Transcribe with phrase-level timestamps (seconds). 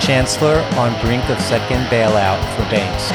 [0.00, 3.12] Chancellor on brink of second bailout for banks.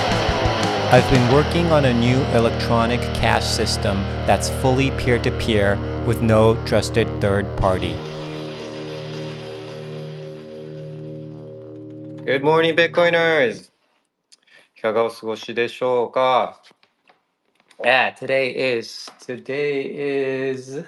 [0.93, 6.21] I've been working on a new electronic cash system that's fully peer to peer with
[6.21, 7.95] no trusted third party.
[12.25, 13.71] Good morning, Bitcoiners!
[14.77, 16.61] いかがお過ごしでしょうか
[17.83, 19.81] Yeah, today is, today
[20.51, 20.85] is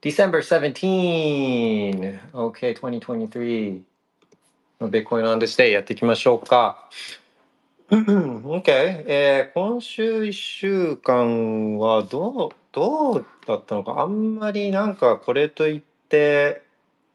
[0.00, 2.20] December 17!
[2.32, 3.82] Okay, 2023.
[4.89, 6.89] ベコインアンデスデイやっていきましょうか。
[7.91, 14.01] OK、えー、今週1週間はどうどうだったのか。
[14.01, 16.63] あんまりなんかこれといって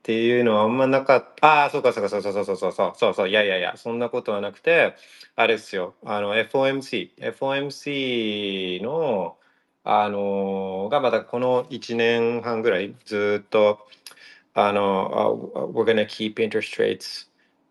[0.01, 1.63] っていうのはあんまなかった。
[1.63, 4.95] ああそうかそうかそうそうそうそうそうそういやいやいやそんなことはなくて
[5.35, 5.95] あれですよ。
[6.05, 9.37] あの FOMC FOMC の
[9.83, 13.87] あのがまたこの1年半ぐらいずっと
[14.59, 17.26] あの、uh, we're gonna keep interest rates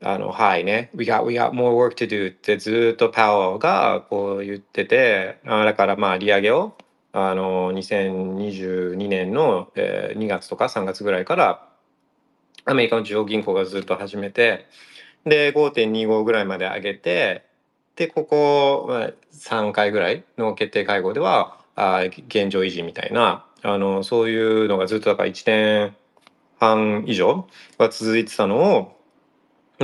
[0.06, 0.92] あの、はいね。
[0.94, 6.78] We got, we got more work to do ってずっとパワーがこう言ってて、あだからまあ利上げを、
[7.12, 11.68] あの、2022年の、えー2月とか3月ぐらいから、
[12.66, 14.68] アメリカの中央銀行がずっと始めて、
[15.26, 17.44] で、5.25ぐらいまで上げて、
[17.96, 25.96] で、ここまあ3回ぐらいの決定会合では、あ現状維持みたいな、あの、そういうのがずっとだから1年
[26.60, 27.48] 半以上
[27.80, 28.95] は続いてたのを、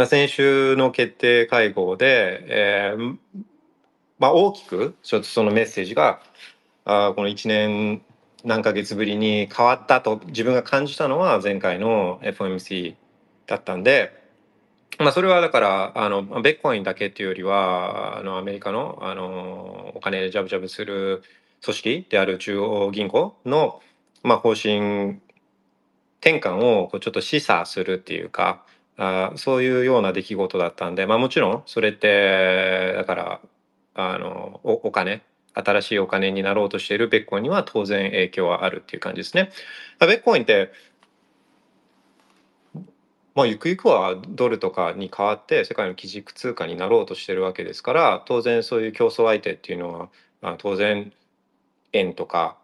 [0.07, 3.17] 先週の決定会合で、えー
[4.19, 6.21] まあ、大きくちょっとそのメッセージが
[6.85, 8.01] あーこの1年
[8.43, 12.95] 何ヶ月ぶりに変わったと自分が感じたのは前回の FOMC
[13.47, 14.13] だったんで、
[14.97, 21.23] まあ、それはだからあのベッコインだけっていうよりはあのアメリカのあのお金でジャブジャブする
[21.63, 23.81] 組織である中央銀行の、
[24.23, 25.19] まあ、方針
[26.21, 28.63] 転換をこうちょっと示唆するっていうか
[28.97, 33.41] あそういうような出来事だったんで、まあ、もちろんそれってだから
[33.93, 39.51] あのお金新しいお金になろうとしているベッコインには当然影響はあるっていう感じですね。
[39.99, 40.71] ベッコインって
[43.33, 50.09] まあ、ゆくゆくはドルとかに代わって世界の基軸通貨になろうとしてるわけですから当然そういう競争相手っていうのは
[50.41, 51.13] あ当然
[51.93, 52.57] 円とか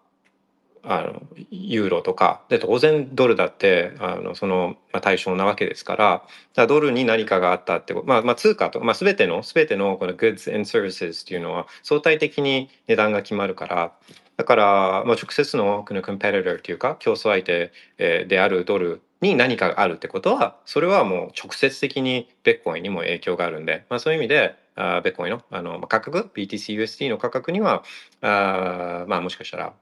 [0.90, 1.22] あの
[1.52, 2.42] ユーロとか。
[2.50, 6.24] で当然ドルだってあのその、まあ、対象なわけですから。
[6.56, 13.92] だドルに何かがあったってこと、まあ、まあ通貨と、まあ、全ての全てのこの goods and services っていうのは相対的に値段が決まるから。
[14.38, 27.84] だから、まあ、直接のこの competitor っていうか競争相手であるドルに何かがあるってことはそれはもう直接的にベッコインにも影響があるんで、まあ、そういう意味であベッコインのあの価格 BTCUSD の価格には
[28.22, 29.74] あまあもしかしたら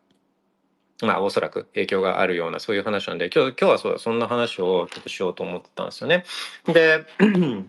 [1.01, 6.23] まあおそらく影響があるようなそういう話なんで今日今日はそうだそんな話をちょっとしようと思ってたんですよね。
[6.67, 7.05] で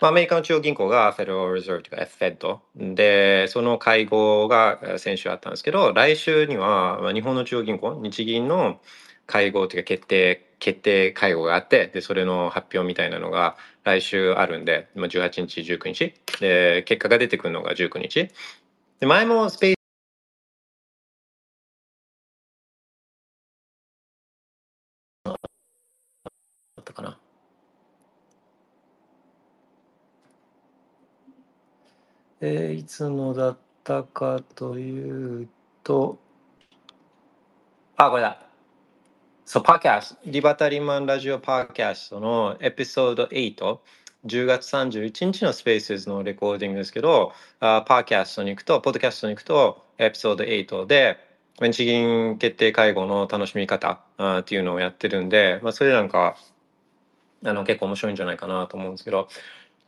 [0.00, 2.58] アメリカの中央銀行が Federal Reserve とか FED
[2.94, 8.78] でその会合が先週あったんですけど来週には日本の中央銀行日銀の
[9.26, 16.14] 会合というか決定決定会合があってでそれの発表みたいなのが来週あるんで、18日19日。
[16.40, 18.30] で結果が出てくるのが19日。
[19.00, 19.76] で前もスペース
[26.76, 27.20] だったかな
[32.48, 35.48] えーいつのだったかという
[35.82, 36.16] と
[37.96, 38.40] あこれだ。
[39.44, 43.78] そう、パーキャスト、リバタリマンラジオパーキャストのエピソード8、
[44.26, 51.18] 10月31日のスペースのレコーディングですけど、あパーキャストに行くと、ポッドキャストに行くと、エピソード8で、
[51.60, 56.36] 日銀決定会合の楽しみ方あっていうのをやってるんで、まあ、それなんか、
[57.44, 59.28] あの結構面白いんじゃないかなと思うんですけど、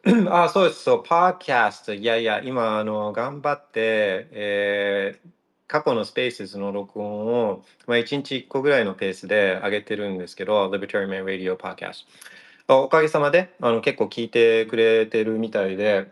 [0.31, 12.06] あ、そうです、そう、 podcast、いやいや、今、あの、頑張って、えー過去のスペースの録音を、まあ、1日1個ぐらいのペースで上げてるんですけど、Libertarian Man Radio Podcast。
[12.69, 16.11] おかげさまであの結構聞いてくれてるみたいで、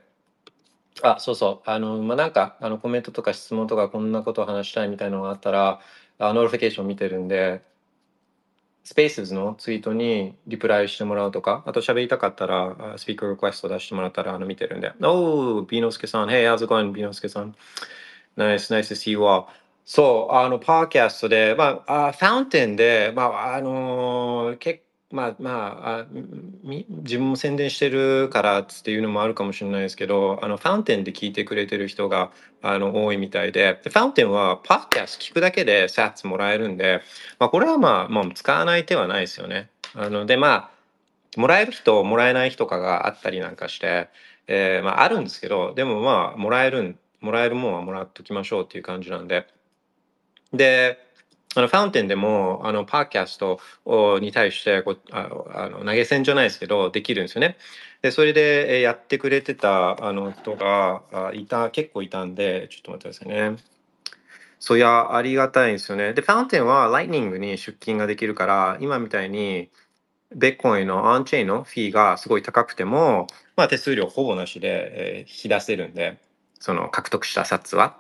[1.03, 5.81] あ、そうそう、あの、まあ、なんかあのコメントとか質問とかこんなことを話したいみたいなのがあったら、
[6.19, 7.63] あ notification 見てるんで、
[8.87, 14.93] スペースのツイートにリプライしてもらうとか、あと喋りたかったら、スピーカーリクエスト出してもらったらあの見てるんで。
[15.03, 16.29] おー、ビーノスケさん。
[16.29, 17.57] Hey, how's it going, ビノスケさん。
[18.37, 19.47] Nice, nice to see you all.
[19.85, 24.83] そう、あの、パーキャストで、まあ、あファウンテンで、まあ、あのー、結
[25.17, 25.51] まあま
[25.83, 26.07] ああ
[26.63, 32.31] み自分も宣伝してるからっていうのもあるかもしれないですけどあのファウンテンで聞いてくれてる人が
[32.61, 37.01] あの多いみたいでファウンテンはパーキャス聞くだけでサッツもらえるんで、
[37.39, 39.71] まあ、これはまあもう使わない手はないですよね。
[39.95, 40.71] あのでま
[41.35, 44.11] あもらえる人もらえない人かがあったりなんかして、
[44.49, 49.47] えー、まああるんですけどでもまあもらえるもらえるもんはもらっときましょうっていう感じなんで。
[50.53, 51.06] で
[51.57, 53.61] あのファウンテンでもあのパーキャスト
[54.21, 57.57] に対してこうあの投げ銭じゃないですけどできるんですよね。
[58.03, 63.57] でそれでやってくれてたあの人がいた結構いたんでちょっと待ってくださいね。
[64.59, 66.13] そりゃありがたいんですよね。
[66.13, 69.71] で Fountain は Lightning に出金ができるから今みたいに
[70.35, 76.19] ビットコインの on-chain の fee がすごい高くても、まあ、手数料ほぼなしで、え、引き出せるんで
[76.59, 77.97] その獲得した札は。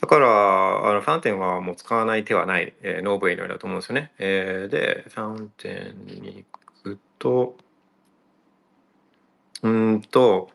[0.00, 4.12] だから、あの Fountain はもう使わない手はない、えー、 no-brainer だと思うんですよね。
[4.18, 7.56] えー、で、 Fountain に行くと、
[9.62, 10.50] うんと、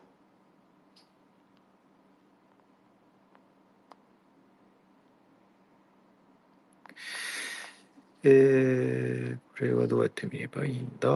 [8.22, 11.10] えー、これはどうやって見ればいいんだ？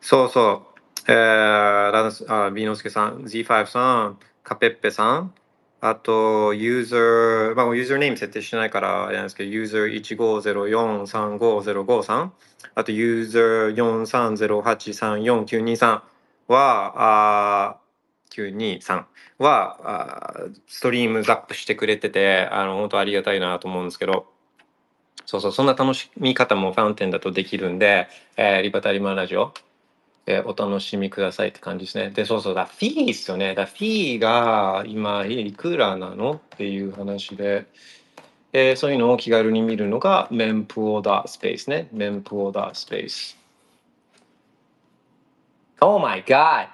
[0.00, 0.65] そうそう。
[1.08, 5.32] えー、ラダあビーノスケさん、Z5 さん、カペッペさん、
[5.80, 10.00] あと、ユーザー、まあ、ユーザーネーム設定してないからあれなんですけど、ユーザー
[11.06, 12.32] 15043505さん、
[12.74, 13.74] あと、ユーザー
[15.22, 16.02] 43083492
[16.48, 17.76] は、あ
[18.30, 19.04] 923
[19.38, 20.34] はあ
[20.66, 24.26] ストリームザップしてくれてて、あの、本当ありがたいなと思うんですけど、
[25.24, 29.52] そうそう、そんな楽しみ方もファウンテンだとできるんで、えー、リバタリマラジオ、
[30.26, 32.10] えお楽しみくださいって感じですね。
[32.10, 33.54] で、そうそうだ、フィーですよね。
[33.54, 37.66] だフィーが今いくらなのっていう話で、
[38.52, 41.88] えー、そういうのを気軽に見るのがメンプオーダースペースね。
[41.92, 43.38] メンプオーダースペース。
[45.80, 46.68] Oh my god!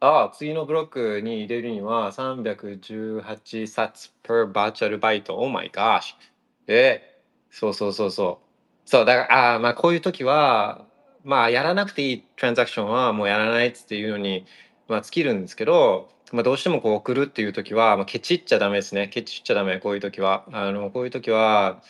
[0.00, 5.36] ああ、次のブロックに入れるには318冊 per バーチャルバイト。
[5.36, 6.14] Oh my gosh!
[6.66, 7.20] え、
[7.50, 8.88] そうそうそうそう。
[8.90, 10.84] そう、だから、あ、まあこういう時は、
[11.24, 14.44] まあやらなくていいトランザクションはもうやらないっていうのに、
[14.88, 19.08] まあ、尽きるんですけど、まあ、どうしてもこう送るっていう時は、まあ、ケチっちゃダメですね。
[19.08, 20.44] ケチっちゃダメこういう時は。
[20.52, 21.82] あのこういう時は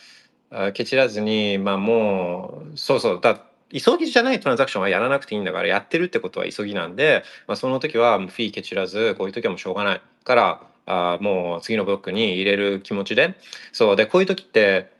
[0.73, 3.19] ケチらずにまあもうそうそう。
[3.21, 3.41] だ
[3.71, 13.35] 急ぎじゃないトランザクションはやらなくていいんだからやってるってことは急ぎなんで、まあ、その時はフィーケチらずこういう時はもうしょうがないからあもう次のブロックに入れる気持ちで。
[13.71, 13.95] そう。
[13.95, 14.92] でこういう時って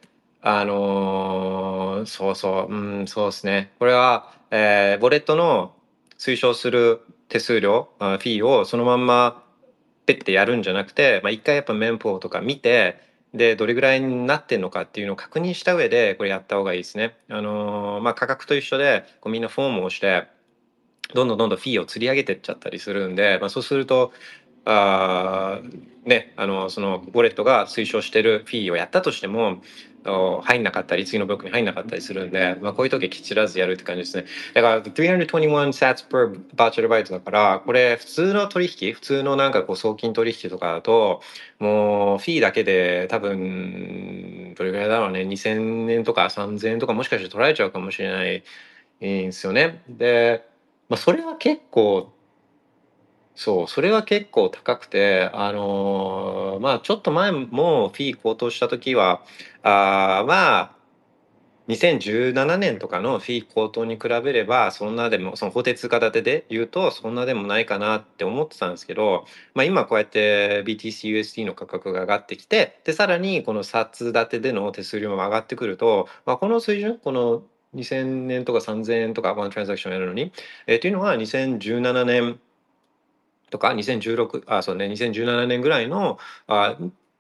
[0.46, 3.72] あのー、そうそう、うん、そうですね。
[3.80, 5.74] これは、えー、ウォレットの
[6.18, 7.00] 推奨する
[7.30, 9.42] 手数料、フィーをそのまんま
[10.06, 13.00] ペッてやるんじゃなくて、まあ、一回やっぱメンポとか見て、
[13.34, 17.16] で、どれぐらいになってんのかっていうのを確認した上で、これやった方がいいですね。
[17.30, 20.28] あのー、まあ、価格と一緒で、こうみんなフォームをして、
[21.14, 24.12] どんどんどんどんフィーを釣り上げてっちゃったりするんで、まあ、そうすると、
[24.66, 25.62] あ
[26.06, 29.62] ね、あのそのウォレットが推奨してるフィーをやったとしても
[30.06, 34.26] 入んなかったり次のブロックに入んなかったりするんで、まあ、こういう時はきちらずやるって感じですね。
[34.54, 35.28] だから321
[35.72, 41.22] sats per バーチャルバイトだからこれ普通の取引普通のなんかこう送金取引とかだと
[41.60, 45.22] もうフィーだけで多分どれぐらいだろうね。
[45.22, 48.42] 2000円とか3000円とかもしかして取られちゃうかもしれないん
[49.00, 49.82] ですよね。
[49.88, 50.46] で、
[50.90, 52.14] まあ、それは結構
[53.36, 59.24] そう、それは結構高くて、あのーまあちょっと前もフィー高騰した時は、
[59.64, 60.76] あまあ、
[61.68, 69.26] 2017年とかのフィー高騰に比べれば、そんなでも、その法定通貨建てで言うと、そんなでもないかなって思ってたんですけど、
[69.56, 77.44] まあ今こうやって BTCUSD の価格が上がってきて、で、さらにこの札建てでの手数料も上がってくると、まあこの水準、この
[77.76, 80.32] 2000年とか3000円とかワントランザクションやるのに、
[80.68, 82.40] えー、というのは2017年
[83.54, 86.18] とか2016あそうね2017年ぐらいの
[86.48, 86.76] あ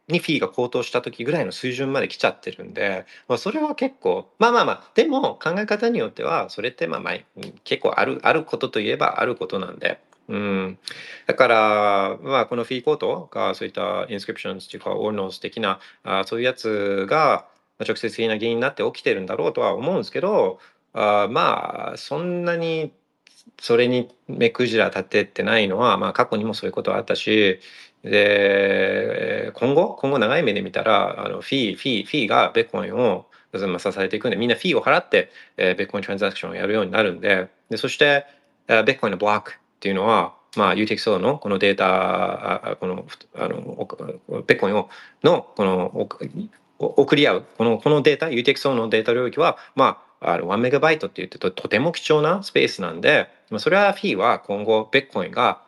[0.07, 7.13] にフィーが高騰した時ぐらいの水準まで来ちゃってるんで、まあ、それは結構まあまあまあでも考え方によってはそれってまあまあ
[7.63, 9.99] 結構あるあることといえばあることなんで。
[10.29, 10.79] うん、
[11.27, 17.45] だから、まあ、このフィーコートがそういったインスクリプションっていうかオールノーズ的なあそういうやつが
[17.81, 20.59] 直接的な原因になって起きてるんだろうとは思うんですけど
[20.93, 22.93] あまあそんなに
[23.59, 27.59] それに目くじら立ててないのは、まあ、過去にもそういうことはあったし、
[28.03, 38.25] で今後今後長い目で見たらあのフィーフィーフィーがベッコンを支えていくんでみんなフィーを払って、えー、ベッコイントランザクションをやるようになるんででそして、
[38.67, 44.89] えー、ベッコインのブロックっていうのはまあ、UTXO のこのデータ、この、あの、ベッコインを、
[45.23, 46.07] の、この、
[46.77, 55.61] 送り合う、この、このデータ、UTXO のデータ領域は、まあ、の1メガバイトって言ってととても貴重なスペースなんで、それはフィーは今後、ベッコインが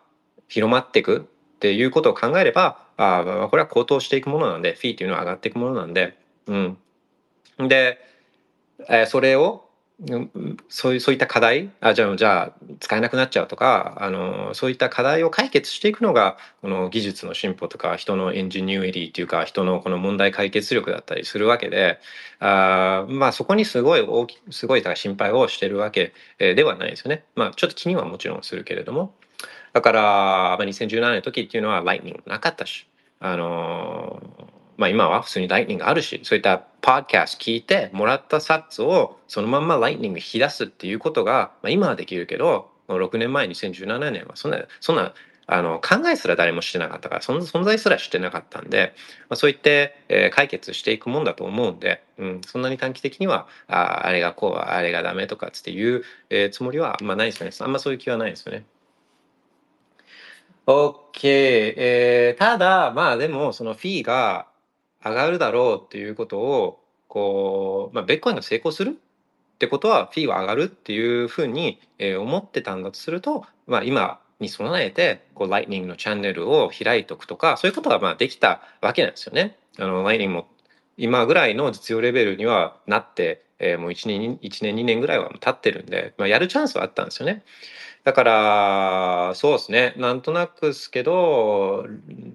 [0.47, 6.77] 広まっていくっていうことを考えれば、あこれは高騰していくものなんで、フィーっていうのは上がっていくものなんで、うん。
[7.67, 7.99] で、
[8.89, 9.64] えそれを
[10.67, 21.99] そういうそういった課題あじゃあじゃあ使えなくなっちゃうとかあのそういった課題を解決していくのがこの技術の進歩とか人のエンジニュエリーっていうか人のこの問題解決力だったりするわけで
[22.39, 27.23] あまあそこにすごい大きすごいだから心配をしてるわけではないですよね。
[27.35, 29.13] まあちょっと気にはもちろんするけれども
[29.71, 32.87] だから、まあ、2017年の時っていうのは Lightning なかったし
[33.21, 34.21] あの
[34.77, 45.13] まあ今は普通に Lightning あるし、そういったパーキャス聞いてもらった sats をそのまんま Lightning 引き出すっていうことが、まあ今はできるけど、6年前2017年はそんな、そんな、
[45.47, 48.93] あの考えすら誰もしてなかったからそんな存在すらしてなかったんで、
[49.29, 58.65] まあ、そういって、えー、解決していくもんだと思うんで、うん、そんなに短期的にはああれがこうあれがダメとかっていう、えー、つもりは、まあ、ないですよねあんまそういう気はないですよね。
[60.65, 61.19] OK、
[61.77, 64.47] えー、ただまあでもそのフィーが
[65.05, 68.97] 上がるだろうっていうことをこう、まあ、ベッコインが成功する
[69.55, 79.57] ってことはフィーは上がるっていうふうに、え、思ってたんだとすると、まあ、今に備えてこうライトニングのチャンネルを開いておくとかそういうことがまあできたわけなんですよね。
[79.77, 80.47] あのライニングも
[80.97, 87.43] 今ぐらいの実用レベルにはなって、えー、もう1年 ,1 年2年ぐらいは経ってるんで、まあ、やるチャンスはあったんですよね。
[88.05, 89.95] だから、そうですね。
[89.97, 91.87] なんとなくですけど、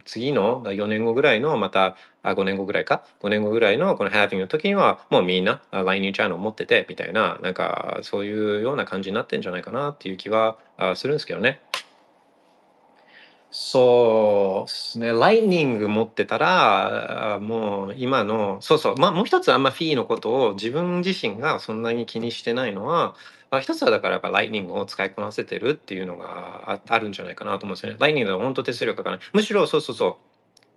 [0.04, 10.58] 次の4年後ぐらいの、また、あ5年後ぐらいか、5年後ぐらいのこのハービングの時には、もうみんな LINE チャンネルを持ってて、みたいな、なんか、そういうような感じになってんじゃないかなっていう気は
[10.96, 11.60] するんですけどね。
[13.52, 15.12] そうですね。
[15.12, 23.14] ライニング持ってたら、もう今の、そうそう、まあもう一つあんまフィーのことを自分自身がそんなに気にしてないのは、
[23.50, 27.98] まあ、一つはだからやっぱ Lightning を使いこなせてるっていうのがああるんじゃないかなと思うんですよね。
[27.98, 29.26] Lightning は本当手数料かからない。
[29.32, 30.16] むしろそうそうそう。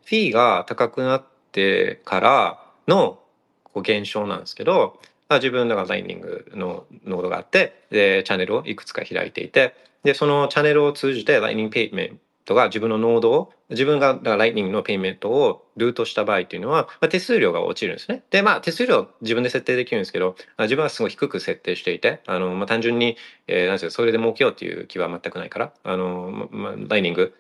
[0.05, 3.19] フィーが高くなってからの
[3.63, 4.99] こう現象なんですけど、
[5.29, 18.23] まあ自分だから Lightning の node があって、で、チャンネルをいくつか開いていて、で、そのチャンネルを通じて Lightning payment が自分の node を自分が Lightning の payment を route した場合っていうのは、まあ、手数料が落ちるんですね。
[18.29, 27.33] で、まあ手数料自分で設定できるんですけど、自分はすごい低く設定していて、あの、まあ、単純に、えー、なんですか、それで儲けようっていう気は全くないから、あの、まあ、ライニング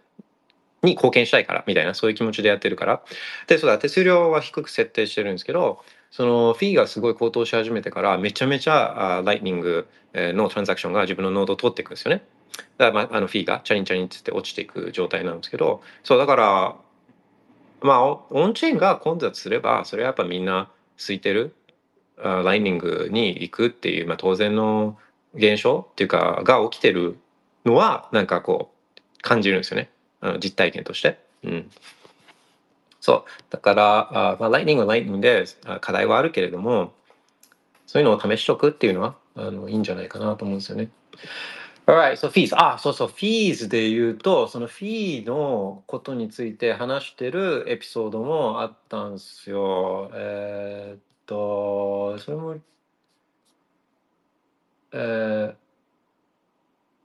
[0.83, 3.01] に貢献したいからみたいなそういう気持ちでやってるから
[3.47, 5.81] でそうだ手数料は低く設定してるんですけど
[6.11, 12.23] そのフィーがすごい高騰し始めてからめちゃめちゃあライトニングのトランザクションが自分のノードを通っていくんですよね。
[12.77, 16.75] だから、まあ、あのフィーがチャリンチャリンって落ちていく状態なんですけどそうだから
[17.81, 21.55] まあオンチェーンが混雑すればそれはやっぱみんな空いてる
[22.17, 24.97] ライニングに行くっていう、まあ、当然の
[25.33, 27.17] 現象っていうかが起きてる
[27.65, 29.89] のはなんかこう感じるんですよね
[30.21, 31.19] あの実体験として。
[31.43, 31.69] うん
[33.03, 35.43] そうだからあ、まあ、ライニングはライニングで
[35.81, 36.93] 課題はあるけれども
[37.85, 40.89] そういうのを試しておくっていうのはあのいいんじゃないかなと思うんですよね。
[41.85, 42.55] Alright, so fees.
[42.55, 50.09] あ、そうそう、fees で言うと、そのフィーのことについて話してるエピソードもあったんですよ。
[50.13, 52.55] えー、っと、それも、
[54.93, 55.55] えー、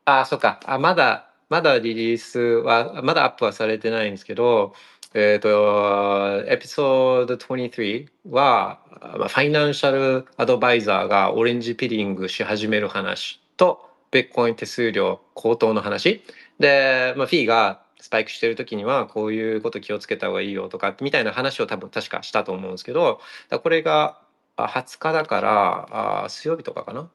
[0.04, 0.60] あ、そっか。
[0.64, 4.74] あ、まだ、まだリリースは、まだアップはされてないんですけど、
[5.12, 8.80] えっと、エピソード23は、
[9.18, 16.22] まあ、ファイナンシャルアドバイザーがオレンジピリングし始める話と、ベッコイン手数料高騰の話。
[16.58, 24.20] で、まあ、フィーがスパイクしてる時にはこういうこと気をつけた方がいいよとかみたいな話を多分確かしたと思うんですけどこれが
[24.56, 27.08] 20日だからあ水曜日とかかな？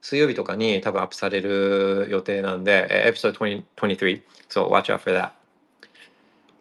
[0.00, 5.30] 水曜日とかに多分アップされる予定なんでエピソード23 so watch out for that.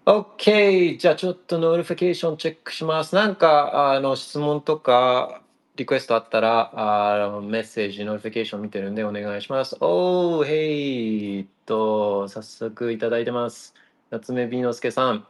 [0.06, 3.16] OK じゃあちょっと notification チェックします。
[3.16, 5.42] なんかあの質問とか
[5.82, 9.78] リクエストあったら、あメッセージ、 notification 見てるんでお願いします。
[9.80, 13.74] おー、へいと、早速いただいてます。
[14.12, 15.26] 夏目美之助さん。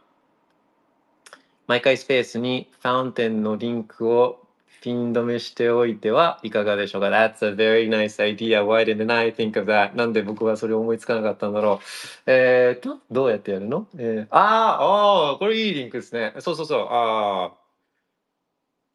[1.67, 4.45] 毎回スペースにファウンテンのリンクを
[4.81, 8.61] ピン止めしておいてはいかがでしょうか ?That's a very nice idea.
[8.61, 9.95] Why didn't I think of that?
[9.95, 11.85] なんで僕はそれを思いつかなかったんだろう。
[12.29, 16.33] えー、と、どうやってやるの、えー、ああ、これいいリンクですね。
[16.39, 16.87] そうそうそう。
[16.89, 17.60] ああ。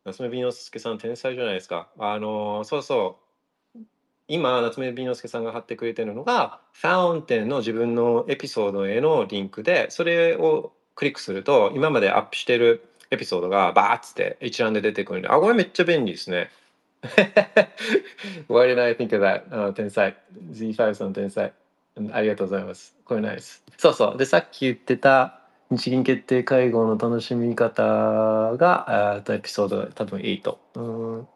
[0.06, 1.88] 夏目美之助さん天才じゃないですか。
[1.98, 3.18] あのそうそ
[3.74, 3.80] う
[4.28, 16.50] 今夏目美之助さんが貼ってくれてるのがファウンテンの自分のエピソードへのリンクでそれをクリックすると今までアップしてるエピソードがバーッつって一覧で出てくるんであこれめっちゃ便利ですね。
[18.48, 19.72] Why did I think of that?
[19.72, 20.16] 天才
[20.52, 21.52] Z5 さん天才
[22.12, 22.94] ありがとうございます。
[23.04, 23.62] これナイス。
[23.76, 24.16] そうそう。
[24.16, 27.82] でさっき言ってた日銀決定会合の楽しみ方
[28.56, 30.58] が、えっとエピソード多分8。
[30.74, 31.28] うん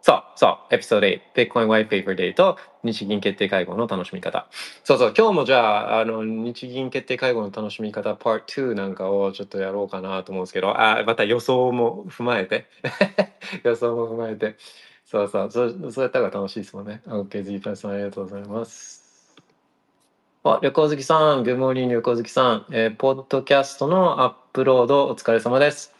[0.00, 4.48] そうそう、エピソード8、Bitcoin White Paper Day と日銀決定会合の楽しみ方。
[4.84, 12.66] そうそう、今日もじゃあ、あの、日銀決定会合の楽しみ方、Part 2なんかをちょっとやろうかなと思うんですけど、あ、また予想も踏まえて、
[13.64, 14.56] 予想も踏まえて、
[15.04, 17.02] そうそう、そうそうやったら楽しいですもんね。
[17.06, 18.97] OK、Z プラスさんありがとうございます。
[20.54, 25.92] あ、旅行好きさん、グッモーニン旅行好きさん、えー、ポッドキャストのアップロードお疲れ様です。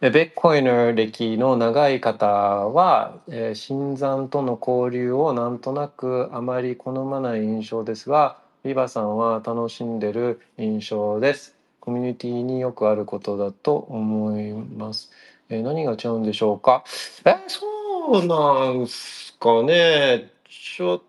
[0.00, 11.54] ベッコイの歴の長い方は、えー、新山との交流をなんとなくあまり好まない印象ですが、ビバさんは楽しんでる印象です。
[11.80, 15.10] コミュニティによくあることだと思います。
[15.50, 16.84] えー、何が違うんでしょうか？
[17.26, 20.30] えそうなんすかね。
[20.48, 21.00] ちょっ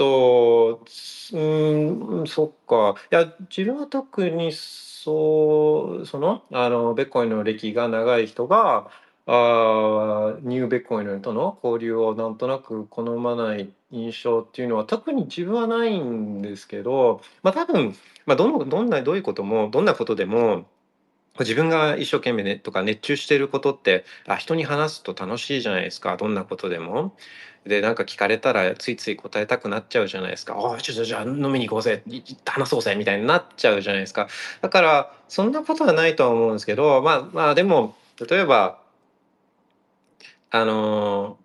[0.00, 0.82] と、
[1.34, 2.94] うん、そっか。
[3.12, 8.90] いや、自分は特にそう、その、あの、ベッコインの歴が長い人が、
[9.26, 17.94] あニューベッコインとの交流をなんとなく好まない印象っていうのは特に自分はないんですけど、まあ多分、
[18.26, 20.66] まあどの、どんな、どういうことも、どんなことでも、
[21.44, 27.14] 自分が一生懸命ねとか熱中してることってあ人に話すと楽しいじゃないですかどんなことでも。
[27.66, 32.02] でなんか聞かれたらついつい答えたくなっちゃうじゃないですか「あちょっとじゃあ飲みに行こうぜ
[32.46, 34.28] 話そうぜ」みたいになっちゃうじゃないですか
[34.62, 37.96] だからそんなことはないとは思うんですけどまあまあでも
[38.30, 38.78] 例えば
[40.50, 41.36] あの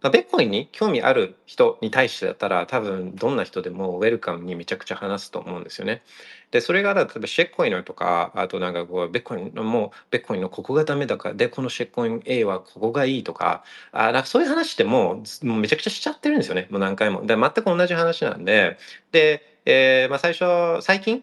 [0.00, 6.02] まあ、ベッコインに興味ある人に対してだったら多分どんな人でもウェルカムにめちゃくちゃ話すと思うんですよね。
[6.50, 17.24] でそれが例えばシェッコインとかあとなんかこうベッコインのもうベッコインのここがダメだからでこのシェッコイン A はここがいいとかあなんかそういう話ってもうもうめちゃくちゃしちゃってるんですよねもう何回も。
[17.26, 18.78] で全く同じ話なんで
[19.12, 21.22] で、えーまあ、最初最近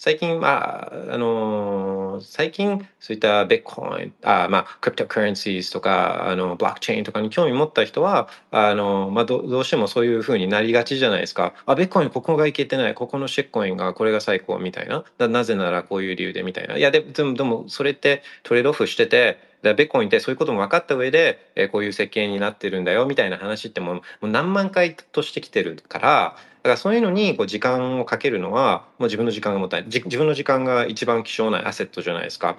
[0.00, 11.52] 最近、まあ、あのー、最近、そういったベットコイン、あまあ、クリプトカレンシーとか、あの、ブロックチェーンとかに興味持った人は、あの、まあど、どうしてもそういうふうになりがちじゃないですか。
[11.66, 15.04] あ、ベットコインここがいけてない、ここのシェッコインがこれが最高みたいな。
[15.26, 16.76] なぜならこういう理由でみたいな。
[16.76, 29.88] いや、でも、でも、それってトレードオフしてて、ベッコインってそういうことも分かった上で、えー、こういう設計になってるんだよみたいな話ってもうもう何万回としてきてるからからそういうのにこう時間をかけるのはもう自分の時間がもたいない。
[29.90, 32.58] 自分の時間が一番希少なアセットじゃないですか。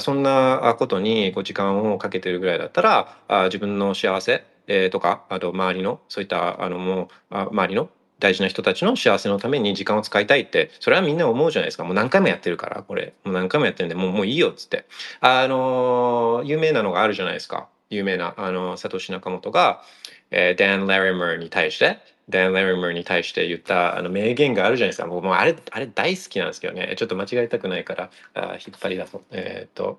[0.00, 11.84] そんなことにこう時間をかけてるぐらいだったらあ自分の幸せ、えー、とかあと周りのそういったあのもうあ周りの大事な人たちの幸せのために時間を使いたいってそれはみんな思うじゃないですか。
[11.84, 13.14] もう何回もやってるからこれ。
[13.24, 14.84] もう何回もやってるんでもうもういいよっつって。
[15.20, 17.68] あの有名なのがあるじゃないですか。
[17.88, 19.82] 有名なあのサトシ・ナカモトが、
[20.30, 25.08] えー、ダン・ラリマーに対してダン・ラリマーに対して言ったあの名言があるじゃないですか。
[25.08, 26.94] 僕もうあれあれ大好きなんですけどね。
[26.96, 29.22] ちょっと間違えたくないからあ引っ張り出そう。
[29.30, 29.98] えー、っと。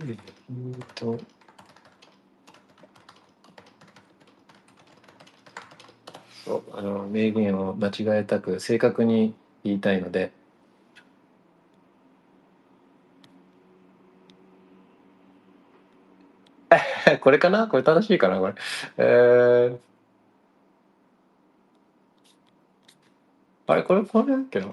[0.00, 0.16] え、っ
[0.94, 1.18] と。
[6.44, 10.32] そうあの名言を間違えたく正確に言いたいので。
[17.20, 17.68] これかな？
[17.68, 18.40] これ正しいかな？
[18.40, 18.54] これ。
[18.98, 19.78] えー、
[23.66, 24.66] あれこれこれだっけな？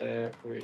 [0.00, 0.62] えー、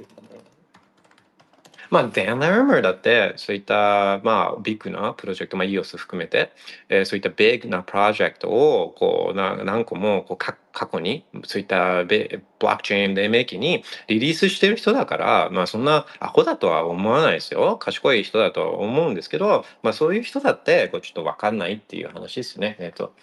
[1.90, 6.52] まあ、デン・ラムーだって、そういった、まあ、ビッグなプロジェクト、まあ、EOS 含めて、
[6.88, 17.76] えー、そういったビッグなプロジェクトを、こう、な何個も、こう、過去に、そういったブロックチェーン黎明期にリリースしてる人だから、まあ、そんなアホだとは思わないですよ。
[17.78, 22.76] 賢い人だと思うんですけど、まあ、そういう人だって、こう、ちょっとわかんないっていう話ですね。
[22.78, 23.14] えっ、ー、と、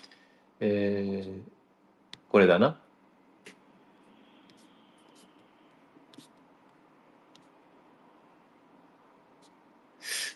[0.60, 1.42] えー、
[2.32, 2.78] これだな。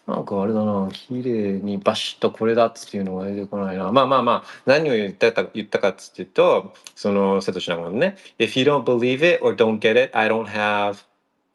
[0.10, 3.92] なんかあれだな、綺麗にバシッとこれだっていうのが出てこないな。
[3.92, 11.04] まあまあまあ、何を言ったか言ったかっつっていうと、その瀬戸内のね、If you don't believe it or don't get it, I don't have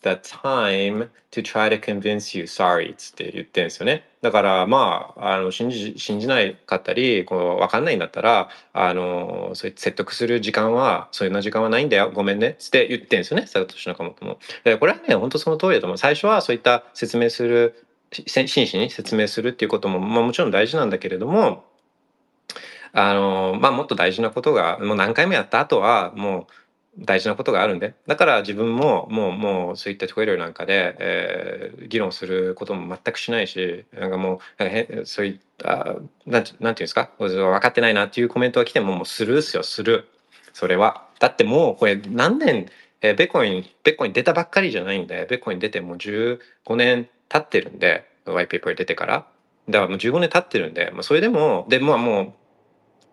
[0.02, 4.06] the time to try to convince you sorry っつって言ってるんですよね。
[4.20, 14.38] だからまあ、あの信じ信じないかったり、こう分かんないんだったら、あのそう説得する時間は、そういうな時間はないんだよ、ごめんねっつって言ってるんですよね、佐藤のかもとも。
[14.78, 15.98] これはね、本当その通りだと思う。
[15.98, 17.84] 最初はそういった説明する
[18.26, 21.64] 真摯に説明するっていうことも、まあ、もちろん大事なんだけれども
[22.92, 26.46] あの、まあ、もっと大事なことがもう何回もやった後はもう
[26.96, 27.94] 大事なことがあるんで。
[28.06, 37.10] だから自分ももうもうそういった Twitter なんかで、えー、議論することも全くしないしなんかもうなんかそういったなんてなんていうんですか？
[37.18, 39.64] 分かってないなっていうコメントが来てももうスルーすよ。
[39.64, 40.04] スルー
[40.52, 41.08] それは。
[41.18, 42.66] だってもうこれ何年
[43.02, 46.38] えー、ベコイン、ベコイン出たばっかりじゃないんで、ベコイン出てもう15
[46.74, 49.26] 年経ってるんで、ワイペーパー出てから。
[49.68, 52.32] だからもう15年経ってるんで、まあ、それでも、で、まあもう、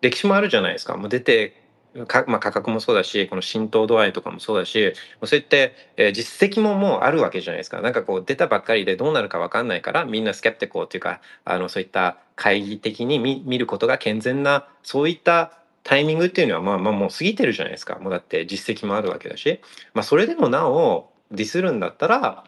[0.00, 0.96] 歴史もあるじゃないですか。
[0.96, 1.60] もう出て、
[2.06, 7.80] かまあ、価格もそうだし、この浸透度合いとかもそうだし、そういって、えー、実績ももうあるわけじゃないですか。
[7.80, 17.98] なんかこう出たばっかりでどうなるかわかんないから、みんなスケプテコっていうか、あの、そういった懐疑的に見見ることが健全な、そういったタイミングっていうのはまあまあもう過ぎてるじゃないですか。
[17.98, 19.60] もうだって実績もあるわけだし、
[19.94, 22.44] まあそれでもなおディスるんだったら、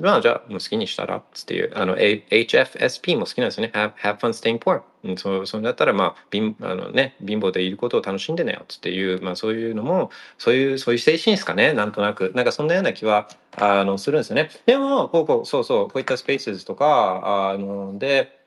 [0.00, 3.72] まあじゃあもう好きにしたらっていう、あの HFSP も好きなんですよね。
[3.74, 4.82] have, have fun staying poor。
[5.16, 12.32] そうそれだったらまあ貧あの、ね、貧乏でいることを楽しんでねよっていう、まあそういうのも、そういうそういう精神ですかね、なんとなく。
[12.34, 14.50] なんかそんなような気はあのするんですよね。
[14.66, 18.38] でも、こうこう、そうそう、こういったスペースとか、あので、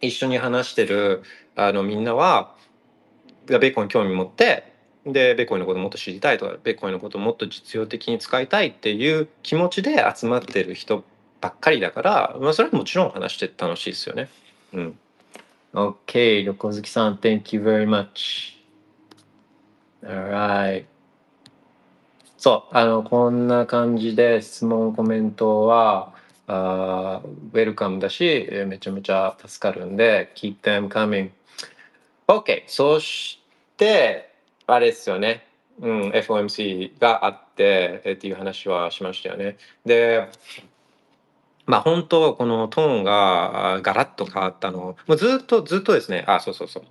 [0.00, 1.22] 一緒に話してる
[1.56, 2.54] あのみんなは、
[3.46, 4.69] ベーコンに興味持って、
[5.06, 11.04] でベコイのこともっと知りたいとかベコイのこともっと実用的に使いたいっていう気持ちで集まってる人
[11.40, 14.28] ばっかりだから、まあ、それはもちろん話して楽しいですよね。
[14.72, 14.98] うん。
[15.72, 18.58] OK、横好きさん、Thank you very much.
[20.02, 20.84] Alright.
[22.36, 26.12] そう、あの、こんな感じで質問、コメントは、
[26.46, 31.30] あウェルカムだし、めちゃめちゃ助かるんで、keep them coming.
[32.26, 33.40] OK、そし
[33.76, 34.29] て、
[34.74, 35.46] あれですよね。
[35.80, 39.56] うん、FOMC があって、えっていう話はしましたよね。
[39.84, 40.28] で、
[41.66, 46.24] まあ本当このトーンがガラッと変わったのもうずっとずっとですね。
[46.26, 46.84] あそうそうそう。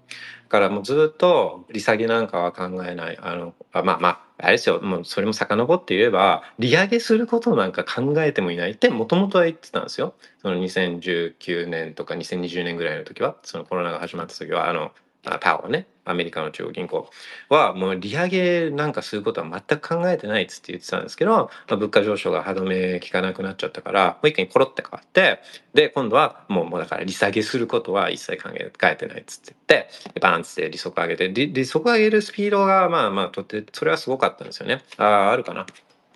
[0.47, 3.17] からもうずっと利下げなんかは考えない。
[3.21, 4.79] あのあまあまああれですよ。
[4.81, 8.71] もうそれも遡って言えば利上げすることなんか考えてもいない。
[8.71, 10.13] ってもともとは言ってたんですよ。
[10.41, 14.69] その2019年とか2020年ぐらいの時はそのコロナが始まった時は。
[14.69, 14.91] あの
[15.23, 15.87] パワーね。
[16.09, 17.09] アメリカの中央銀行
[17.49, 25.39] はもう利上げなんかすることは全く考えてないっつって言ってたんですけど、まあ、物価上昇が歯止め効かなくなっちゃったからもう一回コロって変わって
[25.73, 34.81] で今度はもうもうだから利下げすることは一切考えてないっつって言ってバーンっつって利息上げて利利息上げるスピードがまあまあとってそれはすごかったんですよね。
[34.97, 35.67] あああるかな。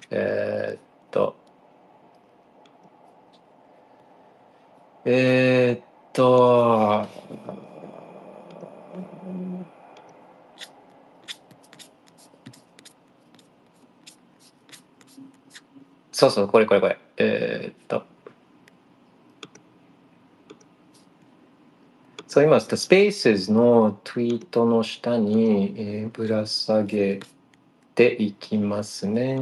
[0.10, 0.80] えー、っ
[1.12, 1.36] と
[5.06, 7.08] えー、っと
[16.24, 16.98] そうそう、これこれこれ。
[17.18, 18.06] えー、っと。
[22.28, 27.20] そう今、スペースのツイートの下に、えー、ぶら下げ
[27.94, 29.36] ていきますね。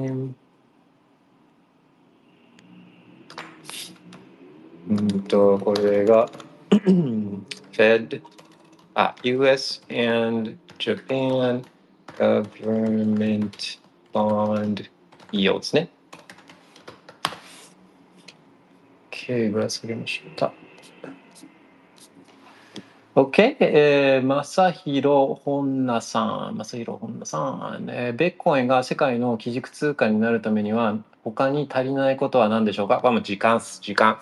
[4.89, 6.31] うんと、これが
[7.73, 8.23] Fed、
[8.95, 11.63] あ、US and Japan
[12.17, 13.79] Government
[14.11, 14.89] Bond
[15.31, 15.91] Yields ね。
[19.21, 20.51] OK、ぶら下げました。
[23.13, 27.39] オッケー、えー、正弘本名さん、正弘本名さ
[27.79, 33.79] ん、えー、ベッコインが世界の基軸通貨になるためには、他に足りないことは何でしょうか、まあ、時間っす。
[33.81, 34.17] 時間。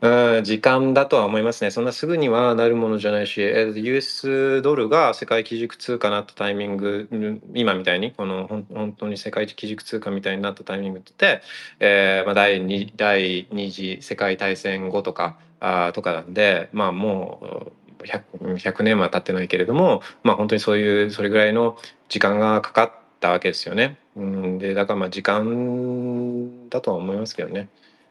[0.00, 1.72] 時間だとは思いますね。
[1.72, 11.42] そんなすぐにはなるものじゃないし、え US ドルが世界基軸通貨になったタイミング、今みたいに、この本当に世界基軸通貨みたいになったタイミングって、
[11.80, 21.76] えー、まあ、第二第二次世界大戦後とかあとかなんで、まあもう100、100年は経ってないけれども、まあ本当にそういう、それぐらいの
[22.08, 23.98] 時間がかかったわけですよね。
[24.14, 27.68] うん、で、だからまあ時間だとは思いますけどね。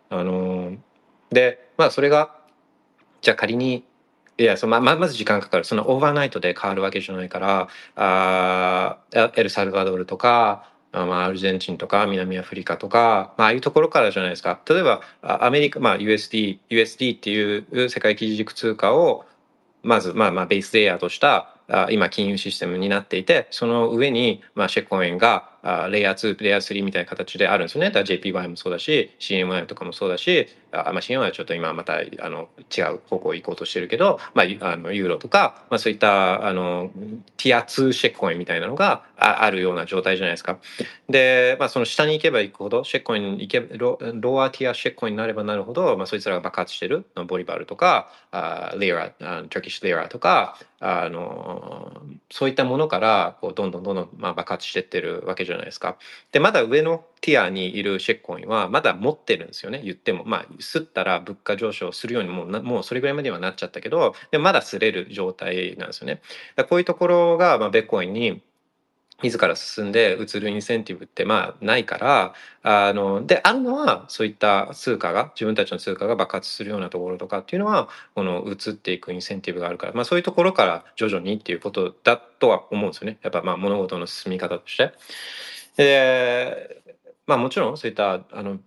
[0.09, 0.75] あの
[1.31, 2.35] でまあそれが
[3.21, 3.83] じゃあ仮に
[4.37, 5.63] いやそのままず時間かかる。
[5.63, 14.59] そのオーバーナイトで変わるわけじゃないからあエルサルバドルとかまあ、アルゼンチンとか南アフリカとか、まあああいうところからじゃないですか。
[14.67, 19.25] 例えばアメリカ、まあ、USD USD っていう世界基軸通貨を
[19.83, 21.55] まずまあまあベースレイヤーとした
[21.89, 36.91] 今金融システムになっていてその上にまあシェコインがあレイヤー2レイヤー3みたいな形であるんですよねだ JPY もそうだし CMY とかもそうだしあ、まあ、CMY はちょっと今またあの違う方向行こうとしてるけど、まあ、あのユーロとか、まあ、そういったあの
[37.37, 40.59] ティア2シェックコインみたいなのがああるような状態じゃないですか。
[41.09, 49.11] で、まあ、その下に行けば行くほどシェコイン行けロロアティアシェックコインになればなるほど、まあ、そいつらが爆発してるボリバルとかあレイラ
[49.49, 55.97] トルキッシュレイラとかあのそういったものからこうどんどんどんどん、まあ、爆発してってるわけじゃないですか。
[56.31, 66.21] でまだ上のティアにいるシェッコインはまだ持ってるんですよね言ってもまあすったら物価上昇するようにもうもうそれぐらいまではなっちゃったけどでまだすれる状態なんですよね。
[66.69, 68.41] こういうところが、まあ、ベッコインに
[69.23, 84.93] 自ら進んで移るインセンティブってまあないからあのであるのはそういった通貨が自分たちの通貨が爆発するようなところとかっていうのはこの移っていくインセンティブがあるから、まあ、そういうところから徐々にっていうことだとは思うんですよねやっぱまあ物事の進み方として。
[85.77, 86.81] で
[87.27, 88.57] まあもちろんそういったあの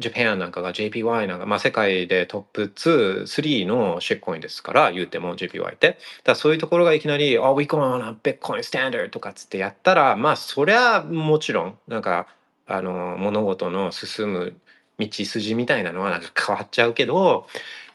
[0.00, 5.98] ジャパンなんかが JPY なんか、まあ、世界でトップ2、3のシェッコインですから言うても JPY って。
[6.24, 12.26] だそういうところがいきなり「Oh, we go on a Bitcoin standard」とかつってやったらまあそりゃもちろんなんか
[12.66, 14.56] あの物事の進む
[14.98, 17.46] 道筋みたいなのはなんか変わっちゃうけど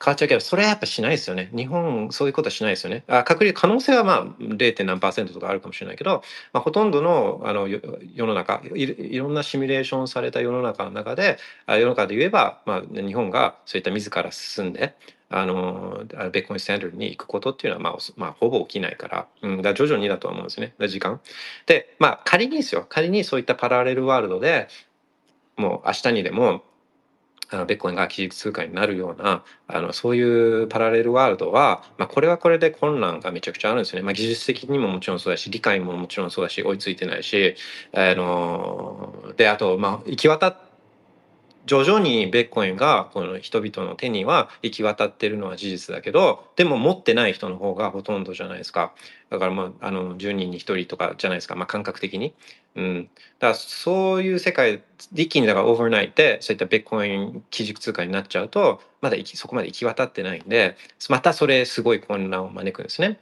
[0.04, 4.84] 変わっちゃうけどそれはやっぱしないですよね日本そういうことはしないですよねあ確率可能性はまあ 0.
[4.84, 7.82] 何パーセントとかあるかもしれないけど、まあ、ほとんどのあの世
[8.26, 14.96] の中いろんなシミュレーションされた世の中の中であ世の中で言えば、まあ、日本がそういった自ら進んで
[15.30, 21.22] あのベッコインスタンダードに行くことっていうのは、まあ、まあ、ほぼ起きないから、うん、だ徐々にだと思うんですね時間。
[21.66, 24.68] でまあ仮にですよ仮にそういったパラレルワールドで
[25.56, 26.64] もう明日にでも
[27.52, 37.56] あのベッコインが基軸通貨になるようなあのそういうパラレルワールドは、まあ、これはこれで混乱がめちゃくちゃあるんですよね、まあ、技術的にももちろんそうだし理解ももちろんそうだし追いついてないし
[37.94, 40.70] あのであとまあ行き渡って
[41.65, 48.93] 徐々にベッコインがこの人々の手には行き渡ってるのは事実だけどでも持ってない人の方がほとんどじゃないですか。
[49.30, 52.34] だからまああの10人に1人とかじゃないですか、まあ、感覚的に、
[52.76, 60.76] うん、だからそういう世界一気にだからオーバーナイトでそういったベッコイン基軸通貨になっちゃうとまだそこまで行き渡ってないんで
[61.10, 63.19] またそれすごい混乱を招くんですね。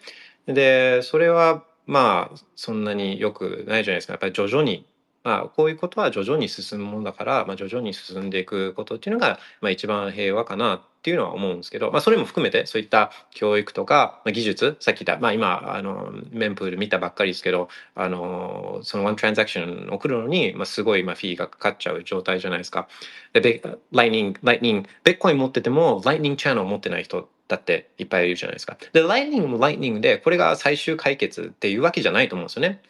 [0.48, 4.14] でそれはまあそんなによくないじゃないですか。
[4.14, 4.86] やっぱり徐々に
[5.24, 22.88] まあ、こういうことは徐々に進むものだから、まあ、徐々に進んでいくことっていうのが、まあ、一番平和かなっていうのは思うんですけど、まあ、それも含めてそういった教育とか、まあ、技術さっき言った、まあ、今あのメンプール見たばっかりですけどあのそのワントランザクション送るのに、まあ、すごいまあフィーがかかっちゃう状態じゃないですか。
[23.34, 28.78] でライニングライニングベッコイン持っててもライニングチャンネル持ってない人だっていっぱいいるじゃないですか。
[28.94, 32.82] でライニングもライニングでこれが最終解決っていうわけじゃないと思うんですよね。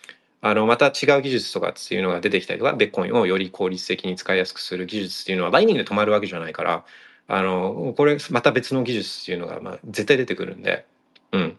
[0.41, 6.85] あのまた違う技術とかっていうのが出てきたりとかベッコインをより効率的に使いやすくする技術っていうのはライニングで止まるわけじゃないから
[7.27, 10.85] あのこれまた別の技術っていうのがまあ絶対出てくるんで、
[11.33, 11.57] うん、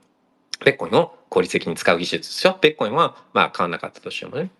[0.64, 4.50] ベッコインを効率的に使う技術ですよベッコインはまあ変わんなかったとしてもね。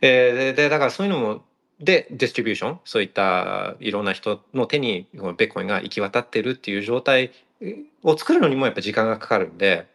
[0.00, 1.42] えー、でだからそういうのも
[1.80, 7.32] でディストリビューションそういったいろんな人の手にこのベッコインが行き渡ってるっていう状態
[8.02, 9.86] を作るのにもやっぱ時間がかかるんで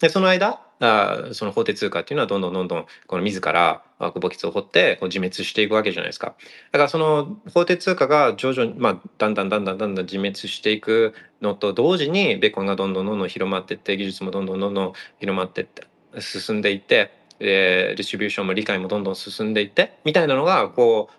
[0.00, 6.34] でその間あその法定通貨っていうのはどんどんどんどんこの自ら墓穴を掘ってこう自滅していくわけじゃないですか。
[6.72, 15.86] だからその法定通貨が徐々に、まあ、だんだんだんだんだんだん自滅していくのと同時にベコンがどんどんどんどん広まっていって技術もどんどんどんどん広まっていって
[16.20, 21.14] 進んでいってでディストリビューションも理解もどんどん進んでいってみたいなのがこう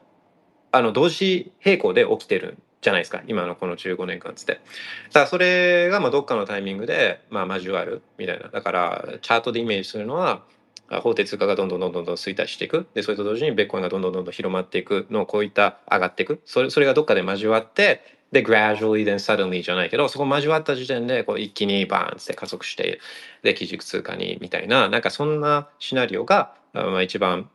[0.72, 3.24] あの同時並行で起きてるじゃないですか。
[3.26, 4.54] 今のこの15年間つって。
[4.54, 8.50] だからそれがまあどっかのタイミングでまあ交わるみたいな。
[8.50, 10.44] だからチャートでイメージするのは
[11.02, 12.86] 法定通貨がどんどんどんどんどん衰退していく。
[12.94, 15.08] でそれと同時にベッコインがどんどんどんどん広まっていく。
[15.10, 16.42] のをこういった上がっていく。
[16.46, 23.00] それそれがどっかで交わってで gradually then suddenly じゃないけどそこ交わった時点でこう一気にバーンって加速して
[23.42, 24.90] で基軸通貨にみたいな。
[24.90, 27.50] なんかそんなシナリオが、まあ、一番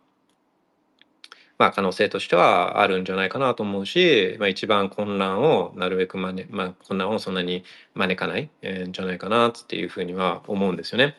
[1.60, 11.18] まあ、可能性としてはあるんじゃないかなと思うし、まあ、一番混乱をなるべくまね、まあ、混乱をそんなに招かないんじゃないかなっていうふうには思うんですよね。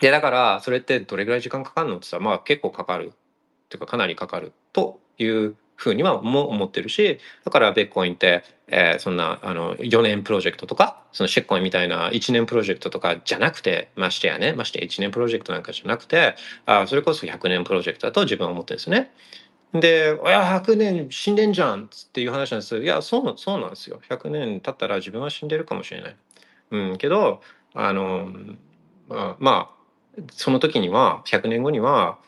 [0.00, 16.34] でだからそれってどれぐらい時間かかるのってさまあ結構かかるっていうかかなりかかるというふうにはも思ってるしだからベッコインってえー、そんなあの4年プロジェクトとかそのシェッコインみたいな1年プロジェクトとかじゃなくてましてやねまして1年プロジェクトなんかじゃなくて
[16.64, 19.12] あそれこそ100年プロジェクトだと自分は思ってるんですね。
[19.74, 26.16] で「いや100年死んでんじゃん」っていう話なんですいやそうそうなんですよ100年経ったら自分は死んでるかもしれない。
[26.70, 27.42] うんけど
[27.74, 28.32] あの
[29.38, 32.18] まあその時には100年後には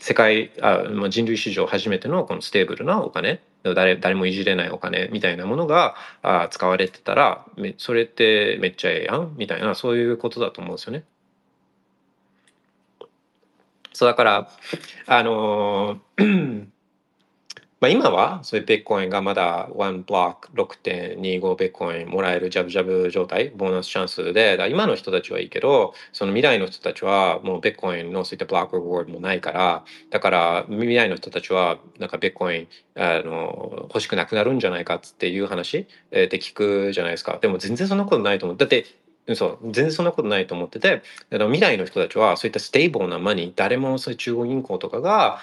[0.00, 7.44] 世界あ人類史上初めてのこの stable なお金誰誰もいじれないお金みたいなものがあ使われてたら
[7.76, 9.34] それってめっちゃええやん？
[9.36, 11.04] みたいなそういうことだと思うんですよね。
[13.92, 14.50] そうだから
[15.06, 16.66] あのー
[17.80, 37.38] まあ、今はそういうビットコインがまだ1ブロック6.25ビットコインもらえるジャブジャブ状態ボーナスチャンスでだ今の人たちはいいけどその未来の人たちはもうビットコインのそういった block reward もないからだから未来の人たちはなんかビットコインあの欲しくなくなるんじゃないかっていう話で聞くじゃないですか。
[37.40, 38.58] でも全然そんなことないと思う。
[38.58, 38.84] だって
[39.36, 45.40] そう全然そんなことないと思ってて未来の人たちはそういった stable な money 誰もそういう中央銀行とかが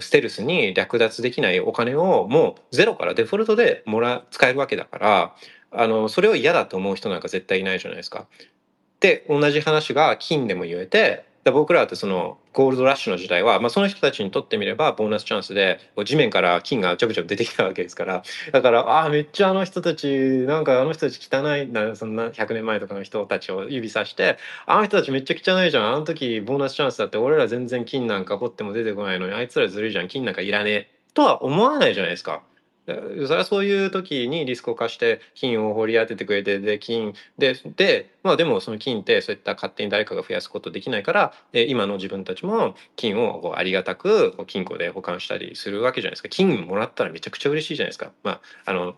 [0.00, 5.34] ステルスに略奪できないお金をもうゼロからデフォルトでもら使えるわけだから
[5.70, 8.26] あのそれを嫌だと思う人なんか絶対いないじゃないですか。
[9.00, 20.06] で同じ話が金でも言えて僕らってそのゴールドラッシュの時代は、まあ、その人たちにとってみればボーナスチャンスで地面から金がちょくちょく出てきたわけですからだからああめっちゃあの人たち
[20.46, 32.42] なんかあの人たち汚いなそんな100年前とかの人たちを指さしてあの人たちめっちゃ汚いじゃんあの時ボーナスチャンスだって俺ら全然金なんか掘っても出てこないのにあいつらずるいじゃん金なんかいらねえとは思わないじゃないですか。
[32.86, 48.10] それはそういう時にリスクを貸して金を掘り当ててくれてで金ででまあでもその金ってそういった勝手に誰かが増やすことできないから今の自分たちも金をこうありがたくこう金庫で保管したりするわけじゃないですか金もらったらめちゃくちゃ嬉しいじゃないですか。
[48.24, 48.96] まああの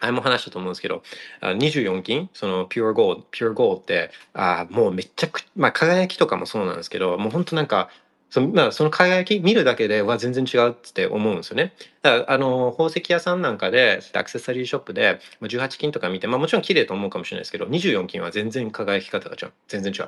[0.00, 1.02] あれも話したと思うんですけど
[1.42, 7.88] 24金そのピュアゴールピュアゴールってあもうめちゃくちゃまあ輝きとかもそうなんですけどもう本当なんか
[8.32, 11.74] そのまあ、その輝き見るだけでは全然違うって思うんですよね。
[12.00, 19.52] だからあの宝石屋さんなんかでアクセサリーショップで18金とか見て、まあ、もちろん綺麗と思うかもしれないですけど24金は全然輝き方が違う。
[19.68, 20.00] 全然違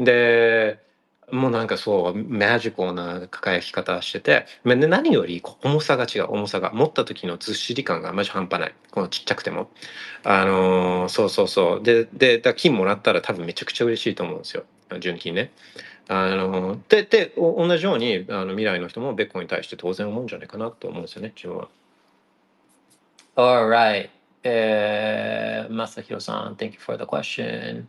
[0.00, 0.02] う。
[0.02, 0.78] で
[1.30, 6.26] もうなんかそうマジカルな輝き方してて何より重さが違う。
[6.30, 6.72] 重さが。
[6.72, 8.74] 持った時のずっしり感がマジ半端ない。
[8.92, 9.68] このちっちゃくても。
[10.24, 11.82] あのー、そうそうそう。
[11.82, 14.64] ででだ金もらったら多分めちゃくちゃ嬉しいと思うんですよ。
[15.00, 15.52] 純金ね。
[16.08, 21.68] あのでで同じようにあの未来の人もベッコに対して当然思うんじゃないかなと思うんですよね自分は。
[23.36, 24.08] Alright.
[24.42, 27.84] えー、正弘さん、Thank you for the question.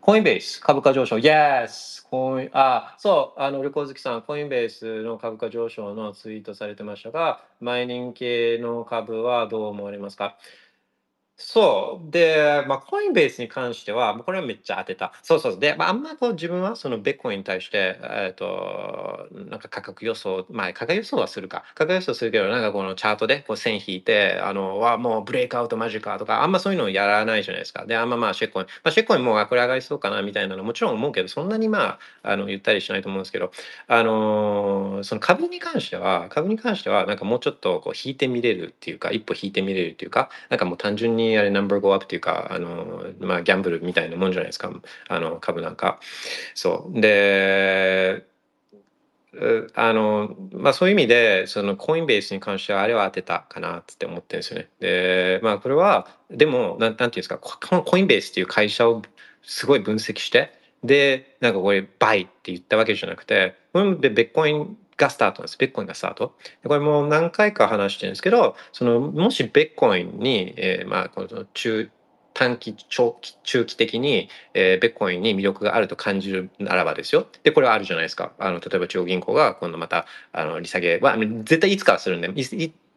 [0.00, 1.16] コインベース株価上昇。
[1.16, 2.04] Yes!
[2.08, 10.36] コインあ、そう、あの旅行好きさん、コインベースの株価上昇のツイートされてましたが、マイニング系の株はどう思われますか？
[11.38, 12.10] そう。
[12.10, 15.12] で、まあ、コインベースに関しては、これはめっちゃ当てた。
[15.22, 15.58] そうそう。
[15.58, 21.62] で、まあ、あんまこう自分はそのベッコインに対して、えっと、なんか価格予想、まあ、価格予想はするか。
[21.74, 27.84] 価格予想するけど、なんかこのチャートでこう線引いて、あの、はもうブレイクアウトマジかとか、あんまそういうのやらないじゃないですか。
[27.84, 33.50] で、あんままあ、シェコイン、まあ、シェコインもうこれ上がりそうかなみたいなのもちろん思うけど、そんなにまあ、あの、言ったりしないと思うんですけど、
[33.88, 44.70] あの、その株に関しては、株に関しては、なんかもうちょっとこう引いてみれるっていうか、一歩引いてみれるっていうか、なんかもう単純ににあれナンバーゴーアップっていうかあの、まあ、ギャンブルみたいなもんじゃないですか
[45.08, 46.00] あの株なんか。
[46.54, 48.24] そうで
[49.74, 54.68] あのまあそういう意味でそのコインベースに関してはあれは当てたかなって思ってるんですよね。
[54.80, 59.02] でまあこれはでもなんなんていうんですかこのコインベースっていう会社を
[59.42, 65.58] すごい分析してでなんかこれバイって言ったわけじゃなくてこれでベッコインがスタートです。
[65.58, 66.34] ベッコインがスタート。
[66.64, 71.90] これも何回か話してるんですけど、そのもしベッコインに、えー、まあこの中
[72.34, 77.26] 短期長期中期的に、えー、ベッコインに魅力があると感じるならばですよ。
[77.42, 78.32] でこれはあるじゃないですか。
[78.38, 82.30] あの例えば中央銀行が今度またあの利下げは絶対いつかはするんで。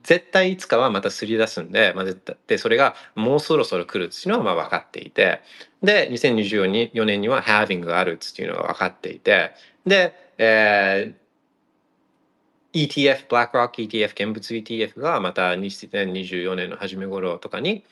[0.01, 5.41] 絶対いつかはまたすり出すんで,、まあ、絶対でそれがもうそろそろ来るっていうのはまあ分かっていて
[5.83, 9.51] で2024年にはハービングがあるっていうのが分かっていて
[9.85, 11.13] で、え
[12.73, 17.83] ETF、BlackRock ETF、現物 ETF がまた2024年の初め頃とかに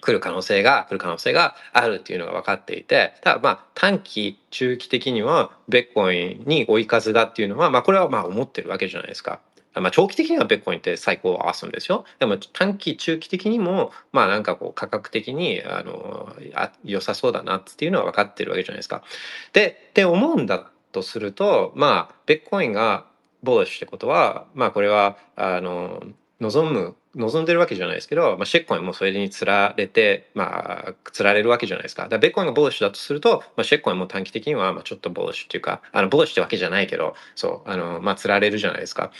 [0.00, 9.40] 来る可能性が来る可能性があるっていうのが分かっていてただまあ短期中期的にはベッコインに追い風だっていうのはまあこれはまあ思ってるわけじゃないですか。
[9.74, 12.06] まあ、長期的にはベッコインって最高アーソンですよ。
[12.18, 19.02] でも短期中期的にもまあなんかこう価格的にあのあ良さそうだなっていうのは分かってるわけじゃないですか。
[19.52, 23.04] でって思うんだとするとまあベッコインが
[23.46, 26.02] ボーシュってことはまあこれはあの
[26.40, 32.02] 望む望んでるわけじゃないですけど、まあ、シェッコインもそれにつられて、まあ、つられるわけじゃないですか。
[32.04, 39.12] だからベッコインがボーリッシュだとすると、まあ、シェッコインも短期的には、まあ、ちょっとボーリッシュっていうか、あの、ボーリッシュってわけじゃないけど、そう、あの、まあ、つられるじゃないですか。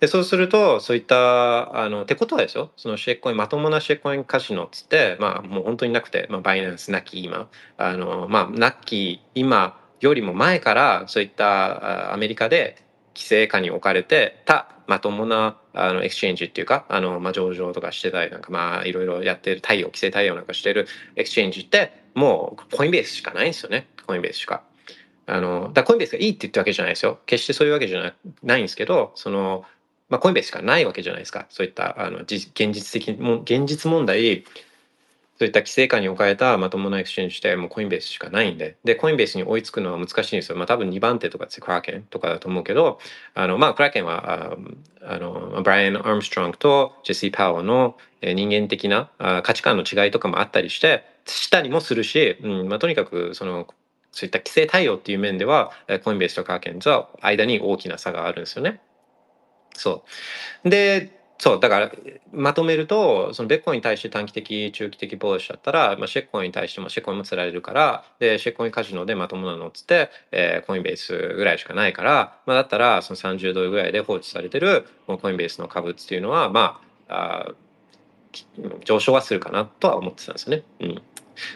[0.00, 7.48] で、そうすると、そういった、あの、ってことはですよ、そのシェッコイン、まともなシェッコインカジノっつって、まあ、もう本当になくて、まあ、バイナンスなき今、
[7.78, 12.84] あの、まあ、なき今よりも前から、そういったアメリカで
[13.18, 23.88] 規制下に置かれてたまともなあの exchange っていうかあの、まあ、上場とかしてたりなんかまあいろいろやってる対応規制対応なんかしてる exchange ってもうコインベースしかないんですよね。
[24.06, 24.62] コインベースしか。
[25.26, 27.18] あのだコインベースがいいって言ったわけじゃないですよ。
[27.26, 29.64] 決してそういうわけじゃないんですけどその、
[30.08, 31.46] まあ、コインベースしかないわけじゃないですか。
[31.50, 34.44] そういったあの現実的も現実問題
[35.38, 40.56] そういった規制下に置かれたまともな exchange してもうコインベースしかないんで、で、コインベースに追いつくのは難しいんですよ。
[40.56, 42.98] まあ多分2番手とかってクラーケンとかだと思うけど、
[43.34, 44.56] あの、まあクラーケンは、
[45.00, 49.10] あの、ブライアン・アームストロングとジェシー・パワーの人間的な
[49.44, 53.68] 価値観の違いとかもあったりして、したりもするし、うんまあ、とにかくその、
[54.10, 55.70] そういった規制対応っていう面では、
[56.02, 58.80] コインベースとクラーケンとは間に大きな差があるんですよね。
[59.74, 60.04] そ
[60.64, 60.68] う。
[60.68, 61.92] で、そうだから
[62.32, 77.54] まとめるとそのベッコンに対して短期的中期的ボーシだったら、まあ、シェッコンに対してもシェッコンも釣られるからでシェッコンカジノでまともなのっつって、えー、コインベースぐらいしかないから、まあ、だったらその30ドルぐらいで放置されてるコインベースの株っていうのはまああ
[78.84, 80.62] 上昇はするかなとは思ってたんですよね。
[80.80, 81.02] うん、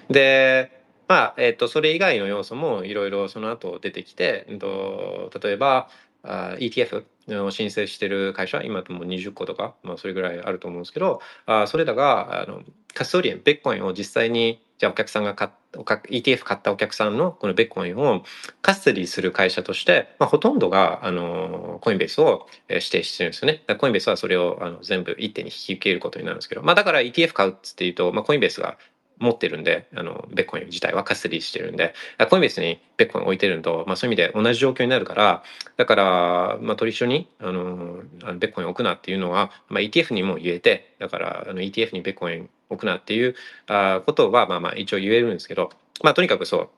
[0.09, 5.89] でまあえー、とそれ以外の要素もいろいろその後出てきて、えー、と例えば
[6.23, 7.05] あ ETF
[7.45, 12.63] を申請してる会社今もう20個とか、まあ、それぐらいあると思うんですけどあそれらがあの
[12.95, 18.25] カストリエンベッコインを実際にじゃあお客さんが買っ ETF 買ったお客さんのこのベッコインを
[18.61, 23.63] カストリーする会社として、まあ、ほとんどがあのコインベースを指定してるんですよね。
[23.79, 28.77] コインベースはそれをあの全部一手に引き受けることになるんですけど、まあ、だから ETF 買うっつっていうと、まあ、コインベースが
[29.19, 31.95] 持ってるんで、あの、ベッコイン自体はカスティしてるんで、
[32.29, 35.43] コインベースにベッコイン置いてるのと、まあそういう意味で同じ状況になるから、
[35.77, 38.03] だから、まあ取り一緒に、あの、
[38.39, 43.35] ベッコイン置くなっていうのは、まあ ETF にも言えて、だから、あの ETF にベッコイン置くなっていう
[43.67, 45.71] あことは、まあまあ一応言えるんですけど、
[46.03, 46.69] まあとにかくそう、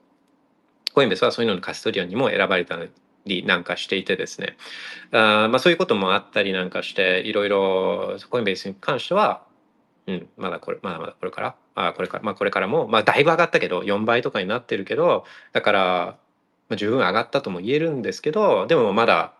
[0.93, 2.79] コインベースはそういうののカストリアンにも選ばれた
[3.25, 4.55] りなんかしていてですね、
[5.11, 9.43] あまあそういうこともあったりなんかして、いろいろコインベースに関しては、
[10.07, 16.17] うん、まだこれ、まだまだこれから、あこれから、まあこれからも、まあだいぶ上がったけど、4倍とかになってるけど、だから、
[16.69, 19.33] まあ、十分上がったとも言えるんですけど、でもまだ、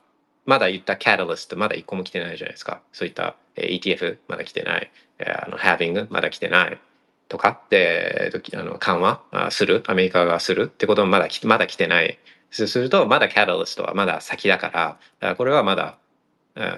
[0.46, 2.82] まだ言ったキャタリストまだ一個も来てないじゃないですか。
[2.94, 6.80] そういった、え ETF まだ来てない、あの、Having まだ来てない。
[7.28, 12.20] とか、で、あの緩和する、アメリカがするってこともまだまだ来てない。
[12.52, 15.98] そうすると、まだキャタリストはまだ先だから、からこれはまだ、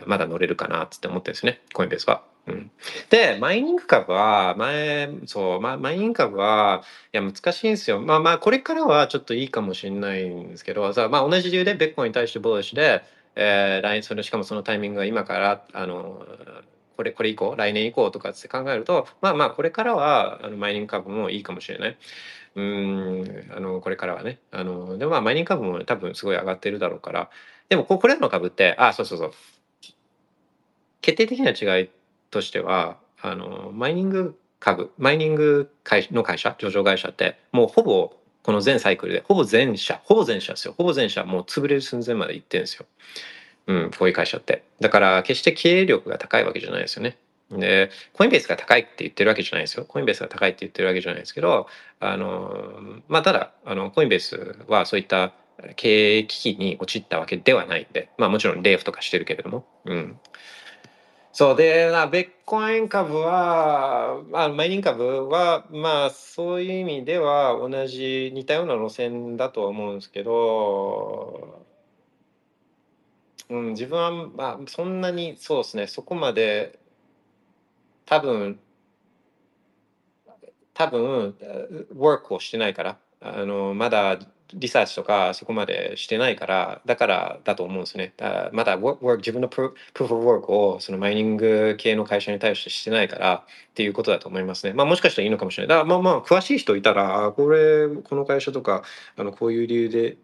[0.05, 2.23] まだ乗れるかなって思ってるんですね、コインベースは。
[2.47, 2.71] うん、
[3.09, 6.83] で、マイニング株は、前、そう、ま、マイニング株は、
[7.13, 7.99] いや、難しいんですよ。
[7.99, 13.03] まあまあ、これからはちょっといいかもしれないんですけど、さまあ、同じ理由で、ベッコンに対してボーシで、
[13.35, 16.25] えー、来それしかもそのタイミングが今から、あの、
[16.95, 21.97] これ、これ以降、来年以降とかって考えると、まあまあ、これからは、あの、マイニング株もいいかもしれない。
[22.55, 24.39] うん、あの、これからはね。
[24.51, 27.29] あの、でもまあ、マイニング株も多分すごい上がってるだろうから、
[27.69, 29.31] でも、これらの株って、あ、そうそうそう。
[31.01, 31.89] 決定的な違い
[32.31, 38.13] としてはあのマイニング株マイニング会の会社上場会社ってもうほぼ
[38.43, 42.85] この全サイクルでほぼ全社ほぼ全社ですよほぼ全社もう潰れる寸前まで行ってるんですよ。
[43.67, 44.63] うん、こういう会社って。
[44.79, 47.17] だから決して経営力が高いわけじゃないですよね。
[47.51, 49.85] で、コインベースが高いって言ってるわけじゃないですよ。
[49.85, 51.67] コインベースが高いって言ってるわけじゃないですけど、
[51.99, 55.33] あの、まあ、ただ、あの、コインベースはそういった
[55.75, 60.19] 経営危機に陥ったわけではないんで、まあもちろんレイフとかしてるけれども、うん。
[61.31, 71.65] そうで、なベッコイン株は、まあ、マイニング株は、まあ、そういう意味では同じ似たような路線だとは思うんですけど、
[73.49, 76.79] うん、自分は、まあ、そんなにそうですね、そこまで
[78.05, 78.59] 多分、
[80.73, 81.35] 多分、
[81.95, 84.19] ワークをしてないから、あのまだ
[84.53, 88.13] リサーチとかそこまでしてないから、だからだと思うんですね。
[88.17, 94.73] だまだ自分のプルーフ・オブ・ワークをそのマイニング系の会社に対してしてないからっていうことだと思いますね。
[94.73, 95.77] まあもしかしたらいいのかもしれない。
[95.77, 98.83] だまあまあ詳しい人いたら、これ、この会社とか、
[99.17, 100.17] あのこういう理由で、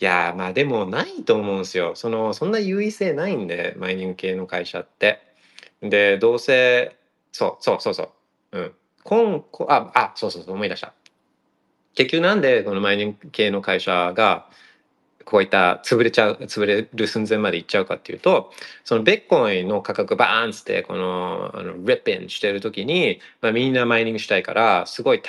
[0.00, 1.92] いやまあでもないと思うんですよ。
[1.96, 5.20] その、そんな優位性ないんで、マイニング系の会社って。
[5.82, 6.96] で、どうせ、
[7.32, 8.02] そうそうそうそ
[8.52, 8.58] う。
[8.58, 8.72] うん。
[9.04, 10.94] 今、あ、あ、そうそうそう、思い出した。
[11.94, 14.46] 結局なんでこのマイニング系の会社が
[15.24, 18.52] こういった潰れちゃう潰れる寸前までいっちゃうかっていうと
[18.84, 25.22] そのベッコインの価格バーンっつってこのあのリッピンしてる時に、まあ、みんなマイニングしたいからすごい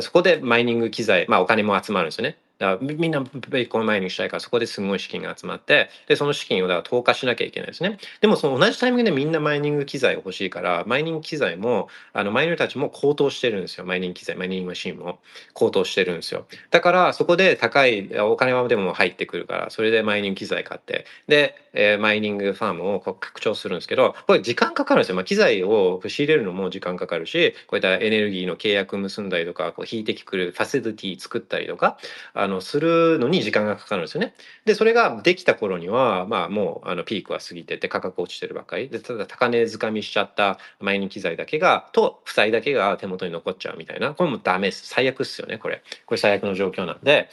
[0.00, 2.36] そこでマイニング機材、まあ、お金も集まるんですよね。
[2.58, 7.98] だからみんなベッコンマイニングしたいからそこですごい資金が集まってでその資金をだから投下しなきゃいけないですね。
[8.20, 13.84] でもその同じタイミングでみんなマイニング機材欲しいからマイニング機材もあのマイニングたちも高騰してるんですよ。
[13.84, 15.18] マイニング機材マイニングマシンも。
[15.52, 16.46] 高騰してるんですよ。
[16.70, 31.98] だからそこで高いお金はでも入ってくるからそれでマイニング機材買ってで、えーマイニングファームをこう拡張するんですけどこれ時間かかるんですよ、まあ、機材を仕入れるのも時間かかるしこういったエネルギーの契約結んだりとかこう引いてくるファシリティ作ったりとか
[32.34, 34.34] あのするのに時間がかかるんですよね。
[34.64, 38.88] でそれができた頃にはまあもうあのピークは過ぎてて価格落ちてるばっかり。
[38.88, 44.14] でただ高値掴みしちゃったマイニング機材だけがと負債だけが手元に残っちゃうみたいな。
[44.14, 44.86] これもダメです。
[44.86, 45.82] 最悪っすよねこれ。
[46.06, 47.28] これ最悪の状況なんで。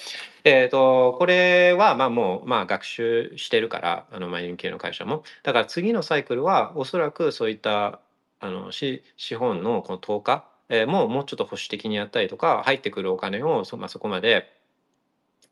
[0.48, 5.24] えー、とこれはまあもうまあ学習してるからあのマイニング系の会社も。
[5.44, 8.00] だから次のサイクルはおそらくそういった
[8.40, 14.52] あの資資本のこの投下えーもうもうちょっと保守的にやったりとか入ってくるお金をそ,、まあ、そこまで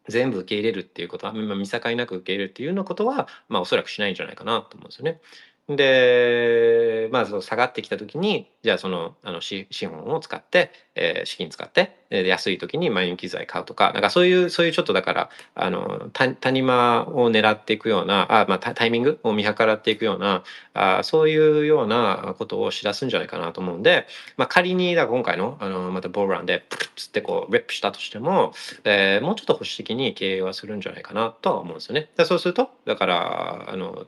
[0.10, 5.22] 全部受け入れるっていうことは、まあ、見境なく受け入れるっていうようなことは、まあ、おそらくしないんじゃないかなと思うんですよね。
[5.70, 20.44] でまあその下がってきた時にじゃあそのあの資本を使って、えー資金使ってえー安い時にマイニング機材買うとかなんかそういうそういうちょっとだからあの谷間を狙っていくようなあ、まあ、タイミングを見計らっていくような
[20.74, 24.06] あそういうようなことを知らすんじゃないかなと思うんで、
[24.36, 28.54] まあ、仮にだから今回のあのまたボールランでプッつってこうリップしたとしても、
[28.84, 32.10] えーもうちょっと保守的に経営はするんじゃないかなとは思うんですよね。
[32.26, 34.06] そうするとだからあの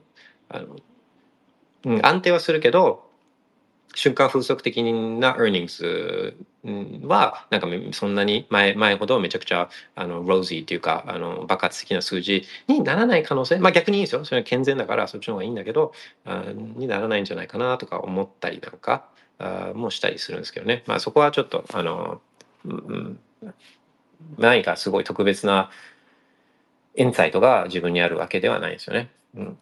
[0.50, 0.76] あの
[1.86, 3.06] うん、安定はするけど
[3.96, 6.36] 瞬間風速的な earnings
[7.08, 14.26] はなんかそんなに前前ほどめちゃくちゃあのロージーっていうかあの爆発的な数字にならない可能性まあ逆にいいですよ。
[14.26, 15.94] それは健全だからそっちの方がいいんだけど
[16.26, 19.06] あにならないんじゃないかなとか思ったりなんか
[19.40, 20.84] あもしたりするんですけどね。
[20.88, 22.22] まあそこはちょっとあの、
[22.66, 23.20] うん、
[24.38, 25.70] 何かすごい特別な
[26.98, 29.10] インサイトが自分にあるわけではないですよね。
[29.36, 29.58] うん、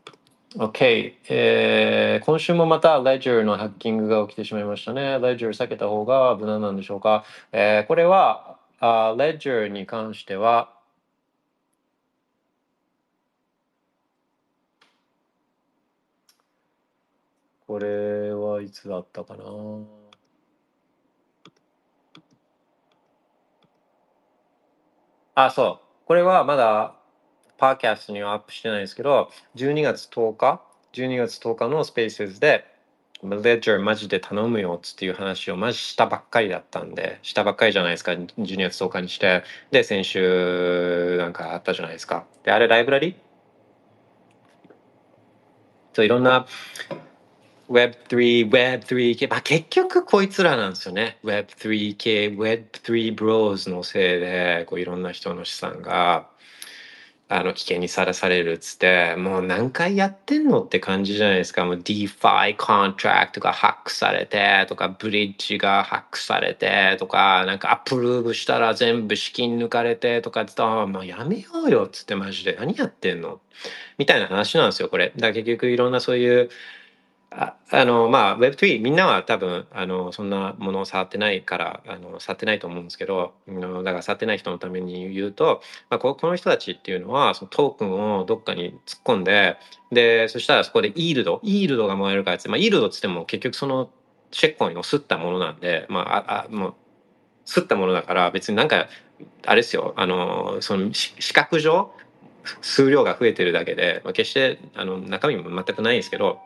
[0.56, 5.18] OK、えー今週もまた Ledger のハッキングが起きてしまいましたね。
[5.18, 7.26] Ledger 避けた方が無難なんでしょうか？
[7.51, 10.70] えーこれはあ Ledger に関しては
[17.66, 19.43] これはいつだったかな？
[25.36, 26.06] あ、そう。
[26.06, 26.93] これはまだ
[27.58, 30.62] パーキャストにはアップしてないですけど、12月10日、
[30.93, 32.66] 12月10日のスペースで、
[33.24, 38.36] レジャーマジで頼むよっていう話をマジしたばっかりだったんで、したばっかりじゃないですか、12
[38.70, 39.43] 月10日にして。
[39.72, 42.26] で、先週なんかあったじゃないですか。
[42.43, 43.16] で、あれライブラリ
[45.93, 46.47] そういろんな
[47.70, 51.18] Web3、Web3 系、まあ、結局こいつらなんですよね。
[51.24, 56.30] Web3 系、Web3 ブローズのせいで、こういろんな人の資産が、
[57.36, 61.65] あの、危険にさらされるっつって、もう何回やってんのって感じじゃないですか。
[61.65, 73.41] もう DeFi コントラクトがハックされてとか、ブリッジがハックされてとか、なんか approve したら全部資金抜かれてとかって言ったら、もうやめようよっつってマジで何やってんの？
[73.97, 75.11] みたいな話なんですよ、これ。
[75.15, 76.49] だ結局いろんなそういう、
[77.36, 89.57] ああのまあ Web3 みんなは多分あのそんなものを触ってないからあの触ってないと思うんですけどだから触ってない人のために言うと、まあ、ここの人たちっていうのはそのトークンをどっかに突っ込んで
[89.91, 93.89] でそしたらそこでイールドイールドがもらえるからって、まあ、イールドっつっても結局その
[94.31, 96.75] シェッコインを吸ったものなんでまああもう
[97.45, 98.88] 吸ったものだから別になんか
[99.45, 101.91] あれですよあのそのし視覚上
[102.61, 106.39] 数量が増えてるだけで、まあ、決してあの中身も全くないんですけど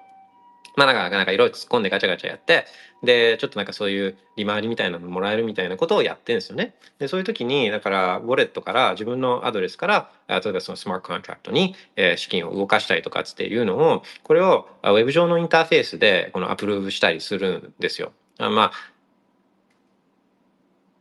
[0.78, 2.66] まあなんかなんかいろいろ突っ込んでガチャガチャやって
[3.04, 6.76] でちょっとなんかそういう利回りみたいなのもらえるみたいなことをやってるんですよね。
[7.00, 18.12] でそういう時にだからウォレットから自分のアドレスから例えばそのスマートコントラクトに、え資金を動かしたりとかっていうのをこれをウェブ上のインターフェースでこの approve したりするんですよ。
[18.38, 18.72] あまあ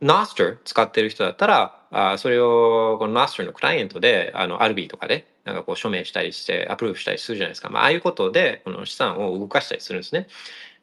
[0.01, 7.69] Noster 使ってる人だったら、あそれをこのマスターのクライアントで、あのアルビーとかで、なんかこう署名したりして、アプローブしたりするじゃないですか。
[7.69, 10.27] まあ、ああいうことで、この資産を動かしたりするんですね。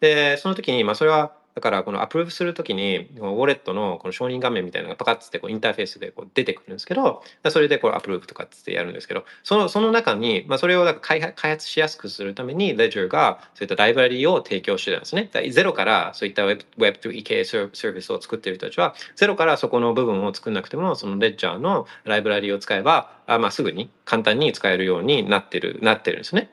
[0.01, 15.31] で、その時に、まあ、それは、だからこのアプローブするときにウォレットのこの承認画面みたいなのがパカッつってこうインターフェースでこう出てくるんですけどそれでこうアプローブとかっつってやるんですけどそのその中に、まあ、それをだか開発しやすくするために Ledger がそういったライブラリを提供してたんですね。
[15.51, 26.51] ゼロからそういった Web3 系サービスを作っている人たちはゼロからそこの部分を作んなくてもその Ledger のライブラリを使えばあ、まあ、すぐに簡単に使えるようになってるなってるんですね。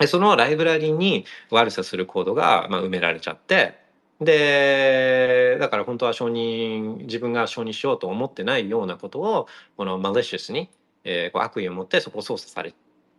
[0.00, 3.79] でそのライブラリに悪さするコードが、まあ、埋められちゃって
[4.20, 9.46] でだから本当は承認自分が承認しようと思ってないようなことを
[9.76, 10.68] このマレシ i スに、
[11.04, 12.74] えー、こう悪意を持ってそこを操作され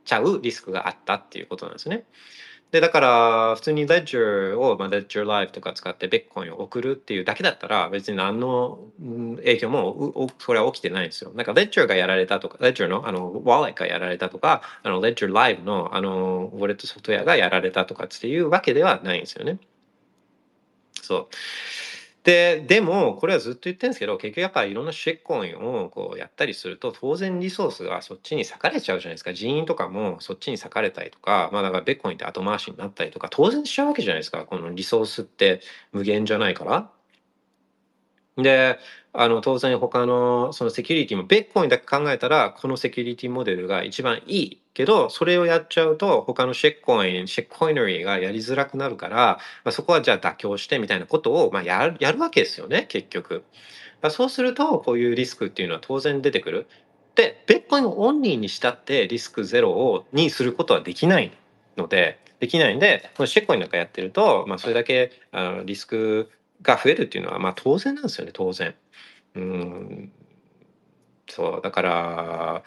[0.06, 2.06] ちゃうリスクがあったっていうことなんですね。
[2.72, 8.80] でだから普通に Ledger を、まあ、Ledger Live とか使ってベッコインを送るっていうだけだったら別に何の
[9.38, 11.34] 影響もそれは起きてないんですよ。
[11.36, 19.60] なんか Ledger がやられたとか Ledger のあの Wallet がやられたとかあの Ledger Live のあのウォレットソフトウェアがやられたとかっていうわけではないんですよね。
[21.02, 21.28] そう。
[22.24, 29.34] で、でも、これはずっと言ってるんですけど、結局やっぱいろんなシェッコインをこうやったりすると、当然リソースがそっちに割かれちゃうじゃないですか。
[29.34, 34.46] 人員とかもそっちに割かれたりとか、まあだからベッコインって後回しになったりとか、当然しちゃうわけじゃないですか。
[34.46, 35.62] このリソースって
[35.94, 36.92] 無限じゃないから。
[38.38, 38.78] で、
[39.14, 53.44] あの当然他のそのセキュリティもベッコインだけ考えたらこのセキュリティモデルが一番いいけどそれをやっちゃうと他のシェッコインシェッコイナリーがやりづらくなるから、まあ、そこはじゃあ妥協してみたいなことをまあやるやるわけですよね結局。
[54.02, 56.68] まあ、そうするとこういうリスクっていうのは当然出てくる。
[57.16, 61.32] でベッコインをオンリーにしたってリスクゼロをにすることはできない
[61.76, 68.74] のでできないんでこのシェッコインなんかやってると、まあ、それだけあのリスクが増えるっていうのはまあ当然なんですよね当然。
[69.36, 70.12] うん
[71.30, 72.64] そうだから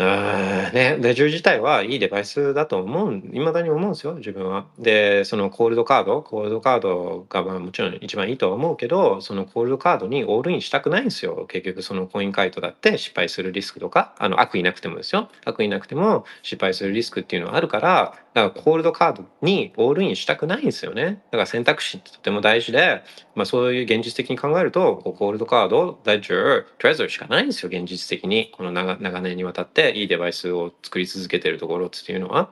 [0.00, 4.66] ね、レジュー自体はいいデバイスだと思う、いまだに思うんですよ、自分は。
[4.78, 11.46] で、そのコールドカード、コールドカードがまあもちろん一番いいとは思うけど、そのコールドカードにオールインしたくないんですよ。
[11.48, 15.28] 結局そのコイン解凍だって失敗するリスクとか、あの悪意なくてもですよ。
[15.44, 21.22] 悪意なくても失敗するリスクっていうのはあるから、だからコールドカードにオールインしたくないんですよね。
[21.30, 23.02] だから選択肢ってとても大事で、
[23.34, 28.50] まあそういう現実的に考えると、コールドカード、ダイジャー、トレザーしかないんですよ、現実的に。
[28.52, 32.50] この長年にわたっていいデバイスを作り続けてるところっていうのは。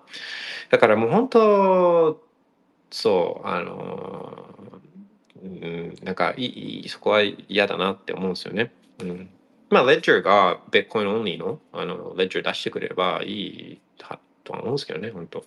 [0.71, 2.23] だからもう本当、
[2.91, 4.49] そう、あの、
[5.43, 6.47] うん、なんかい
[6.85, 8.73] いそこは嫌だなって思うんですよね。
[9.01, 9.31] うん
[9.71, 13.81] まあ、レッジャーがベッコインオンリーのあのレッジャー出してくれればいい
[14.45, 15.41] とは思うんですけどね、本当。
[15.41, 15.43] い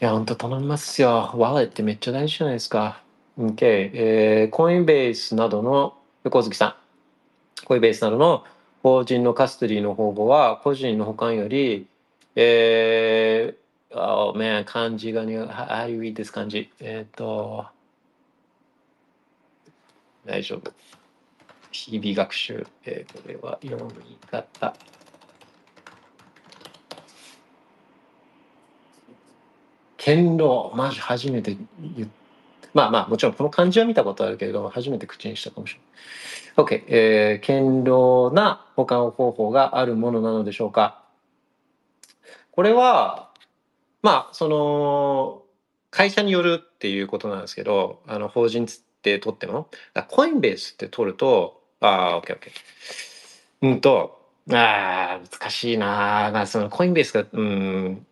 [0.00, 1.32] や、本当頼みますよ。
[1.34, 3.02] ワレってめっちゃ大事じゃないですか。
[3.38, 3.56] OK。
[3.62, 6.78] えー、コインベースなどの、横月さ
[7.62, 7.64] ん。
[7.66, 8.44] コインベースなどの
[8.82, 11.86] 法人のカストリーの方法は、個人の保管より、
[12.34, 17.66] えー、oh man, 漢字がね、how do you read this 漢字えっ、ー、と、
[20.24, 20.72] 大丈夫。
[21.70, 22.66] 日々学習。
[22.84, 24.74] えー、これは読み方。
[30.04, 32.10] 堅牢マジ初めて言
[32.74, 36.41] まあまあもちろんこの漢字は見たことあるけれども初めて口にしたかもしれない。
[36.56, 41.02] OK、えー、堅牢な保管方法があるものなのでしょうか。
[42.50, 43.30] これは
[44.02, 45.42] まあその
[45.90, 48.68] 会社によるっていうことなんですけどあの法人っ
[49.02, 49.68] て取っても
[50.08, 52.50] コインベースって取るとああ OKOK
[53.62, 58.06] うんとああ難しいなまあそのコインベースがうん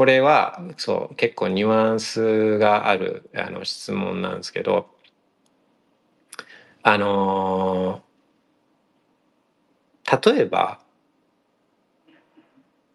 [0.00, 4.86] これはそう結構ニュアンスがあるあの質問なんですけど
[6.82, 8.00] あの
[10.24, 10.80] 例えば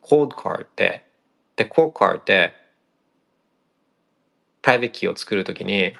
[0.01, 1.05] コールドカードって
[1.55, 2.55] でコールドカードって
[4.63, 5.93] プライベートキーを作るときに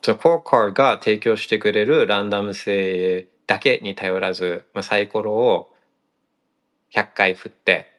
[0.00, 5.74] そのコールドカードが提供してくれるランダム性だけに頼らず、まあ、サイコロを
[6.94, 7.95] 100回振って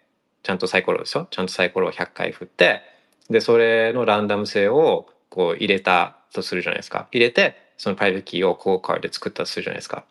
[0.47, 2.81] ちゃんとサイコロですよちゃんとサイコロを100回振って
[3.29, 7.09] でそれのランダム性をこう入れたとするじゃないですか。
[7.11, 10.05] 入れてそのプライベートキーをコーカーで作ったとするじゃないですか。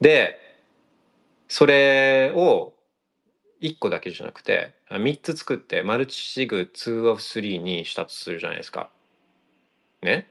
[0.00, 0.40] で
[1.46, 2.72] それを
[3.62, 8.90] 1個だけじゃなくて3つ作ってマルチシグ2 of 3にしたとするじゃないですか。
[10.02, 10.26] ね？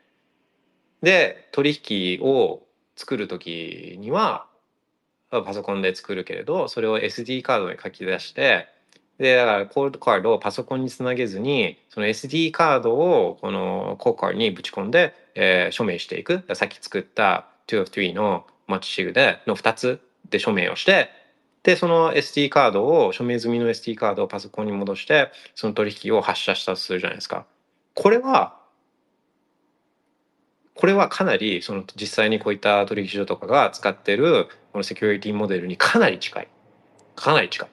[1.02, 1.80] で取
[2.20, 2.62] 引を
[2.98, 4.48] 作る時には
[5.32, 8.68] パソコンで作るけれどそれを SD カードに書き出して
[9.20, 16.44] で、だからコードカードをパソコンにつなげずに、その SD カードをこのコーカーにぶち込んで、えー、署名していく。
[16.54, 21.10] さっき作った2 of 3のマッチシグでの2つで署名をして、
[21.64, 27.46] でその SD カードを署名済みの SD カードをパソコンに戻してその取引を発射したとするじゃないですか。
[27.96, 28.58] これは
[30.74, 36.48] これはかなりその実際にこういった取引所とかが使ってるこのセキュリティモデルにかなり近い
[37.16, 37.70] かなり近い。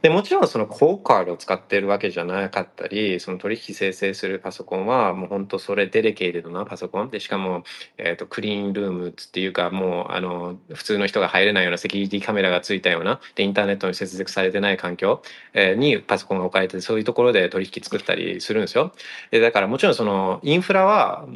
[0.00, 7.64] でもちろんそのコールドカードを使ってるわけじゃなかったりその取引生成するパソコンはもう本当それ dedicated なパソコンでしかも、
[7.96, 15.20] えー、とクリーンルームっていうかもうあの普通の人が入れないようなセキュリティカメラがついたようなでインターネットに接続されてない環境、
[15.52, 18.92] え、にパソコンが置かれてそういうところで取引作ったりするんですよ。
[19.32, 21.26] でだからもちろんそのインフラは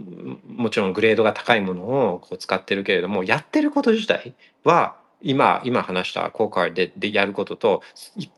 [0.46, 7.82] もちろんグレードが高いものをこう使ってるけれどもやってること自体は今今話したコーカーででやることと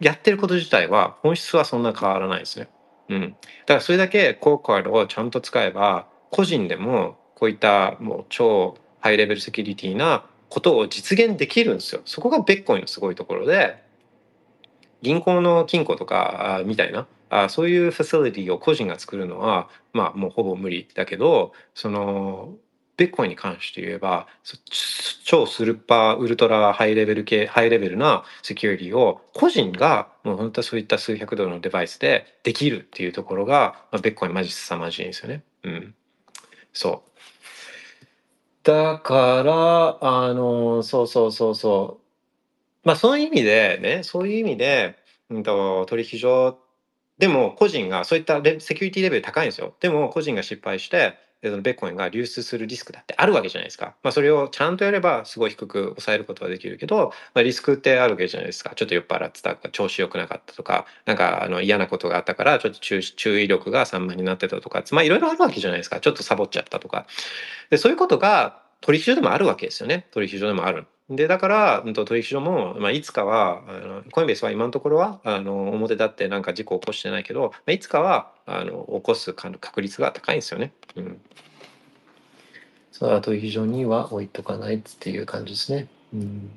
[0.00, 2.68] やってること自体は本質はそんな変わらないですね。
[3.08, 3.26] うん、だ
[3.66, 12.00] からそれだけコーカーをちゃんと使えば個人でもこういったもう超ハイレベルセキュリティなことを実現できるんですよ。
[12.04, 13.82] そこがベッコイのすごいところで
[15.02, 22.54] 銀行の金庫とかみたいなあそういうファシリティを個人が作るのはまあもうほぼ無理だけどその
[22.96, 24.26] ベッコインに関して言えば
[25.24, 35.42] 超スルッパーウルトラハイレベル系ハイレベルなセキュリティを個人がもう本当はそういった数百ドルのデバイスでできるっていうところが、まあ、ベッコインマジ凄まじいんですよね。
[35.64, 35.94] うん、
[36.72, 37.10] そう
[38.62, 44.96] だからあのそうそうそうそうまあそういう意味でねそういう意味で、
[45.30, 46.58] うんと、取引所
[47.18, 49.74] でも個人がそういったセキュリティレベル高いんですよ。
[49.80, 51.16] でも個人が失敗して
[51.50, 53.94] そのベッコインが流出するリスクだってあるわけじゃないですか。
[54.02, 58.72] まあ、それをちゃんとやればすごい低く抑えることはできるけど、まあ、リスクってあるわけじゃないですか。
[58.74, 66.00] ちょっと酔っ払ってたとか調子良くなかったとか、なんかあの嫌なことがあったからちょっと注意力が散漫になってたとか、まあいろいろあるわけじゃないですか。
[66.00, 67.06] ちょっとサボっちゃったとか。
[67.70, 70.06] でそういうことが取引所でもあるわけですよね。
[70.12, 70.86] 取引所でもある。
[71.10, 80.72] でだから、うん、と取引所も、まあ、いつかはあのコインベースは今のところはあの表立ってなんか事故を起こしてないけど、まあ、いつかはあの起こす確率が高いんですよね。
[80.96, 81.20] うん
[82.94, 85.88] その後非常には置いとかないっていう感じですね。
[86.14, 86.48] うん、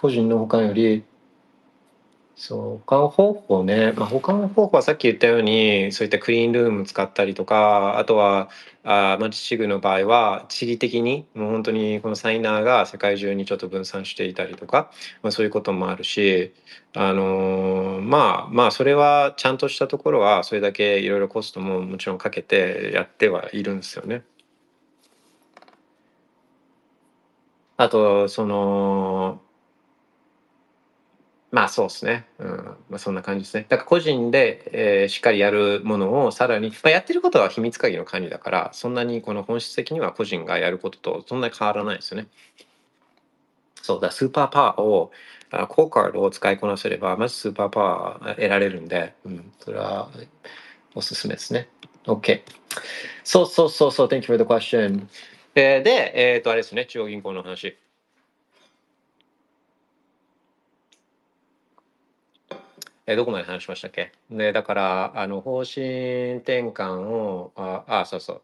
[0.00, 1.04] 個人の保管より
[2.38, 8.50] そう保管方法ね、まあ、保管方法はさっき言ったようにそういったクリーンルーム使ったりとかあとは
[8.84, 14.90] あマルチシグの場合は地理的にもう本当にこのサイナーが世界中にちょっと分散していたりとか、
[15.22, 16.52] まあ、そういうこともあるし
[16.94, 24.24] あのー、まあまあそれはちゃんとしたところはそれだけいろいろコストももちろんかけてやってはいるんですよね。
[27.78, 29.40] あとその
[31.56, 32.26] まあそうですね。
[32.38, 32.48] うん。
[32.90, 33.64] まあそんな感じですね。
[33.66, 42.26] だから個人で、えーしっかりやるものをさらに、まあ、やってることは秘密鍵の管理だから、そんなにこの本質的には個人がやることとそんなに変わらないですよね。
[43.80, 45.12] そうだ、スーパーパワーを、
[45.50, 50.10] あコーカードを使いこなせれば、まずスーパーパワー得られるんで、うん、それは
[50.94, 51.70] おすすめですね。
[52.04, 52.42] OK。
[53.24, 55.06] そうそうそうそう、Thank you for the question.
[55.54, 57.78] えで、えっ、と、あれですね、中央銀行の話。
[63.06, 64.12] えどこまで話しましたっけ？
[64.30, 68.42] でだからあの方針転換をああそうそう。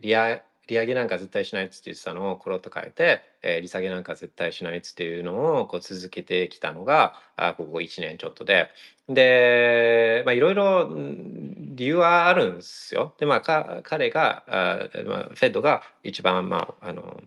[0.00, 8.68] 利上利上げなんか絶対しないっつって言ってたのをコロッと変えて、えー、利下げなんか絶対しないっつっていうのをこう続けてきたのがあここ1年ちょっとで。
[9.08, 13.14] でまあいろいろ理由はあるんですよ。
[13.18, 17.20] でまあか彼があ、まあ、フェッドが一番まああの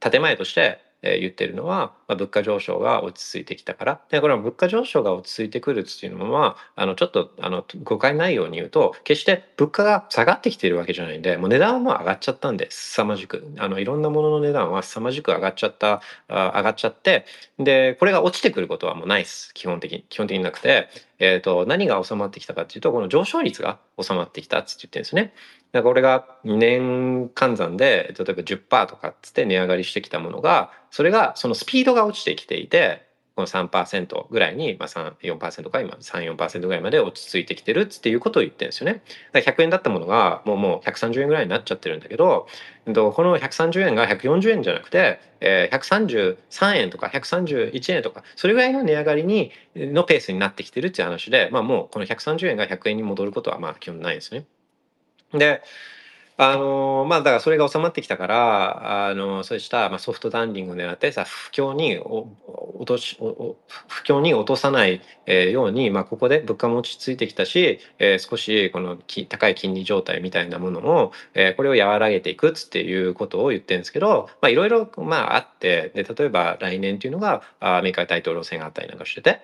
[0.00, 4.00] 建前としてえ言ってるのは、まあ、物価上昇が落ち着いてきたから。
[4.10, 13.52] でこれは物価上昇が落ち着いてくるっていうのはあのちょっとあの誤解ないように言うと決して物価が下がってきてるわけじゃないんでもう値段は上がっちゃったんです凄まじく。
[13.58, 17.26] あのいろんなものの値段は凄まじく上がっちゃったあ上がっちゃって
[17.58, 19.52] でこれが落ちてくることはもうないです。
[19.54, 20.04] 基本的に。
[20.08, 20.88] 基本的になくて、
[21.18, 25.32] えーと、何が収まってきたかっていうとこの上昇率が収まってきたって言ってるんですね。
[25.72, 39.02] だからこれが2年換算で例えば10%とかっつって値上がりしてきたものがそれがそのスピードが落ちてきていてこの3%ぐらいに、まあ、4%か今34%ぐらいまで落ち着いてきてるっていうことを言ってるんですよね。
[39.32, 42.46] だから100円だったものがもうもう130円ぐらいになっちゃってるんだけど
[42.84, 54.44] この130円が140円じゃなくて、えー、133円とか131円とかそれぐらいの値上がりにのペースになってきてるっていう話で、まあ、もうこの130円が100円に戻ることはまあ基本ないですね。
[55.34, 55.62] で
[56.38, 68.96] あのまあだからそれが収まってきたからあのそうしたまあソフトランディングを狙ってさ不況に落とし不況に落とさないように、まあ、ここで物価も落ち着いてきたし、えー少しこの
[69.28, 79.40] 高い金利状態みたいなものを、えーこれを和らげていくっていうことを言ってるんですけどいろいろあってで例えば来年っていうのがアメリカ大統領選があったりなんかしてて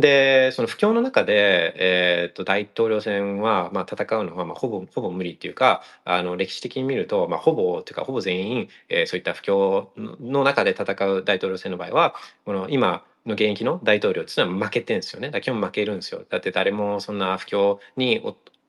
[0.00, 9.88] でその不況の中で、えー、と大統領選は、まあ、戦うのは、まあ、ほぼほぼ無理っていうかあの歴史的に見ると、まあ、ほぼっていうかほぼ全員、えーそういった不況
[10.20, 15.28] の中で戦う大統領選の場合はこの今の現役の大統領っていうのは負けてんですよね。
[15.28, 16.24] だから基本負けるんですよ。
[16.28, 18.22] だって誰もそんな不況に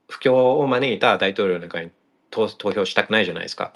[0.07, 1.91] 不況を招いた大統領なんかに
[2.29, 3.73] 投票したくないじゃないですか。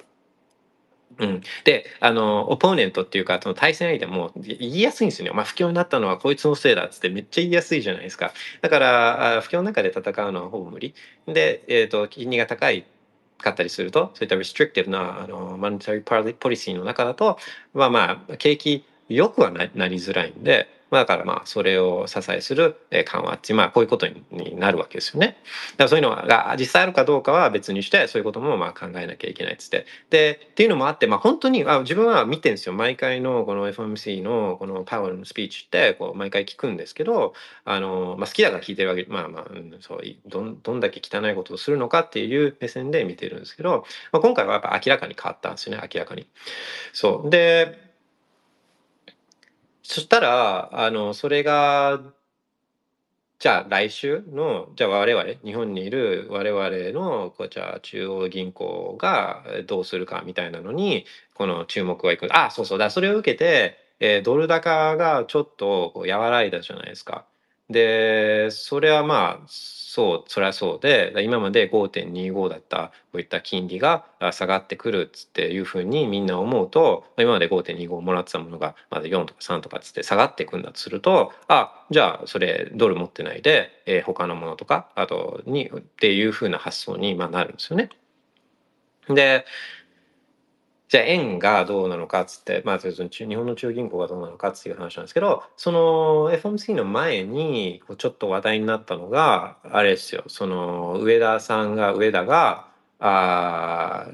[1.20, 8.34] うん、であのオポーネントっていうかその対戦相手も言いやすいんですよね、まあ、不況になったのはこいつのせいだっつってめっちゃ言いやすいじゃないですか。
[8.62, 10.94] だから不況の中で戦うのはほぼ無理。
[11.28, 12.86] で、えー、と金利が高い
[13.38, 17.38] かったりするとそういった restrictive なあのマネタリーポリシーの中だと
[17.74, 24.24] まあまあ景気よくはななりづらいんで、まあ、だからまあそれを支えする緩和っていうまあこういうことに
[24.60, 25.38] なるわけですよね。
[25.72, 29.86] だからそういうのが実際あるかどうかは別にしてそういうこともまあ考えなきゃいけないっつって。
[30.10, 37.34] でっていうのもあって、まあ、本当にあ自分は見てるんですよ毎回のこの FMC のこのパワーのスピーチってこう毎回聞くんですけど
[37.64, 46.28] あの、まあ、好きだから聞いてるわけまあまあ、うんそうどんどんだけ汚いことをするのかっていう目線で見てるんですけど、まあ、今回はやっぱ明らかに変わったんですよね明らかに。
[46.94, 47.91] そうで
[49.92, 52.00] そしたらあのそれが
[53.40, 67.26] じゃあ来週のじゃあ我々日本にいる我々のこうじゃあ中央銀行がどうするかみたいなのにこの注目がいくあそうそうだそれを受けて、えードル高がちょっとこう和らいだじゃないですか。
[67.70, 69.48] でそれはまあ
[69.94, 87.90] そうそれはそうで今まで5.25だったこういった金利が下がってくるっつっていうふうにみんな思うと今まで5.25もらってたものがまだ4とか3とかっつって下がってくんだとするとあじゃあそれドル持ってないで、えー他のものとかあとにっていうふうな発想にまなるんですよね。
[89.10, 89.46] で
[90.92, 100.26] じゃあ円がどうなのかっつって、まあ、日本の中央銀行がどうなのかっていう話なんですけどその FOMC の前にちょっと話題になったのがあれですよ。
[100.28, 102.68] その上田さんが上田が
[103.00, 104.10] あ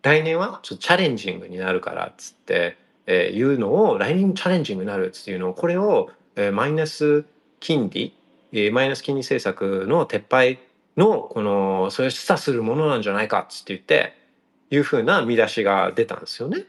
[0.00, 7.26] 来年はちょっとチャレンジングになるからっつって、えーいうのを来年チャレンジングになるっていうのをこれを、えーマイナス
[7.60, 8.16] 金利、
[8.52, 10.60] えーマイナス金利政策の撤廃
[10.96, 14.25] のこのそれを示唆するものなんじゃないかっつって言って
[14.70, 16.64] いうふうな見出しが出たんですよね。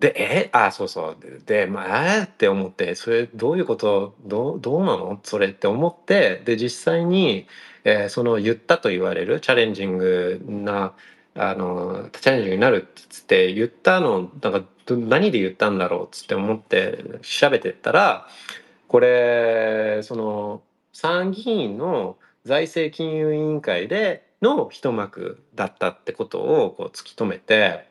[0.00, 0.50] でえ？
[0.52, 1.16] あそうそう。
[1.46, 2.20] でまあえ？
[2.20, 4.14] ーって思ってそれどういうこと？
[4.26, 5.18] どうどうなの？
[5.22, 7.46] それって思ってで実際に、
[7.84, 10.92] えーその言ったと言われるチャレンジングな
[11.34, 18.28] あのチャレンジングになるっつって言ったのなんか何で言ったんだろうっつって思って調べてったら
[18.88, 27.88] これその参議院の財政金融委員会での一幕だったってことをこう突き止めて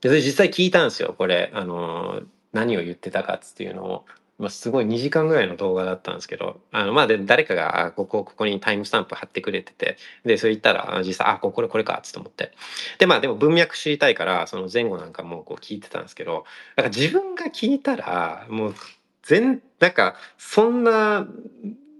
[0.00, 4.04] で実際聞いたんですよこれあの何を言ってたかっていうのを。
[4.38, 12.50] まあ、すごい2時間ぐらいの動画だったんですけどあのまあで誰かがここここにタイムスタンプ貼ってくれててでそれ言ったら実際あこれこれかっつって思って
[12.98, 16.44] でまあでも文脈知りたいからその前後なんかもこう聞いてたんですけど
[16.76, 18.74] なんか自分が聞いたらもう
[19.22, 21.24] 全なんかそんな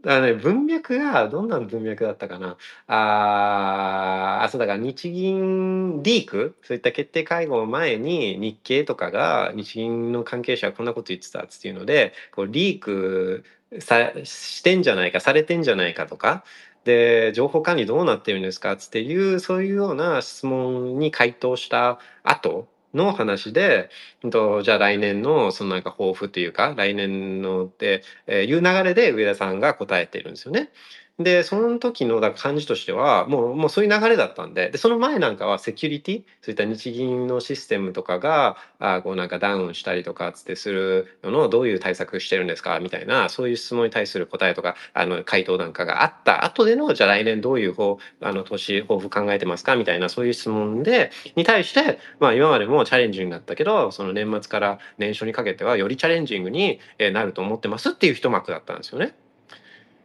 [0.05, 2.57] あのね、文脈がどんな文脈だったかな。
[2.88, 6.57] ああそうだから日銀リーク？
[6.62, 13.44] そういった決定会合前に日経とかが日銀の関係者がこんなこと言ってたっていうのでこうリーク
[13.78, 16.44] さしてんじゃないかされてんじゃないかとか。
[16.84, 23.90] で情報管理どうなってるんですかっていうそういうような質問に回答した後の話で、
[24.22, 30.70] じゃあ来年のそのなんか抱負というか来年のって、いう流れで上田さんが答えているんですよね。
[31.18, 56.80] でその時のだ感じとしてはもうもうそういう流れだったんででその前なんかはセキュリティそういった日銀のシステムとかがあこうなんかダウンしたりとかつってするののどういう対策してるんですかみたいなそういう質問に対する答えとかあの回答なんかがあった後でのじゃあ来年どういう方あの投資抱負考えてますかみたいなそういう質問でに対して、まあ、今までもチャレンジングだったけどその年末から年初にかけてはよりチャレンジングに
[57.12, 59.14] なると思ってますっていう一幕だったんですよね。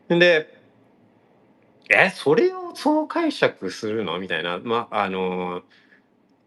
[0.10, 0.58] で
[1.90, 4.20] えそれをそう解釈するの？
[4.20, 4.60] みたいな。
[4.60, 5.62] まああの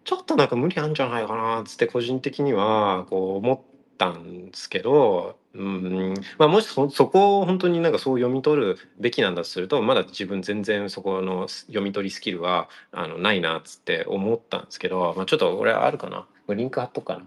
[0.05, 3.61] ちょっとなんか無理あんじゃないかなっつって個人的にはこう思っ
[3.99, 6.15] たんですけど、うん。
[6.39, 16.27] まあ、もしそそこを本当になんかそう読み取るべきなんだとするとまだ自分全然そこの読み取りスキルはあのないなっつって思ったんですけど、まあ、ちょっと俺あるかな？
[16.55, 17.25] リンク貼っとくかな？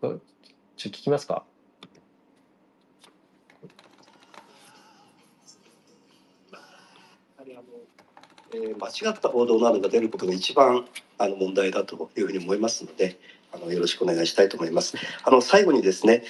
[0.00, 0.20] ちょっと
[0.88, 1.44] 聞きますか？
[8.52, 10.86] え、間違った報道などが出ることが一番
[11.18, 13.18] あの問題だというふうに思いますので
[13.52, 14.96] あのよろしくお願いしたいと思います。
[15.24, 16.22] あの最後にですね、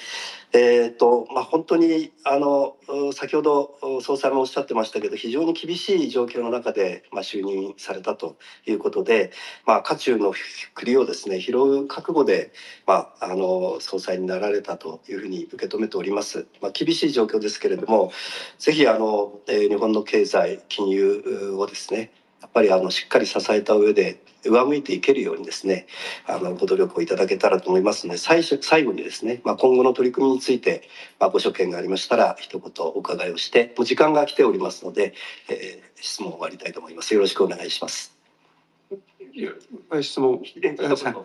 [0.51, 2.75] えーとまあ、本当にあの
[3.13, 9.31] 先ほど総裁もおっしゃってましたけど非常に厳しい状況の中で、まあ、就任されたということで、
[9.65, 10.33] まあ、渦中の
[10.73, 12.51] 栗をですね拾う覚悟で、
[12.87, 16.47] まあ、あの総裁になられたというふうに受け止めております。
[16.61, 18.11] まあ、厳しい状況ですけれども
[18.57, 22.11] ぜひあの、えー、日本の経済金融をですね
[22.41, 25.87] やっぱりあのしっかり支えた上で上向いていけるようにですね
[26.25, 30.83] あのご努力をいただけたらと思いますので最初最後にですね、まあ、今後の取り組みについて、
[31.19, 35.13] まあ、ご所見がありましたら一言お伺いをしてもう時間が来ておりますので、
[35.49, 37.13] えー、質問を終わりたいと思います。
[37.13, 38.15] よろしくお願いします。
[40.01, 40.41] 質問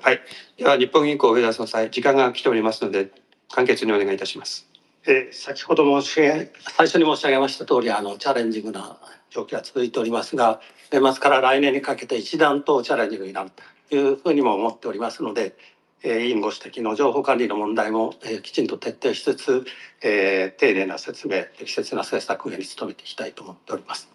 [0.00, 0.20] はい。
[0.56, 3.10] では日本銀行上田総裁時間が来ておりますので
[3.50, 4.68] 簡潔にお願いいたします。
[5.06, 8.98] えー、先ほど申し上げ最初に申し上げました通りありチャレンジングな
[9.34, 10.60] 状況が続いておりますが
[10.92, 13.50] 年末から来年にかけて一段とチャレンジングになる
[13.90, 15.56] というふうにも思っておりますので、
[16.04, 19.64] えー、委員ご指摘の情報管理の問題も、えー、きちんと徹底しつつ、
[20.02, 24.08] えー、丁寧な説明適切な政策に努めていきたいと思っております。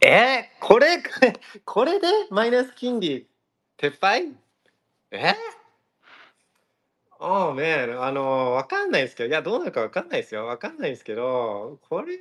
[0.00, 1.02] えー、これ
[1.66, 3.26] これでマイナス金利
[3.78, 4.32] 撤廃？
[5.10, 5.34] え
[7.22, 10.46] ああ、ね、あの、わかんないですけど、いや、どうなるかわかんないですよ。
[10.46, 12.18] わかんないですけど、これ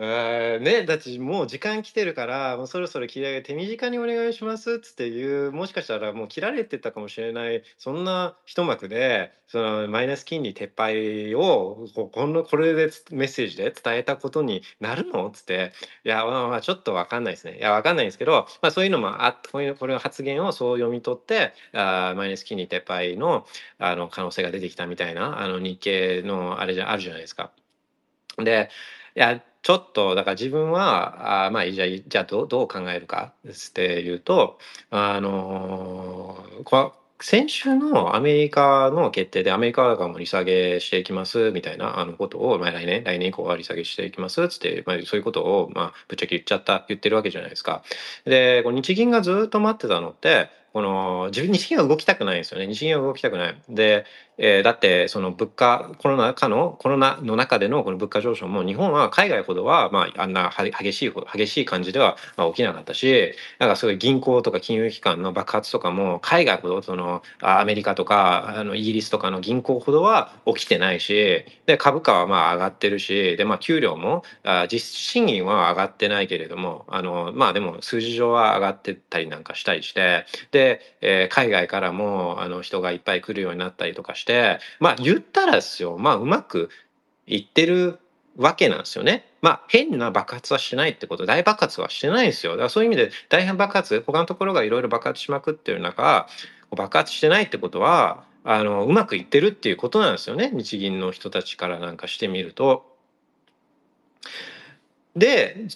[0.00, 15.26] えね、だってもう時間来てるから、もうそろそろ切り上げ手短にお願いしますっつっていう、もしかしたらもう切られてたかもしれない、そんな一幕で、そのマイナス金利撤廃をここのこれでメッセージで伝えたことになるの？
[15.26, 15.72] っつって、
[16.04, 17.58] いや、まあまあちょっとわかんないですね。
[17.58, 23.46] いや、わかんないんですけど、まあそういうのもあこういうこれの発言をそう読み取って、あマイナス金利撤廃の
[23.80, 27.50] あの可能性が出てきたみたいな、あの日経のあれじゃあるじゃないですか。
[28.36, 28.70] で、
[29.16, 34.58] いや、ちょっとだから自分はあまあじゃあじゃあどうどう考えるかっていうと
[34.90, 47.82] あのこ先週のアメリカの決定でアメリカがもう利下げしていきますみたいなあのことを、まあ、来年来年以降は利下げしていきますっつって、まあ、そういうことを、まあ、ぶっちゃけ言っちゃった言ってるわけじゃないですか。
[48.24, 53.62] でこ日銀がずっと待ってたのってこの自分日銀は動きたくないんですよね日銀は動きたくない。
[53.68, 54.04] で
[54.38, 86.68] えー、だってその物価コロナ禍のコロナの中でのこの物価上昇も日本は海外ほどはまああんな激しい激しい感じではまあ起きなかったしなんかそうい銀行とか金融機関の爆発とかも海外ほどそのアメリカとかあのイギリスとかの銀行ほどは起きてないしで株価はまあ上がってるしでまあ給料もあ実質賃金は上がってないけれどもあのまあでも数字上は上がってたりなんかしたりしてで、えー、海外からもあの人がいっぱい来るようになったりとかしてしてまあ言ったらですよまあうまく
[87.26, 87.98] いってる
[88.36, 89.26] わけなんですよね。
[89.40, 92.52] まあ変な爆発はしないってこと大爆発はしてないんですよ。
[92.52, 96.28] だからそういう意味で大変爆発他のところがいろいろ爆発しまくってる中
[96.70, 102.86] 爆発してないってことはあのうまくいってるっていうことなんですよね日銀の人たちからなんかしてみると。
[105.16, 105.66] で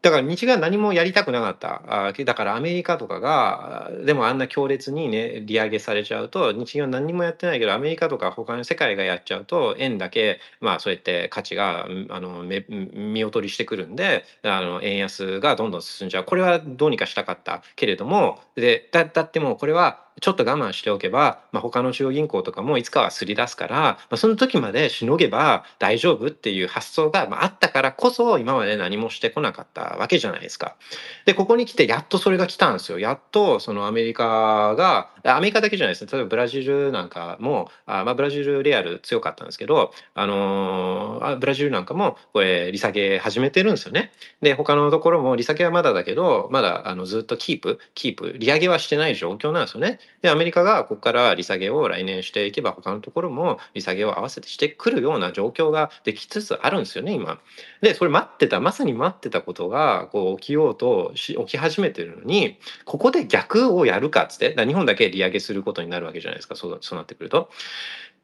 [0.00, 2.12] だから日が何もやりたくなかった。
[2.24, 16.24] だからアメリカとかがでもあんな強烈にね利上げされちゃうと日銀は何もやってないけどアメリカとか他の世界がやっちゃうと円だけまあそうやって価値があの見劣りしてくるんであの円安がどんどん進んじゃう。
[16.24, 30.76] これはどうにかしたかったけれどもでだだってもうこれはちょっと我慢しておけば、まあ、他の中央銀行とかもいつかはすり出すから、まあ、その時までしのげば大丈夫っていう発想があったからこそ今まで何もしてこなかったわけじゃないですか。
[31.24, 32.98] でここに来てやっとそれが来たんですよ。
[32.98, 44.12] やっとそのアメリカがアメリカだけじゃないですね例えばブラジルなんかもあ、まあ、ブラジルレアル強かったんですけど、あのー、ブラジルなんかもこれ利下げ始めてるんですよね。
[44.40, 49.98] で他のところも利下げはまだだけどまだあのずっとキープキープ利上げはしてない状況なんですよね。
[50.22, 57.38] でアメリカがここから利下げを来年していけば他のところも利下げを合わせてしてくるような状況ができつつあるんですよね今。
[57.80, 67.50] でそれ待ってたまさに待ってたことがこう起きようとし起き始めてるのにここで逆をやるかっつって日本だけ利上げすることになるわけじゃないですかそうそうなってくると。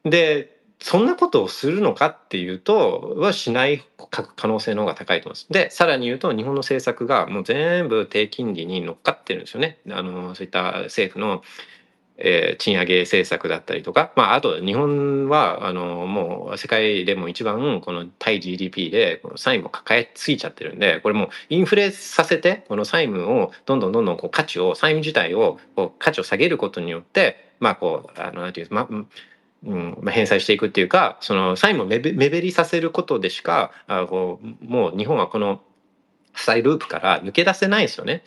[0.03, 3.83] でそんなことをするのかっていうとはしない
[4.35, 5.47] 可能性の方が高いと思います。
[5.49, 9.79] でさらに言うと日本の政策がもう全部低金利に乗っかってるんですよね。
[9.89, 11.43] あのそういった政府の
[12.17, 28.87] えー、賃上げ政策だったりとか、まあ、あと日本はあのもう世界でも一番この対 GDP でこの債務を抱えすぎちゃってるんでこれもインフレさせてこの債務をどんどんどんどんこう価値を債務自体をこう価値を下げることによってまあこうあのなんていうまあ
[29.65, 35.59] うんまあ、返済していくっていうかその債務を目減りさせることでしかあこうもう日本はこの
[36.33, 38.23] 負債ループから抜け出せないですよね。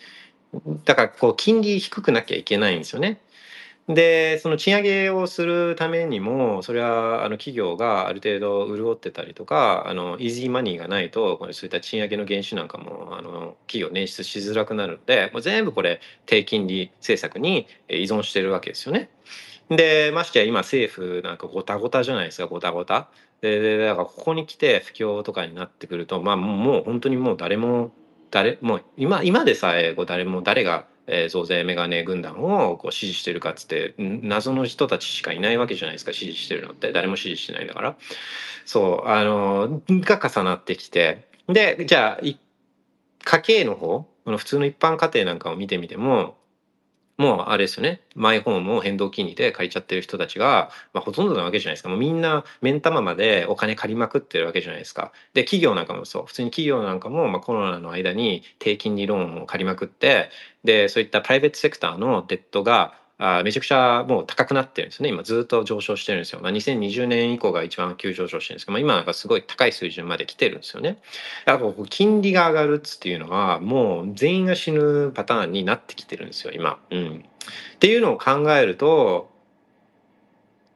[0.85, 3.21] だからこう金利低くなきゃいけないんですよね。
[3.89, 19.09] でその賃上げをするためにもそれはあの企業がある程度潤ってたりとかあのイージーマニーがないとそういった賃上げの原資なんかもあの企業捻出しづらくなるのでもう全部これ低金利政策に依存してるわけですよね。
[19.71, 23.09] でましてや今政府なんかごたごたじゃないですかごたごた。
[23.41, 27.93] でだからここに来て不況とかになってくるとまあもう本当にもう誰も
[28.31, 36.93] 誰もう今今でさえこう誰も誰がえー、増税メガネ軍団をこう支持してるかっつって謎の人たちしかいないわけじゃないですか支持してるのって。
[36.93, 37.97] 誰も支持してないんだから。
[38.65, 41.27] そうあのが重なってきて。
[41.49, 42.25] でじゃあ
[43.25, 46.38] 家計の方この普通の一般家庭なんかを見てみても
[47.19, 48.01] もうあれですよね。
[48.15, 51.89] マイホームを変動金利で借りちゃってる人たちが、まあ、ほとんどなわけじゃないですか。
[51.89, 55.13] もうみんな目ん玉までお金借りまくってるわけじゃないですか。
[55.35, 56.27] で企業なんかもそう。
[56.27, 60.31] 普通に企業なんかも、まあ、コロナの間に低金利ローンを借りまくって
[60.63, 65.09] でそういったプライベートセクターのデッドがあめちゃくちゃもう高くなってるんですね。
[65.09, 70.99] 今ずっと上昇してるんですよ、まあ、2020年以降が一番急上昇してるんですけど、まあ、今なんかすごい高い水準まで来てるんですよね。
[71.45, 77.25] だから金利が上がるっていうのはもう全員が死ぬパターンになってきてるんですよ今、うん、
[77.75, 79.31] っていうのを考えると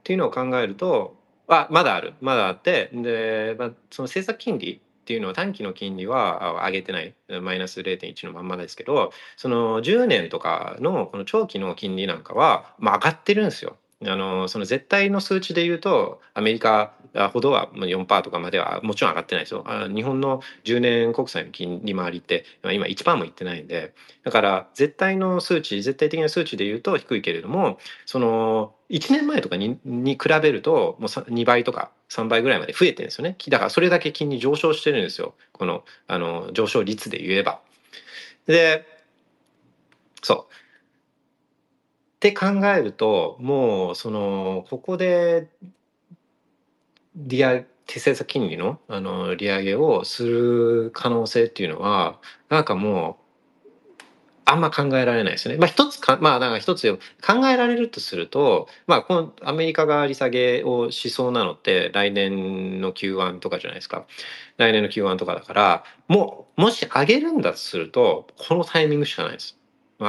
[0.01, 1.17] っていうのを考えると
[1.47, 2.15] あまだある。
[2.21, 13.77] まだあってで、まあ、その政策金利っていうのは短期の金利は上げてないマイナス0.1のまんまですけどその10年とかのこの長期の金利なんかは、まあ、上がってるんですよ。
[14.07, 16.93] あのその絶対の数値で言うとアメリカ
[17.33, 19.65] ほどは4%とかまではもちろん上がってないですよ。
[19.95, 23.93] 日本の10年国債の金利回りって今1%もいってないんで
[24.25, 33.37] だから絶対の数値絶対的な数値で言うと低いけれどもその1年前とかに比べるともう2倍とか3倍ぐらいまで増えてるんですよね。
[33.49, 35.35] だからそれだけ金利上昇してるんですよ。
[35.53, 37.61] このあの上昇率で言えば。
[38.47, 38.87] で
[40.23, 40.62] そう
[42.23, 45.49] って考えるともうそのここで
[47.17, 54.03] 利上手政策金利のあの利上げをする可能性っていうのはなんかもう
[54.45, 55.57] あんま考えられないですね。
[55.57, 56.97] まあ一つかまあなんか一つ
[57.27, 64.07] 考えられるとするとまあこのアメリカが利下げをしそうなのって来年の Q1 とかじゃないですか。
[64.59, 69.59] 来年の Q1 とかだからもうもし上げるんだとするとこのタイミングしかないです。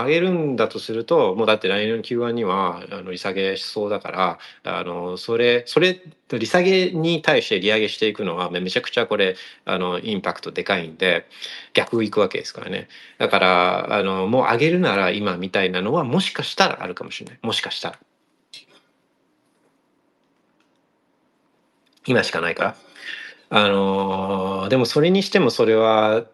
[0.01, 9.35] 上げるんだとするともうだって来年の Q1 にはあの利下げしそうだからあのそれそれ利下げに対して利上げしていくのはめちゃくちゃこれ
[9.65, 11.27] あのインパクトでかいんで
[11.73, 12.87] 逆いくわけですからね。
[13.17, 17.39] だからあのもう上げるなら今みたいなのはもしかしたらあるかもしれない。
[17.41, 17.99] もしかしたら。
[22.05, 22.75] 今しかないから。
[23.49, 26.25] あのでもそれにしてもそれは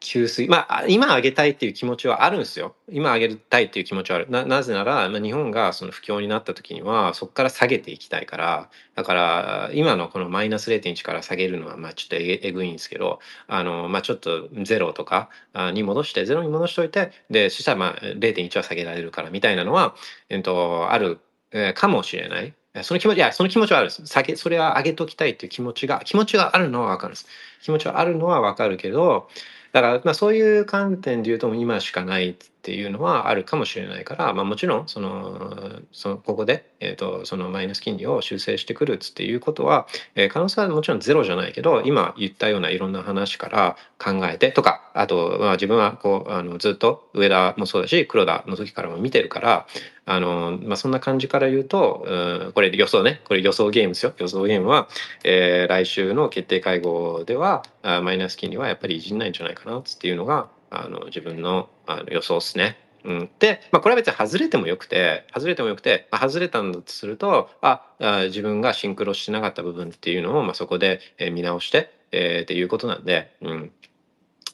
[0.00, 15.28] 給水まあ今上げたいっていう気持ちはあるんですよ今上げたいっていう気持ちはあるななぜなら、まあ、日本がその不況になった時にはそこから下げていきたいからだから今のこのマイナス0.1から下げるのはまあちょっとえぐいんですけどあの、まあ、ちょっとゼロとか
[15.72, 19.94] に戻してゼロに戻しておいてでそしたらまあ0.1は下げられるからみたいなのは、
[20.28, 21.20] えっと、ある、
[21.52, 22.54] えー、かもしれない。
[22.82, 24.06] その気持ち、いや、その気持ちはあるんです。
[24.06, 27.26] 下げ、それは上げときたいっていう気持ちが、気持ちがあるのはわかるんです。
[27.62, 29.28] 気持ちはあるのはわかるけど、
[29.72, 32.36] だから、まあ、そういう観点で言うと今しかない
[32.68, 49.66] っていうのはあるかもしれないから、まあ、もちろんそのそのここで、えーと、そのマイナス金利を修正してくるっていうことは、えー、可能性はもちろんゼロじゃないけど今言ったようないろんな話から考えてとかあと、まあ、自分はこうあのずっと上田もそうだし黒田の時からも見てるから
[50.04, 54.12] あの、まあ、そんな感じから言うと、うん、これ予想ねこれ予想ゲームですよ。
[54.18, 54.88] 予想ゲームは、
[55.24, 62.78] えー、来週の決定会合ではあマイナス金利はやっぱりいじんないんじゃないかなっていうのがあの自分のあの予想ですね。
[63.04, 73.72] うん、で、まあ、これは別に外れてもよくて外れてもよくて、まあ、外れたんだとするとああ自分がシンクロしなかった部分っていうのを、まあ、そこで、え見直して、えー、っていうことなんで、うん、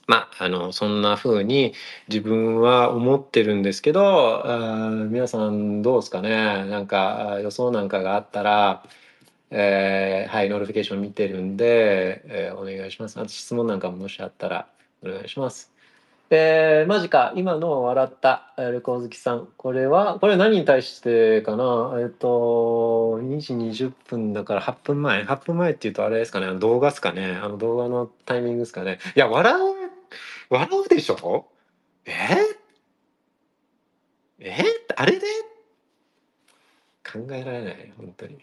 [0.06, 1.72] まあ、あのそんな風に
[2.08, 6.30] 自分は思ってるんですけどあ皆さんどうですかね？
[6.66, 8.84] なんか予想なんかがあったら、
[9.50, 14.68] えー、はい notification 見てるんで、えー、お願いしますあと質問なんかももしあったら
[15.02, 15.73] お願いします。
[16.30, 17.32] えー、マジか。
[17.36, 19.48] 今の笑ったえーレコー好きさん。
[19.56, 21.96] これはこれ何に対してかな？
[22.00, 23.55] えっ、と2時
[23.86, 25.22] 20分だから8分前。
[25.24, 26.52] 8分前っていうとあれですかね。
[26.59, 27.38] 動画ですかね。
[27.42, 28.98] あの動画のタイミングですかね。
[29.14, 29.56] いや笑う
[30.48, 31.46] 笑うでしょ？
[32.06, 32.10] え？
[32.12, 32.14] ー、
[34.40, 34.56] え？
[34.62, 34.64] ー、
[34.96, 35.26] あれで？
[37.06, 38.38] 考えられない本当に。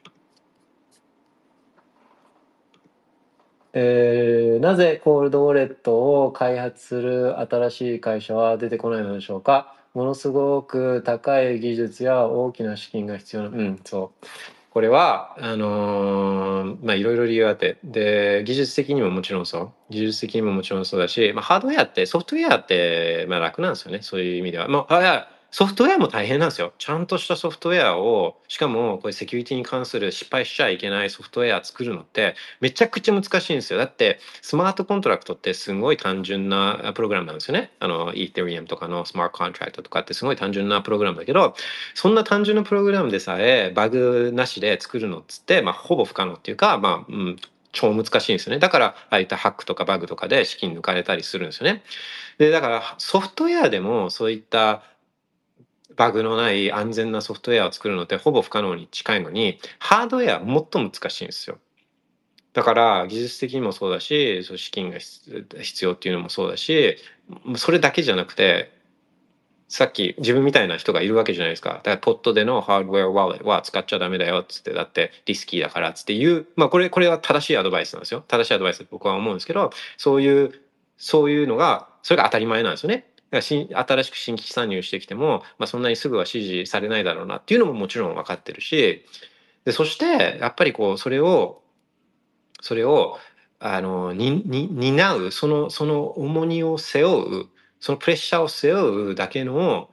[3.73, 9.73] えーなぜコールドウォレットを開発する新しい会社は出てこないのでしょうか？
[9.93, 14.27] ものすごく高い技術や大きな資金が必要なうんそう。
[14.71, 17.77] これはあのーまあいろいろ理由あって。
[17.83, 19.69] で技術的にももちろんそう。
[19.89, 23.99] 技術的にももちろんそうだし、まあ、ハードウェアってソフトウェアってまあ楽なんですよね。
[24.01, 24.67] そういう意味では。
[24.67, 26.71] もうあソフトウェアも大変なんですよ。
[26.77, 33.77] ちゃんとしたソフトウェアを、しかもこれセキュリティに関する失敗しちゃいけないソフトウェア作るのってめちゃくちゃ難しいんですよ。
[33.77, 37.71] だってスマートコントラクトってすごい単純なプログラムなんですよね。
[37.79, 41.53] あの、イーテリアムとかのスマートコントラクトとかってすごい単純なプログラムだけど、
[41.95, 47.35] そんな単純なプログラムでさえバグなしで作るのっつって、まあほぼ不可能っていうか、まあ、うん、
[47.73, 48.59] 超難しいんですよね。
[48.59, 51.83] だから、ああいったハックとかバグとかで資金抜かれたりするんですよね。
[52.37, 54.83] で、だからソフトウェアでもそういった
[55.95, 61.57] バグのない安全なソフトウェアを作るのってほぼ不可能に近いのに、ハードウェアもっと難しいんですよ。
[62.53, 66.97] だから技術的にもそうだし、そう資金が必要っていうのもそうだし、
[67.55, 68.73] それだけじゃなくて、
[69.69, 71.75] さっき自分みたいな人がいるわけじゃないですか。
[71.75, 78.21] だからポットでのハードウェアワレットは使っちゃダメだよっつって、だってリスキーだからっつっていう、まあこれ、これは正しいアドバイスなんですよ。
[78.27, 80.61] 正しいアドバイスだと僕は思うんですけど、そういう、
[80.97, 83.10] そういうのが、それが当たり前なんですよね。
[83.37, 89.05] ら新新しく新規参入してきても、まあ、そんなにすぐは支持されないだろうなっていうのももちろん分かってるし
[89.65, 91.61] でそしてやっぱりこうそれを
[92.61, 93.17] それを
[93.59, 97.45] あのにに担うそのその重荷を背負う
[97.79, 99.89] そのプレッシャーを背負うだけの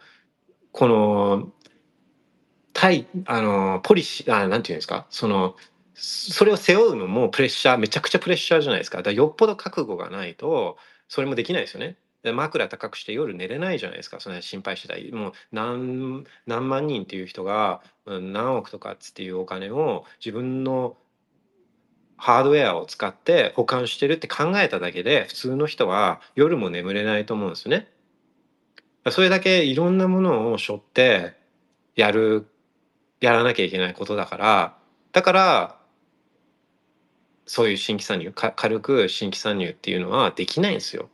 [0.72, 1.52] この
[2.72, 5.06] 対あのポリシーあなんていうんですか？
[5.10, 5.56] その
[5.94, 10.76] それを背負うのもプレッシャーめちゃくちゃプレッシャーじゃないですかだからよっぽど覚悟がないと
[11.08, 11.96] それもできないですよね。
[12.22, 20.96] で枕高くして夜寝れないじゃないですかそれ心配してたもう何何万人っていう人が何億とかっていうお金を自分の
[22.16, 27.88] ハードウェアを使って保管してるって考えただけで普通の人は夜も眠れないと思うんですね。
[29.10, 31.34] それだけいろんなものを背負って
[31.94, 32.46] やる
[33.20, 34.76] やらなきゃいけないことだから
[35.12, 35.78] だから
[37.46, 41.08] そういう新規参入軽く新規参入っていうのはできないんですよ。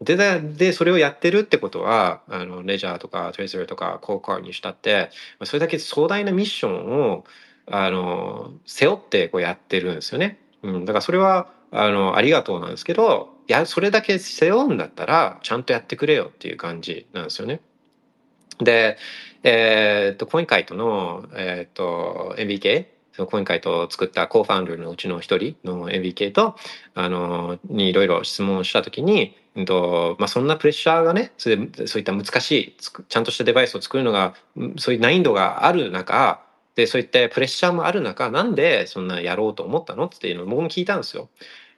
[0.00, 5.10] ででそれをやってるってことはあのレジャーとかトレーサーとかコーカーにしたって
[5.44, 7.24] それだけ壮大なミッションを
[7.66, 10.38] あの背負ってこうやってるんですよね。
[10.62, 17.60] うん、だからそれはあのありがとうなんですけどいやそれだけ背負うんだったらちゃんとやってくれよっていう感じなんですよね。
[18.58, 18.96] で、
[19.42, 26.56] えーっとコインカイトの、えーっと MBK そのコインカイトを作ったコーファウンダーのうちの一人の MBK と
[26.94, 31.56] あのにいろいろ質問した時に、うんとまあ、そんなプレッシャーがねそれ
[31.86, 32.76] そういった難しい
[33.08, 34.34] ちゃんとしたデバイスを作るのが
[34.78, 36.44] そういう難易度がある中
[36.76, 41.28] でそういったプレッシャーもある中なんでそんなやろうと思ったのっていうのを僕も聞いたんですよ。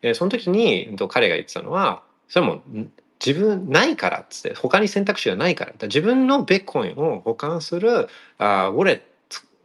[0.03, 2.63] えその時に、んと彼が言ってたのはそれも
[3.25, 8.09] 自分ないからっつって他に選択肢がないからから自分のベッコインを保管する
[8.39, 9.03] あウォレット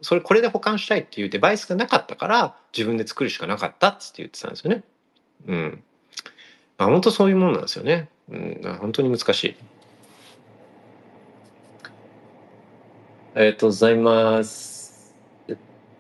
[0.02, 4.84] それこれで保管したいっていうデバイスがなかったから自分で作るしかなかったっつって言ってたんですよね。
[5.48, 5.84] うん。
[6.78, 8.10] まあ本当そういうもんなんですよね。
[8.30, 9.56] うん、本当に難しい。
[13.36, 14.77] ありがとうございます。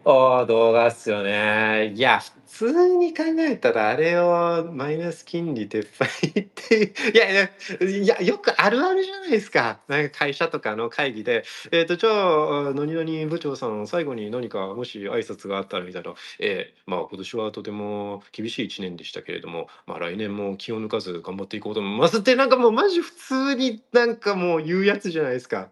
[0.10, 1.92] ああ、動画っすよね。
[1.94, 6.08] いや、普通に考えたらあれをマイナス金利撤廃
[6.44, 7.50] って、 いやいや、
[7.86, 9.82] いや、よくあるあるじゃないですか。
[9.90, 11.44] なんか会社とかの会議で、
[11.74, 25.70] えっ、と、じゃあ、何々部長さん、最後に何かもし挨拶があったらみたいな、えーまあ今年はとても厳しい一年でしたけれども、まあ来年も気を抜かず頑張っていこうと思いますって、なんかもうマジ普通になんかもう言うやつじゃないですか。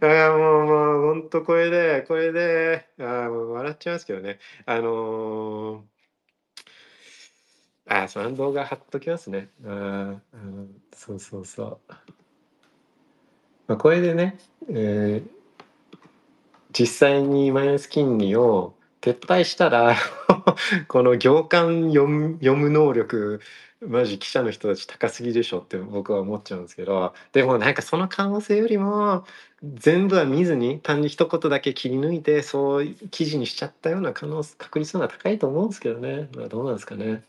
[0.00, 4.38] あもうもう本当これでこれであもう笑っちゃいますけどね。
[4.66, 9.50] あのー、あその動画貼っときますね。
[9.64, 11.92] あーうんそうそうそう、
[13.66, 14.38] まあ、これでね、
[14.70, 15.42] えー
[16.72, 19.94] 実際にマイナス金利を撤廃したら
[20.88, 23.40] この行間読む読む能力
[23.80, 29.24] マジ記者の人たち高すぎでしょって僕は思っちゃうんですけどでもなんかその可能性よりも
[29.62, 37.24] 全部は見ずに単に一言だけ切り抜いてそう記事にしちゃったような可能確率の方が高いと思うんですけどね、まあ、どうなんですかね。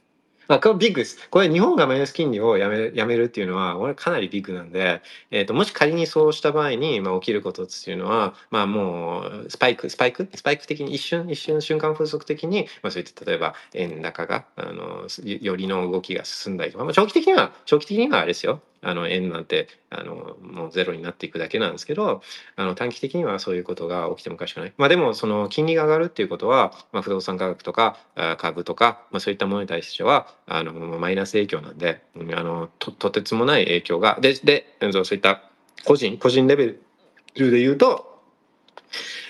[0.53, 1.17] まあ、これビッグです。
[1.31, 5.01] これ日本がマイナス金利をやめるやめるっていうのは、これかなりビッグなんで、
[5.31, 18.61] えっ、と、もし仮にそうした場合に、まあ、起きることっていうのは、まあ、もう、スパイク、スパイク、スパイク的に一瞬、一瞬、瞬間風速的に、まあ、そういった、例えば、円高が、あの、よりの動きが進んだりとか、まあ、長期的には、長期的にはあれですよ。
[18.83, 22.21] あの円なんてあのもうゼロになっていくだけなんですけど
[22.55, 24.73] あの短期的にはそういうことが起きてもおかしくない。
[24.77, 27.97] まあ、でもその金利が上がるっていうことは、まあ、不動産価格とか
[28.37, 35.41] 株とか、まあ、そういったものに対してはあのマイナス影響なんであのととてつもない影響がででそういった
[35.85, 36.77] 個人個人レベ
[37.35, 38.13] ルで言うと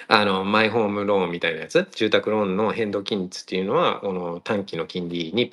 [0.08, 5.52] あのマイホームローンみたいなやつ住宅ローンの変動金利っていうのはこの短期の金利に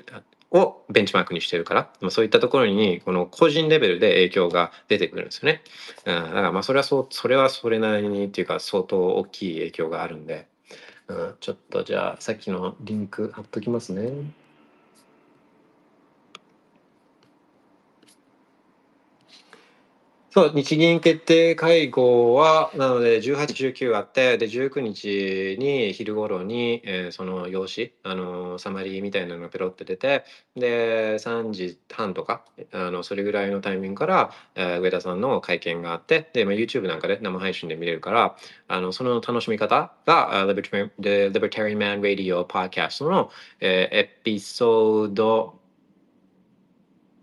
[0.52, 5.62] をベンチマークにしてるからそういったところにこの個人レベルで影響が出てくるんですよね。
[6.06, 10.48] うん、だからまあそれはそうそれはそれなりにっていうか相当大きい影響があるんで、
[11.09, 14.10] うん、ちょっとじゃあさっきのリンク貼っときますね。
[20.32, 30.24] そう、日銀決定会合は、なので、18、19あって、で、19日に昼頃に、えーその用紙、あのーサマリーみたいなのがペロって出て、
[30.55, 38.36] で、3時半とか、あの、それぐらいのタイミングから、えー上田さんの会見があって、で、まあ、YouTube なんかで生配信で見れるから、
[38.69, 45.59] あの、その楽しみ方が、あ Libertarian The Libertarian Man Radio Podcast の、えーエピソード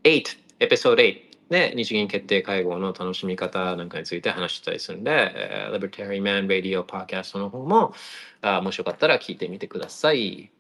[0.03, 0.23] 8、
[0.59, 7.94] エピソード8で、日銀決定会合の楽しみ方なんかについて話したりするんで、えー Libertarian Man Radio Podcast の方も、
[8.41, 10.52] あもしよかったら聞いてみてください。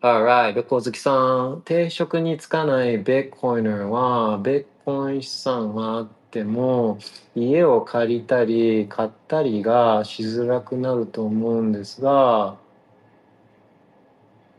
[0.00, 1.12] Alright, ベコ好きさ
[1.56, 1.62] ん。
[1.64, 6.98] 定職につかないベッコイナーは、ベッコイン資産があっても、
[7.34, 12.58] 家を借りたり買ったりがしづらくなると思うんですが、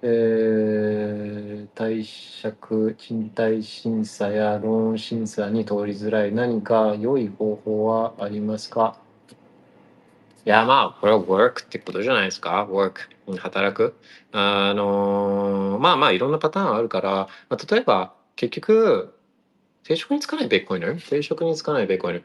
[0.07, 8.99] えー、貸借、賃貸審査やローン審査に通りづらい何か良い方法はありますか？
[10.45, 12.97] いや、まあ、これは work ってことじゃないですか？work。
[13.39, 13.95] 働く。
[14.31, 19.11] あのまあまあ、いろんなパターンあるから、まあ、例えば、結局、
[19.85, 22.23] 定職につかないベッコイナー定職につかないベッコイナー。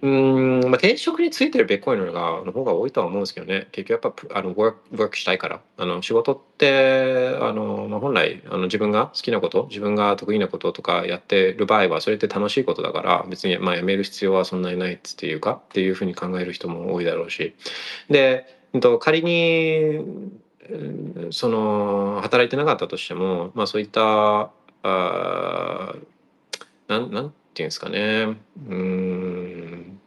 [0.00, 3.66] うん、まあ、定職についてるベッコイナーがの方が多いとは思うんですけどね。
[3.72, 5.60] 結局やっぱあの work, work したいから。
[5.76, 17.56] あの仕事ってあの、まあ、本来あの自分が好きなこと自分が得意なこととかやってる場合はそれって楽しいことだから別にまあやめる必要はそんなにないっていうかっていうふうに考える人も多いだろうし。
[18.08, 20.00] で、うんと仮に
[21.30, 24.50] その働いてなかったとしても、まあ、そういった
[24.82, 25.94] あ
[26.88, 28.36] なんなんいうんですかね。
[28.66, 30.00] うーん。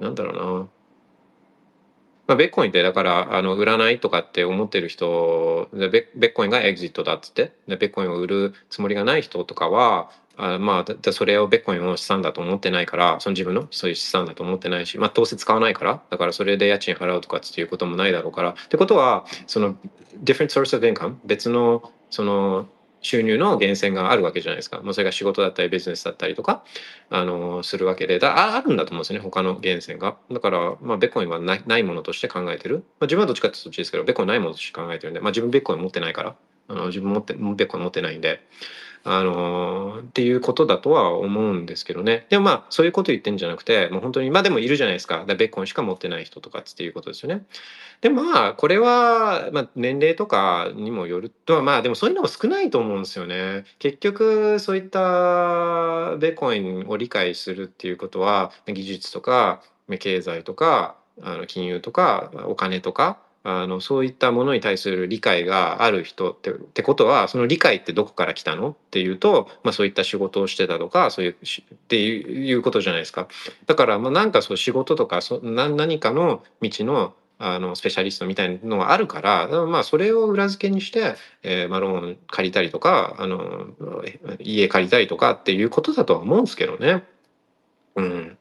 [0.00, 0.68] なんだろうな、
[2.26, 7.52] まあ、ベッコインってだからあの売らないとかって思ってる人でベッコインがエグジットだっつって。
[7.68, 18.50] でベッコインを売るつもりがない人とかはあまあそれをベッコインを資産だと思ってないからその自分のそういう資産だと思ってないし、まあ、どうせ使わないからだからそれで家賃払うとかっていうこともないだろうから。
[18.50, 19.76] ってことはその
[20.24, 22.66] different source of income 別のその
[23.02, 24.80] 収入の源泉があるわけじゃないですか。
[24.80, 26.64] もうそれが仕事だったりビジネスだったりとか、
[27.10, 30.16] あの、するわけで、だあるんだと思うんですよね、他の源泉が。
[30.30, 32.76] だから、まあ、ベッコインはないないものとして考えてる。
[32.76, 36.36] まあ、自分はどっちかってそっちですけど、ベッコインないものとして考えてるんで、まあ、自分ベッコイン持ってないから、
[36.68, 38.46] あの自分持って、ベッコイン持ってないんで、
[39.04, 42.26] あのっていうことだとは思うんですけどね。
[42.28, 45.12] でもまあ、そういうこと言ってんじゃなくて、もう本当に、まあでもいるじゃないですか。
[45.12, 47.44] かベッコンしか持ってない人とかっていうことですよね。
[48.00, 53.64] でまあこれは、まあ、年齢とかにもよるとはまあでもそういうのも少ないと思うんですよね。
[53.78, 59.62] 結局そういったベーコンを理解するっていうことは技術とか
[60.00, 68.70] 経済とかあの金融とかお金とかあのそういったものに対する理解がある人ってってことはその理解ってどこから来たの？
[68.70, 71.36] っていうと、まあ、そういった仕事をしてたとかそういうっ
[71.88, 73.26] ていうことじゃないですか。
[73.66, 77.14] だからまあなんかそう仕事とかそな何かの道の
[77.44, 83.66] あのスペシャリストみたいなのがあるからまあそれを裏付けにして、えーまあ、ローン借りたりとかあの
[84.38, 87.02] 家借りたりとかっていうことだとは思うんですけどね。
[87.94, 88.38] うん、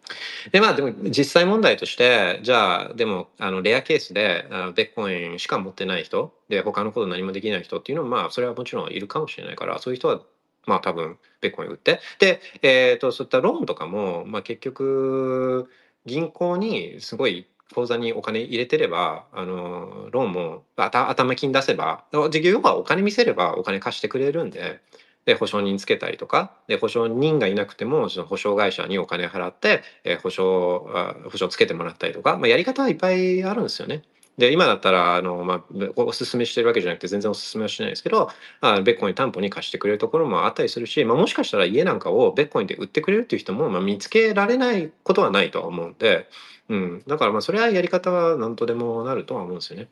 [0.52, 10.22] でまあでも実際問題としてじゃあでもあのレアケースであベッコインしか持ってない人で他のこと何もできない人っていうのはまあそれはもちろんいるかもしれないからそういう人は
[10.66, 15.70] まあ多分ベッコイン売ってで、えー、とそういったローンとかも、まあ、結局
[16.06, 24.80] 銀行にすごい口座にお金入れてればあのローンも頭金出せば事業はお金見せればお金貸してくれるんで。
[25.26, 34.04] で保証人つけたりとかで保証人がいなくてもその保証会社にお金払って、え保証あ保証つけてもらったりとか、まあ、やり方はいっぱいあるんですよね。
[34.38, 35.64] で今だったらあの、まあ、
[35.98, 38.30] おすすめしてるわけじゃなくて全然おすすめはしないですけど
[38.62, 46.28] あベッコイン担保に貸してくれるところもあったりするし、まあ、もしかしたら家なんかをベッコインで売ってくれるっていう人も、まあ、見つけられないことはないとは思うんで、
[46.70, 49.90] うん、だからまあそれはやり方は何とでもなるとは思うんですよね。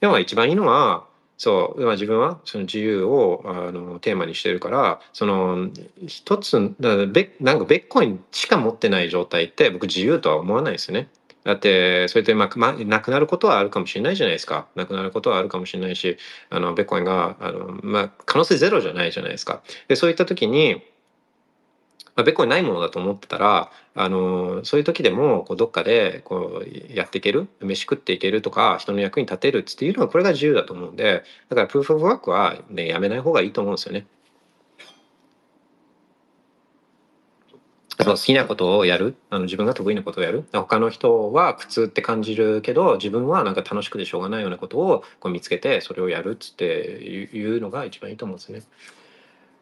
[0.00, 1.06] でも一番いいのは
[1.38, 5.68] そう、まあ、自分はその自由をあのテーマにしてるからその
[6.06, 11.08] 一つだベなんかベッコインしか持ってない状態って僕自由とは思わないですよね。
[11.44, 16.16] だってそれってまあ、まあ、なくなることはあるかもしれないじゃないですかなくなることはあるかもしれないし
[16.50, 19.62] あのベッコインがあの、まあ、可能性ゼロじゃないじゃないですか。
[19.86, 20.82] でそういった時に
[22.16, 34.06] まあ、ベッコインないものだと思ってたらあのそういう時でもこうどっかでこうやっていける飯食っていけるとか人の役に立てるっていうのはこれが自由だと思うんでだからプーフ・オブ・ワークは、ね、やめない方がいいと思うんですよね。
[37.98, 48.62] 好きなことをやるあの自分が得意なことをやる他の人は苦痛って感じるけど自分はなんか楽しくてしょうがないようなことをこう見つけてそれをやるっつっていうのが一番いいと思うんですね。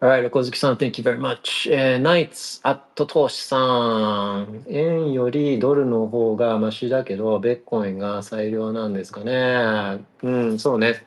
[0.05, 1.73] Alright, 横月さん、Thank you very much.
[1.73, 4.63] えー、ナイツ、アット投資さん。
[4.69, 10.05] 円よりドルの方がマシだけど、ベッコインが最良なんですかね。
[10.23, 11.07] うん、そうね。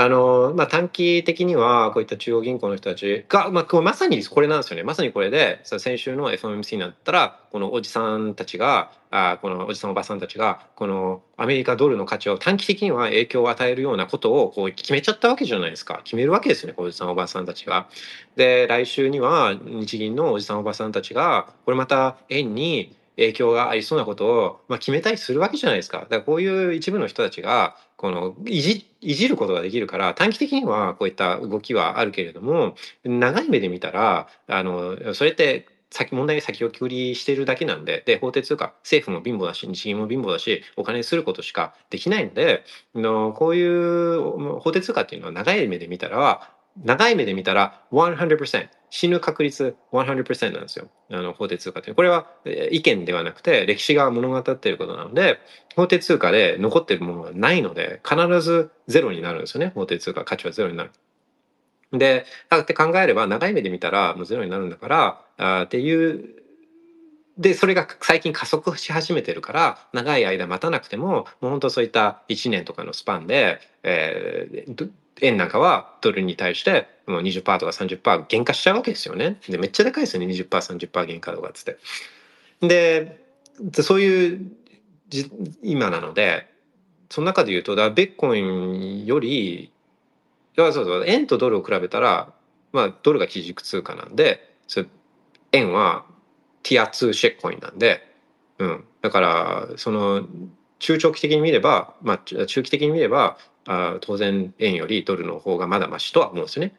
[0.00, 17.88] あの、まあ、短期的にはこういった中央銀行の人たちが、まあ、まさにこれなんですよねまさにこれで先週の FOMC になったらこのおじさんたちがあこのおじさんおばさんたちがこのアメリカドルの価値を短期的には影響を与えるようなことをこう決めちゃったわけじゃないですか決めるわけですよねおじさんおばさんたちが。
[18.36, 25.98] で来週には日銀のおじさんおばさんたちがこれまた円に影響がありそうなことを、まあ、決めたりするわけじゃないですか。
[25.98, 42.62] だからこういう一部の人たちがこのいじいじることができるから短期的にはこういった動きはあるけれども長い目で見たらあのそれって先問題に先送りしてるだけなんでで法定通貨政府も貧乏だし日銀も貧乏だしお金にすることしかできないので
[42.94, 46.48] のこういう法定通貨っていうのは長い目で見たら
[46.84, 50.88] 長い目で見たら100%死ぬ確率100%なんですよ。
[51.10, 52.26] あの法定通貨ってこれは
[52.70, 55.38] 意見ではなくて歴史が物語っていることなので
[55.76, 59.72] 法定通貨で残ってるものがないので必ずゼロになるんですよね。
[59.74, 60.90] 法定通貨価値はゼロになる。
[61.92, 66.38] でだって考えれば長い目で見たらもうゼロになるんだからあっていう
[67.38, 79.38] でそれが最近加速し始めてるから長い間待たなくてももう本当そういった1年とかのスパンで、えー、円なんかはドルに対してもう20%とか30%減価しちゃうわけですよね。
[79.48, 81.78] でめっちゃでかいですよね 20%30% 減価とかっつって。
[82.60, 84.52] でそういう
[85.62, 86.48] 今なので
[87.10, 89.72] その中で言うとだベッコインより
[90.56, 92.32] そうそう円とドルを比べたら、
[92.72, 94.54] まあ、ドルが基軸通貨なんで
[95.52, 96.04] 円は
[96.62, 98.14] ティア2シェッコインなんで、
[98.58, 100.26] うん、だからその
[100.78, 103.38] 中長期的に見れば、まあ、中期的に見れば
[103.68, 106.74] あ当然円よりドルの方がまだましとは思うんですよね。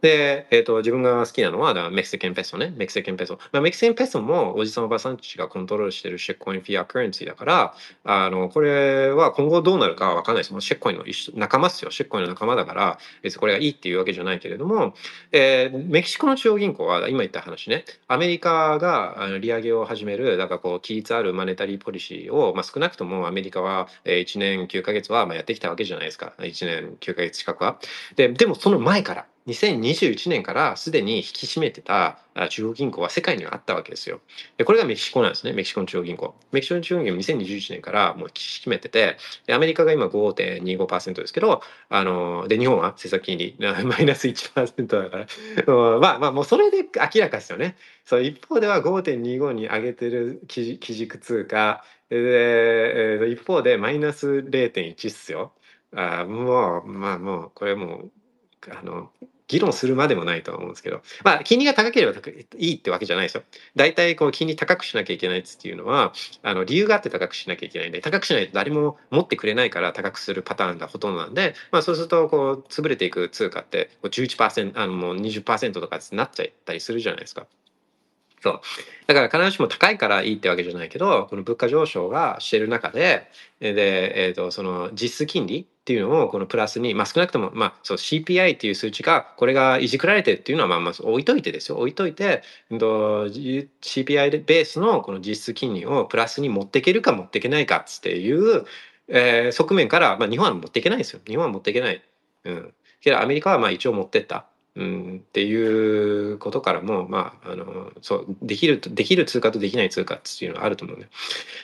[0.00, 2.72] で、えーと、自分が好きなのはメキシケンペソね。
[2.76, 10.60] メキシケンペソ、まあ、メキシケンペソもおじさんおばさんたちがコントロールしてるシェッコインフィアクレンシーだからあのこれは今後どうなるかは分かんないです。
[10.60, 11.04] シェッコインの
[11.34, 14.94] 仲間っすよシェッコインの仲間だから別にこれがいいっていうわけじゃないけれども、
[15.32, 17.84] えー、メキシコの中央銀行は今言った話ね。
[18.06, 26.34] アメリカがあの利上げを始めるだからこう規律あるマネタリーポリシーを、まあ、少なくともアメリカは1年9か月はまあやってきたわけじゃないですか。
[26.38, 27.78] 1年9か月近くは。
[28.14, 32.18] ででもその前から2021年からすでに引き締めてた
[32.50, 34.20] 中央銀行は世界にはあったわけですよ。
[34.58, 36.34] でこれがメキシコなんですね、メキシコの中央銀行。
[36.52, 39.16] メキシコの中央銀行2021年からもう引き締めてて、
[39.50, 45.26] アメリカが今5.25%ですけど、あので日本は政策金利マイナス1%だから、
[45.98, 47.76] まあまあもうそれで明らかですよね。
[48.04, 55.52] そう一方では5.25に上げてる基軸通貨で、一方でマイナス0.1っすよ。
[55.94, 58.10] あもうまあもうこれもう
[58.70, 59.10] あの
[59.48, 62.12] 議論するまでもないとは思うんですけど、まあ、金利が高ければ
[62.58, 63.42] いいってわけじゃないですよ。
[63.74, 66.12] 大体、この金利高くしなきゃいけないっていうのは、
[66.42, 77.46] あの、理由があって高くしなきゃいけないんで、高くしないと誰も持ってくれないから高くするパターンがほとんどなんで、まあ、そうすると、こう、潰れていく通貨って、11%、あの、もう20%とかってなっちゃったりするじゃないですか。
[78.42, 78.60] そう。
[79.06, 83.30] だから必ずしも高いからいいってわけじゃないけど、この物価上昇がしてる中で、
[83.60, 91.78] で、えっ、ー、と、その実質金利っていうのをこのプラスに、まあ少なくとも、まあそう CPI っていう数値が、これがいじくられてっていうのは、まあまあ置いといてですよ。
[91.78, 98.66] 置いといて、CPI ベースのこの実質金利をプラスに持っていけるか持っていけないかっていう、
[99.08, 101.20] えー、側面から、まあ日本は持っていけないですよ。
[101.26, 102.02] 日本は持っていけない。
[102.44, 102.74] うん。
[103.00, 104.44] けどアメリカはまあ一応持ってった。
[104.78, 111.08] うん、っていうことからも、まあ、あのそうできるできる通貨とできない通貨っていうのはあると思うんで。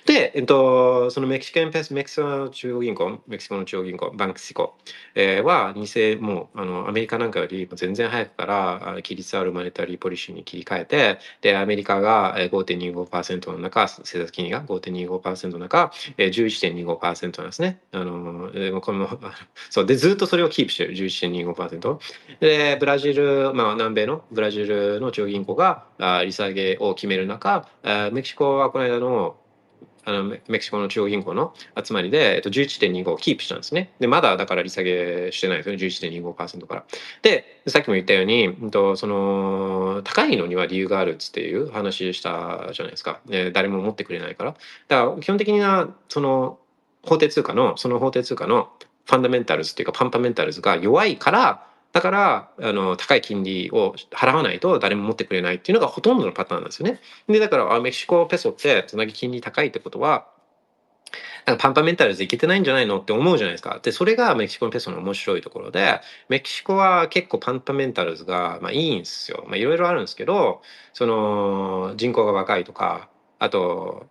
[0.05, 4.77] で、えっと、そのメキシカンペスメキシコの中央銀行メキシコの中央銀行バンクシコ、
[5.15, 17.79] えー、は偽もうあのアメリカなんかより全然早くから規律あるマネタリーポリシーに切り替えてでアメリカが5.25%の中政策金利が5.25%の中11.25%なんですね。
[17.93, 19.21] あのこの
[19.71, 21.99] そうでずっとそれをキープしてる11.25%。
[22.41, 25.85] でブラジル、ジルまあ、南米のブラジルの中央銀行が
[26.25, 27.69] 利下げを決める中
[28.13, 29.37] メキシコはこの間の
[30.07, 33.95] あのメキシコの中央銀行の集まりで、えっと、11.25をキープしたんですね。
[34.01, 36.85] で、まだだから利下げしてないですよね、11.25%から。
[37.23, 43.21] で、さっきも言ったように、うんと、その、高いのには理由があるっていう話したじゃないですか。
[43.55, 44.55] 誰も持ってくれないから。
[44.89, 46.59] だから基本的には、その、
[47.03, 48.69] 法定通貨の、その法定通貨の
[49.07, 57.01] ファンダメンタルズっていうかパンパメンタルズが弱いからだからあの高い金利を払わないと誰も持ってくれないっていうのがほとんどのパターンなんですよね。
[57.29, 60.27] でだからあメキシコペソってつなぎ金利高いってことは
[61.47, 63.79] なんかパンパメンタルズいけてないんじゃないのって思うじゃないですか。
[63.83, 69.45] で、それがメキシコのペソの面白いところで、メキシコは結構パンパメンタルズが、まあいいんですよ。
[69.47, 70.63] まあいろいろあるんですけど、
[70.95, 73.09] その人口が若いとか、
[73.39, 74.07] あと、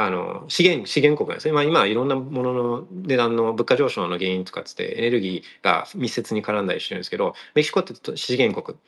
[0.00, 8.78] あの資源資源国なんですね、まあ、今いろんなものの値段の物価上昇の原因とかつってエネルギーが密接に絡んだりしてるんですけどメキシコって資源国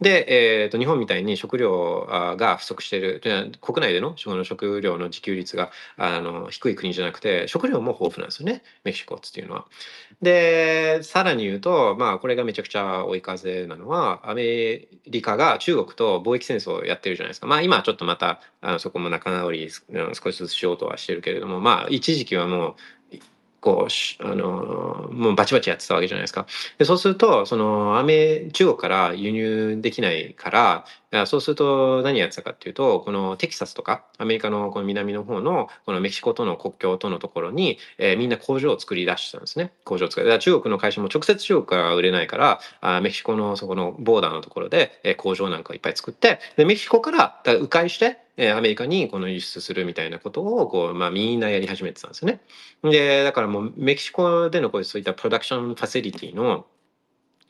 [0.00, 2.06] で、えー、と日本みたいに食料
[2.38, 3.20] が不足してる
[3.60, 9.66] 国内での食料の自給率があの低い国じゃなくて食料も豊富なんですよねメキシコっていうのは。
[10.22, 17.46] でさらに言うと、まあ、これがめちゃくちゃ追い風なのはアメリカが中国と貿易戦争をやってるじゃないですか。
[17.46, 22.74] まあ今ちょっとまたあのそこも仲直り少しずつしようとはしてるけれどもまあ一時期はもう
[23.60, 26.46] こうあのもうバチバチやってたわけじゃないですか。
[26.78, 30.50] でそうするとそのアメ中国から輸入できないか
[31.12, 52.40] らそうすると何やってたかっていうとこのテキサスとかアメリカのこの南の方のこのメキシコとの国境とのところに、えー、みんな工場を作り出したんですね工場を作る中国の会社も直接中国から売れないからあメキシコのそこのボーダーのところで、えー、工場なんかをいっぱい作ってでメキシコから迂回してえアメリカにこの輸出するみたいなことをこう、まあ、みんなやり始めてたんですよね。
[52.82, 56.64] でだからもうメキシコでのこうそういったプロダクションファシリティの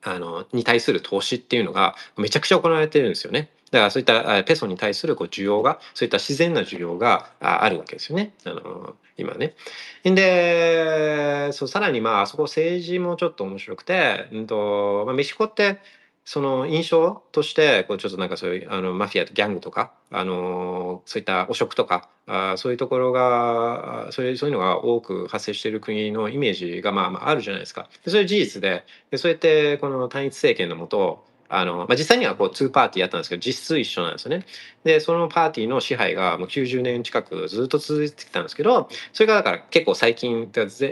[0.03, 3.51] あのに対する投資っていうのがめちゃくちゃ行われてるんですよね。
[3.71, 8.33] だからそういったペソに対するこう需要がそういった自然な需要があるわけですよね。
[8.45, 9.55] あの今ね。
[10.03, 15.79] でそうさらにまああそこ政治もちょっと面白くて、うんとまあ、メキシコって
[16.25, 27.89] その印象としてこうちょっとなんかそういうあのマフィアとギャングとかあのそういった汚職とかあそういうところがそういうそういうのが多く発生している国のイメージがまあまああるじゃないですか。
[28.05, 34.47] でそういう事実ででそうやってこの単一政権のもとあの、まあ、実際にはこう2パーティーやったんですけど実質一緒なんですよね。
[34.85, 40.49] でそのパーティーの支配がもう90年近くずっと続いてきたんですけどそれがだから結構最近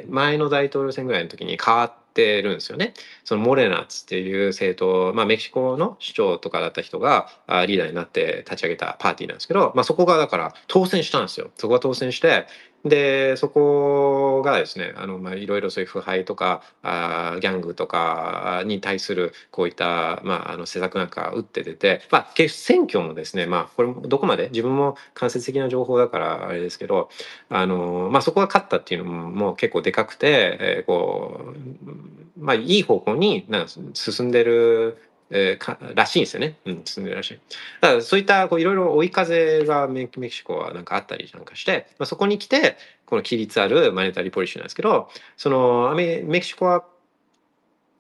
[0.09, 2.95] 前の大統領選ぐらいの時に変わっててるんですよね。
[3.24, 7.28] そのモレナツっていう政党、まあ、メキシコの市長とかだった人が
[7.69, 11.51] リーダーになって立ち上げたパーティーなんですけど、まあ、そこがだから当選したんですよ。
[11.57, 12.47] そこが当選して
[12.84, 27.10] でそこがですねあの、まあ、いろいろそういう腐敗とかあギャングとかに対するこういった、まあ、あの施策なんか打って出て、まあ、選挙もですね、まあ、これどこまで自分も間接的な情報だからあれですけど
[27.48, 36.56] あの、まあ、そこが勝ったっていうのももう結構でかくて、えー、こうまあいい方向になん進んでるえー、からしいんですよね。
[36.64, 37.40] うん、進んでるらしい。
[37.80, 42.76] だからそういったこういろいろ追い風がメキシコはなんかあったりなんかして、まあ、そこに来て
[43.06, 46.84] この規律あるマネタリーポリシーなんですけどそのメキシコは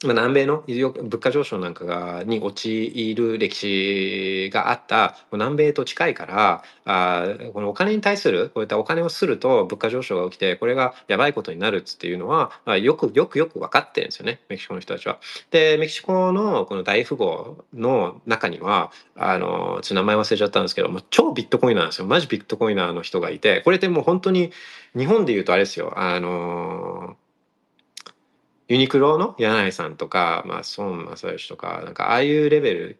[0.04, 15.18] まあ、南米の物価上昇なんかがに陥る歴史があった南米と近いからあこのお金に対するこういったお金をすると物価上昇が起きてこれがやばいことになるっていうのは、よくよくよく分かってるんですよねメキシコの人たちは。
[15.50, 24.52] でメキシコのこの大富豪の中にはあのちょっと名前忘れちゃったんですけども超ビットコインなんですよマジビットコインナーの人がいてこれってもう本当に
[24.96, 27.16] 日本でいうとあれですよあの
[28.68, 32.98] ユニクロの柳井さんとか、まあ、孫正義とか、なんかああいうレベル、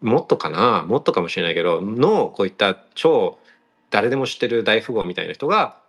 [0.00, 3.38] もっとかな、もっとかもしれないけど、のこういった超
[3.90, 5.80] 誰でも知ってる大富豪みたいな人が、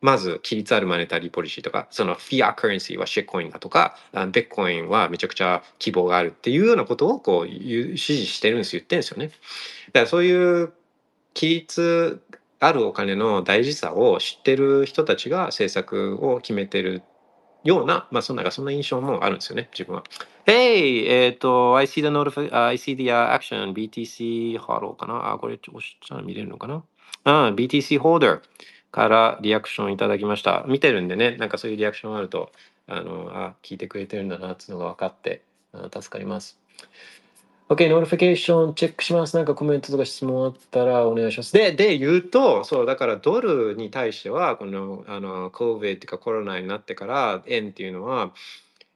[0.00, 9.28] まず規律あるマネタリーポリシーとか、そのフィアカレンシーはシェッコインだとか、ベッコインはめちゃくちゃ希望があるっていうようなことをこう指示してるんです、言ってるんですよね。
[9.28, 10.72] だからそういう
[11.34, 12.20] 規律
[12.58, 17.02] あるお金の大事さを知ってる人たちが政策を決めてる
[17.64, 20.04] ような、まあ、そんなそんな印象もあるんですよね、自分は。
[20.46, 21.06] Hey!
[21.08, 25.32] えっ、と、I see the notif- I see the reaction BTC ハローかな？
[25.32, 26.82] あ、これ押したら見れるのかな？
[27.24, 28.40] うん、BTC ホーダー
[28.90, 30.64] からリアクションいただきました。
[30.66, 32.50] 見てるんでね、なんかそういうリアクションあると、
[32.88, 36.58] あの、あ、聞いてくれてるんだなっていうのが分かって、助かります。
[37.72, 39.34] OK、 notification チェックします。
[39.34, 41.54] なんかコメントとか質問あったらお願いします。
[41.54, 48.34] で、で言うと、そう、だからドルに対しては、この、あの、COVID っていうかコロナになってから、円っていうのは、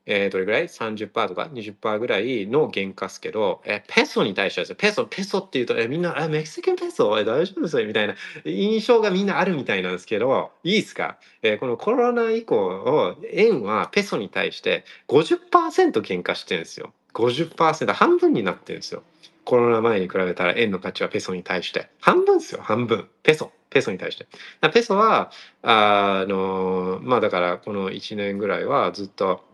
[0.05, 7.19] えー、どれぐらい ?30% とか？20%ぐらいの原価っすけど、えペソに対してはですペソ、ペソっていうと、えみんな、えメキシカンペソ？
[7.19, 16.93] え大丈夫ですよみたいな印象がみんなあるみたいなんですけど、いいですか、えー、このコロナ以降、円はペソに対して50%減価してるんですよ。
[17.16, 19.02] 50%、半分になってるんですよ。
[19.44, 21.88] コロナ前に比べたら円の価値はペソに対して。
[22.01, 23.09] 半分ですよ、半分。
[23.22, 23.52] ペソ。
[23.70, 24.26] ペソに対して。
[24.72, 25.30] ペソは、
[25.62, 29.45] あの、まあだからこの1年ぐらいはずっと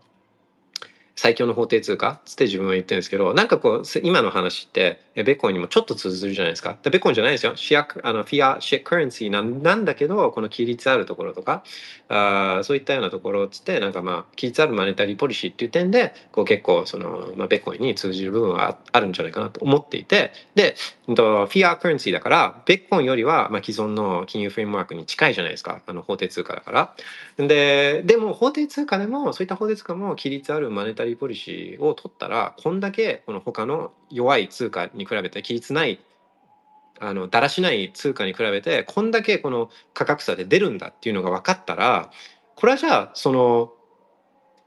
[1.15, 6.75] 最強の法定通貨つって自分は言ってるんですけどなんかこう今の話ってベッコンにもちょっと通ずるじゃないですか。
[6.81, 7.55] でベッコンじゃないですよ。
[7.55, 11.63] シアあのフィアシェクレンシーなんなんだけどこの規律あるところとか
[12.09, 20.75] あそういったようなところつってなんかまあ規律あるマネタリーポリシーっていう点でこう結構その、まあ、ベッコンに通じる部分はあるんじゃないかなと思っていてで
[21.05, 26.95] フィアクレンシーだからベッコンよりはまあ既存の金融フレームワークに近いじゃないですかあの法定通貨だから。
[27.37, 35.99] ででも法定通貨でもそういった法定通貨も規律あるマネタリーポリシーを取ったらこんだけこの他の弱い通貨に比べて規律ない
[36.99, 42.11] あのだらしない通貨に比べてこんだけこの価格差で出るんだっていうのが分かったら
[42.55, 43.73] これはじゃあその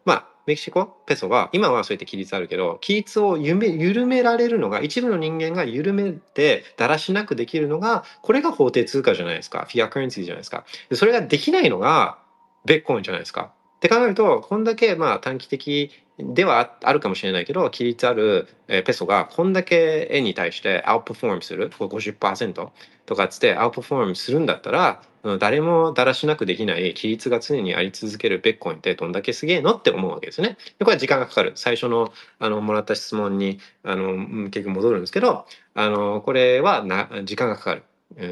[0.05, 9.67] まあメキシコペソは今はそうやって規律あるけど規律を緩められるのが一部の人間が緩めてだらしなくできるのがこれが法定通貨じゃないですか。
[9.69, 10.65] フィアカレンシーじゃないですか。
[10.89, 12.19] でそれができないのが
[12.65, 13.53] ベッコインじゃないですか。
[13.77, 22.71] って考えるとこんだけまあ短期的ではあるかもしれないけど規律あるペソがこんだけ円に対してアウトフォームする50%
[23.05, 25.03] とかっつってアウトフォームするんだったら
[25.39, 30.57] 誰もだらしなくできない規律が常にあり続けるベッコインってどんだけすげえのって思うわけですね。
[30.79, 37.83] でこれは時間がかかる最初のあのもらった質問にあの結局戻るんですけどあのこれはな時間がかかる。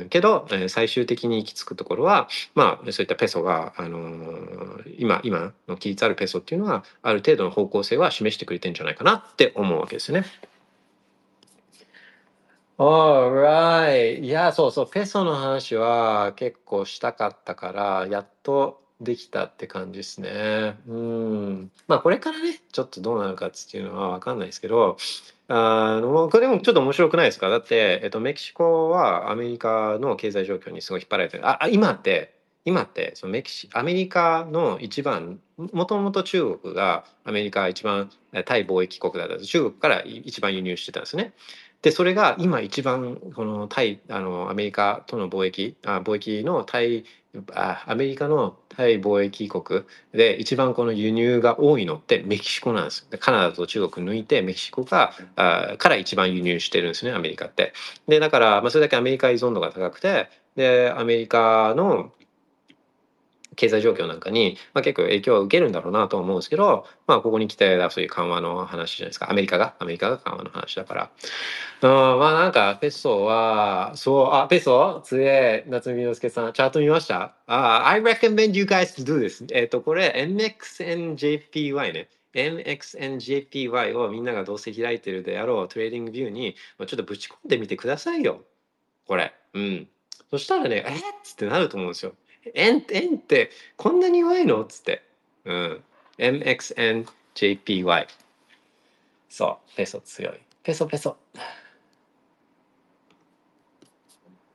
[0.08, 10.24] けど最終的に行き着くところはまあそういったペソが、あの今今の規律あるペソっていうのはある程度の方向性は示してくれてんじゃないかなって思うわけですね。
[12.76, 20.76] オーライいや、そうそう、ペソの話は結構したかったから、やっとできたって感じですね。
[20.88, 21.70] うん。
[21.86, 24.96] まあこれからね、ちょっとどうなるかっていうのはわかんないですけど、
[25.48, 27.48] あの、これもちょっと面白くないですか？
[27.50, 31.48] だって、えっと、メキシコはアメリカの経済状況にすごい引っ張られてる。
[31.48, 32.34] あ、今って、
[32.66, 38.10] 今ってそのメキシアメリカの一番もともと中国がアメリカ一番
[38.46, 41.34] 対貿易国だった中国から一番輸入してたんですね。
[41.82, 47.04] でそれが今一番この対あのアメリカとの貿易あ貿易の対
[47.52, 53.06] あアメリカの対貿易国で一番この輸入が多いのってメキシコなんです。
[53.18, 57.72] カナダと中国抜いてメキシコがあから一番輸入してるんですねアメリカって。
[58.08, 62.12] でだから、まあ、それだけアメリカ依存度が高くてでアメリカの
[63.56, 69.30] 経済状況なんかに、まあ、結構影響を受けるんだろうなと思うんですけど、まあ、ここに来てそういう緩和の話じゃないですか。
[69.30, 71.10] アメリカがアメリカが緩和の話だから。
[71.82, 75.02] うん、まあなんかペソはそうあペソ？
[75.04, 77.34] つえ夏見之介さんチャート見ました？
[77.46, 79.46] あ I recommend you guys to do this.
[79.52, 82.08] えっ、とこれ MXNJPY ね。
[82.34, 88.42] MXNJPY をみんながどうせ開いてるであろうトレーディングビューにちょっとぶち込んでみてくださいよ。
[89.06, 89.34] これ。
[89.52, 89.88] うん。
[90.30, 90.94] そしたらねえっ？
[91.22, 92.14] つってなると思うんですよ。
[92.54, 94.62] 円円ってこんなに弱いの？
[94.62, 95.02] っつって。
[95.44, 95.82] うん。
[96.18, 98.06] MXNJPY。
[99.28, 100.40] そう、ペソ強い。
[100.62, 101.16] ペソペソ。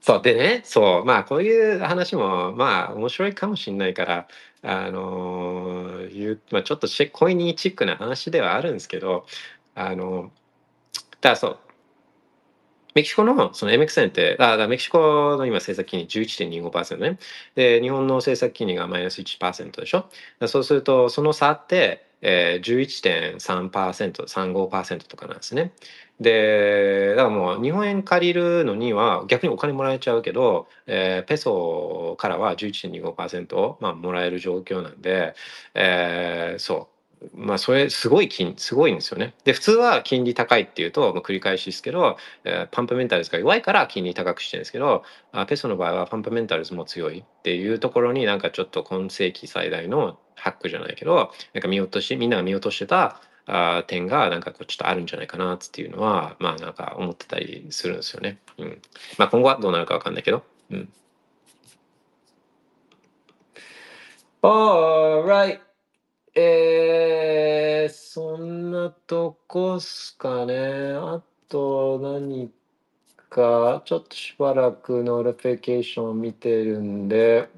[0.02, 4.28] そうでねそうまあこういう話もまあ面白いかもしれないから
[4.64, 9.26] あのいうまあ、ちょっとコイニーチックな話ではあるんですけど
[9.76, 10.32] あの
[11.22, 11.60] だそう
[13.00, 17.18] メキシコのその MXN って、あメキシコの今政策金利11.25%ね。
[17.56, 20.10] で、日本の政策金利がマイナス1%でしょ？
[20.48, 25.72] そうすると、その差って、えー、11.3%、35%とかなんですね。
[26.20, 35.36] で、だからもう日本円借りるのには逆にお金もらえちゃうけど、えー、ペソからは11.25%、まあ、もらえる状況なんで、
[35.74, 36.99] えー、そう。
[37.34, 39.34] まあそれすごい金すごいんですよね。
[39.44, 58.38] で普通は金利高いっていうと、まあ、繰り返しですけど、えー、パンプメンタルズが弱いから金利高くしてるんですけどあペソの場合はパンプメンタルズも強いっていうところになんかちょっと今世紀最大のハックじゃないけどなんか見落としみんなが見落としてたあ点がなんかこうちょっとあるんじゃないかなっていうのはまあなんか思ってたりするんですよね。
[58.60, 58.82] うん、
[59.18, 60.44] まあ今後はどうなるかわかんないけど。
[60.72, 60.90] うん
[64.42, 65.69] Alright.
[66.42, 70.94] えー、そんなとこっすかね。
[70.94, 72.50] あと何
[73.30, 77.50] か、ちょっとしばらく notification を見てるんで、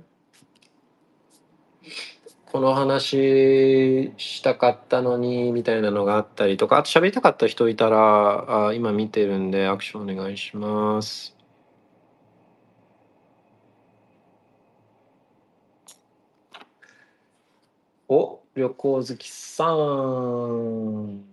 [2.52, 11.36] この話したかったのにみたいなのがあったりとか、あと喋りたかった人いたら、あ今見てるんでアクションお願いします。
[18.10, 21.24] お、旅行好きさん。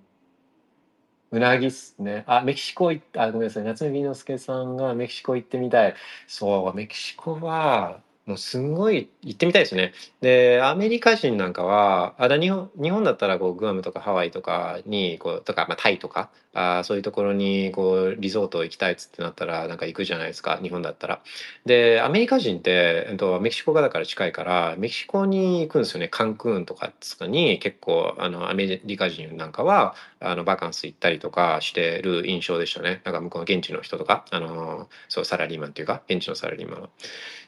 [1.30, 2.24] うなぎっすね。
[2.26, 3.64] あ、メキシコ行った、あ、ごめんなさい。
[3.64, 5.94] 夏目美之助さんがメキシコ行ってみたい。
[6.26, 9.92] そう、メキシコは、もうすごい行ってみたいですね。
[10.20, 21.20] で、アメリカ人なんかは、あだ日本日本だったらこうグアムとかハワイとかにこうとか、まあ、タイとかあそういうところにこうリゾート行きたいっつってなったらなんか行くじゃないですか日本だったら。
[21.66, 33.02] でアメリカ人って、えっと、メキシコがだから近いからメキシコに行くんですよねカンクーンとかつかに結構あのアメリカ人なんかはあのバカンス行ったりとかしてる印象でしたね。
[33.04, 36.88] なんか向こうの現地の人とかあのそうサラリーマンっていうか現地のサラリーマンは。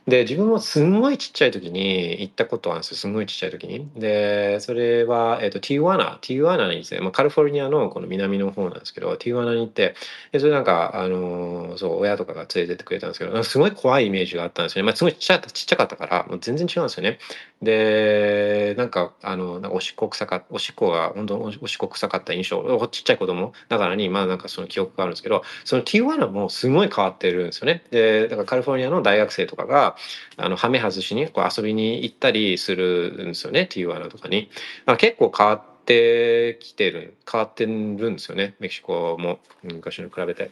[0.06, 3.88] で自分もすんごいちっちゃい時に行ったことあるんですよすんごいちっちゃい時に。
[3.96, 9.94] でそれは、えーと、ティーワナティーワナにですね、まあ、カリフォルニアのこの南の方なんですけどティーワナに行って
[10.32, 17.18] でそれなんか、あのー、そう親とかが連れてってくれたんですけどすごい怖いイメージがあったんですよね、まあ、すごいちっちゃちっちゃかったからもう全然違うんですよね。
[17.62, 27.84] でなんかあのなんかおしっこ臭かおしっこが本当おしっこ臭かった印象ちっちゃい子供だからにまあなんかその記憶があるんですけどそのティーワナもすごい変わってるんですよね。
[27.90, 29.96] でだからカリフォルニアの大学生とかが
[30.36, 34.50] あのはめ外しにこう遊びに行ったりするんですよねティーワナとかに。
[34.86, 40.50] まあ、結構変わっててきてる変わってるんですよねメキシコも昔に比べて。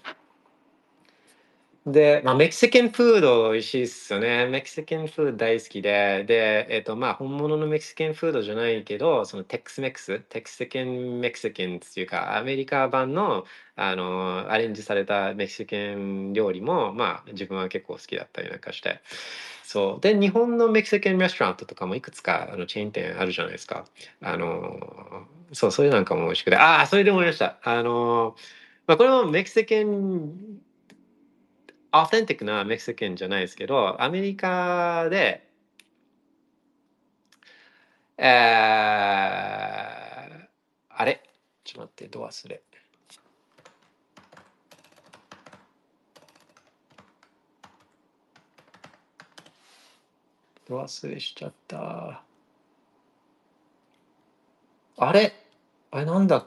[1.86, 4.46] で、まあ、メキシカンフード美味しいっすよね。
[4.46, 13.44] メキシカンフード大好きで、で、えっ、と、まあ、本物のメキシカンフードじゃないけど、その Tex-Mex、テキシカンメキシカンっていうか、アメリカ版の、
[13.76, 19.00] あの、アレンジされたメキシカン料理も、まあ、自分は結構好きだったりなんかして。
[19.62, 20.00] そう。
[20.02, 23.86] で、日本のメキシカンレストランとかもいくつかあのチェーン店あるじゃないですか。
[24.20, 26.56] あの、そう、それなんかも美味しくて。
[26.56, 27.58] ああ、それで思いました。
[27.62, 28.36] あの、
[28.86, 30.58] まあ、これもメキシカン
[31.90, 35.48] アフテンティックなメキシカンじゃないですけど、アメリカで、
[38.18, 38.28] えー、
[40.90, 41.22] あれ？
[41.64, 42.62] ちょっと待って、ど忘れ。
[50.68, 52.22] ど忘れしちゃった。
[54.98, 55.32] あれ？
[55.90, 56.44] あれなんだ？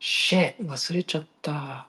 [0.00, 1.86] シェ忘れちゃった。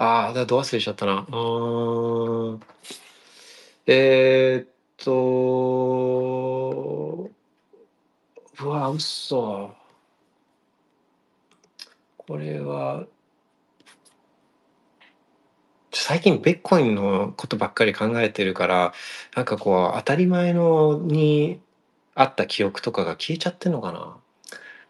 [0.00, 1.26] ああ、だど忘れちゃったな。
[1.28, 2.60] うーん。
[3.86, 5.10] えーっと、
[8.62, 9.74] うわ、嘘。
[12.16, 13.06] これは、
[15.92, 18.92] 最近ビットコインのことばっかり考えてるから、
[19.36, 21.60] なんかこう、当たり前のに
[22.16, 24.19] あった記憶とかが消えちゃってんのかな。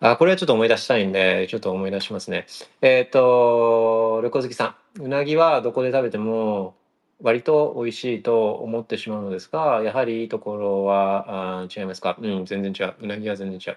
[0.02, 2.46] あ、これはちょっと思い出したいんで、ちょっと思い出しますね。
[2.80, 5.02] えっ、と、旅行好きさん。
[5.02, 6.74] うなぎはどこで食べても
[7.22, 12.16] 割と美味しいと思ってしまうのですが、やはりいいところはあ違いますか？
[12.18, 12.94] うん、全然違う。
[13.02, 13.70] うなぎは全然違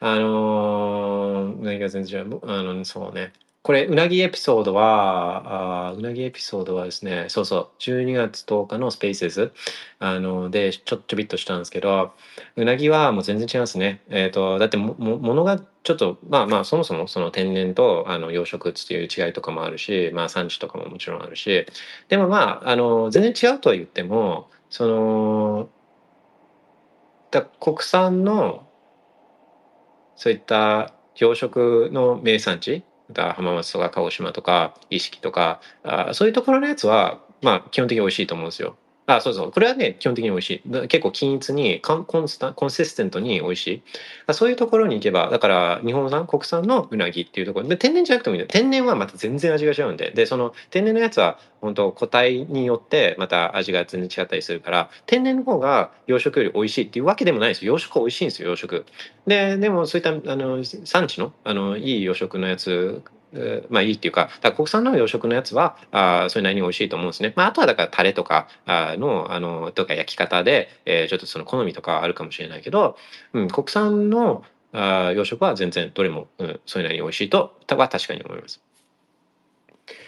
[0.00, 2.40] あのーうなぎは全然違う。
[2.50, 3.32] あの、そうね。
[3.62, 9.52] これ、うなぎエピソードは、あうなぎエピソードはですね、そうそう、12月10日のスペースズ
[9.98, 12.14] あので、ちょっとビッとしたんですけど、
[12.56, 14.00] うなぎはもう全然違いますね。
[14.08, 21.66] えっ、ー、と、だっても、も、ものがちょっと、まあまあ、そもそもその天然とあの養殖っていう違いとかもあるし、まあ産地とかももちろんあるし、
[22.08, 25.68] でもまあ、あの、全然違うとは言っても、その、
[27.30, 28.66] だ国産の、
[30.16, 38.76] そういった養殖の名産地た浜松とか鹿児島とか意識とかあそういうところのやつはまあ基本的に美味しいと思うんですよ。
[39.16, 39.50] あ、そうそう。
[39.50, 40.88] これはね、基本的に美味しい。
[40.88, 43.66] 結構均一に、コンスタコンシステントに美味し
[44.28, 44.32] い。
[44.32, 50.10] そういうところに行けば、だから日本産、国産のうなぎっていうところで、天然じゃなくてもいいんだ天然はまた全然味が違うんで。
[50.10, 57.72] で、その天然のやつは、本当個体によってまた味が全然違ったりするから、天然の方が養殖より美味しいっていうわけでもないですよ。
[57.72, 58.84] 養殖は美味しいんですよ、養殖。
[59.26, 63.02] で、でもそういったあの産地のあのいい養殖のやつ
[63.68, 67.32] まあいいっていうか、か国産の養殖のやつは、あそれなりに美味しいと思うんですね。
[67.36, 72.96] まああとはだからタレとかあの、あの、とか焼き方で、えー、ちょっとその好みとかあるかもしれないけど、
[73.32, 78.60] うん、国産のあ養殖は全然どれも、うん、それなりに美味しいとは確かに思います。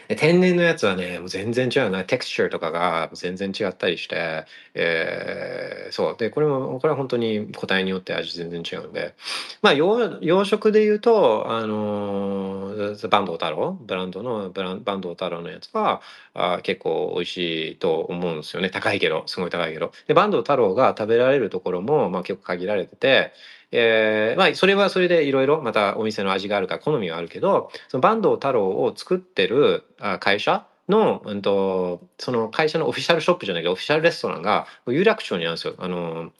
[0.09, 2.05] 天然のやつはね、もう全然違うな。
[2.05, 6.17] テクスチャーとかが全然違ったりして、えー、そう。
[6.17, 9.15] で、これも、これは本当に個体によって味全然違うんで。
[9.63, 16.03] まあ、養養殖で言うと、あのー、バンド太郎、ブランドのブランバンド太郎のやつは
[16.35, 18.71] あ結構美味しいと思うんですよね。
[18.71, 19.93] 高いけど、すごい高いけど。
[20.07, 23.33] で、バンド太郎が食べられるところも、まあ結構限られてて、
[23.73, 29.85] えー、まあそれはそれでいろいろまたお店の味があるから好みはあるけどその坂東太郎を作ってる
[30.21, 35.75] 会社の、うんと、その会社のオフィシャルショップじゃないけどオフィシャルレストランが有楽町にあるんですよ。
[35.79, 36.31] あの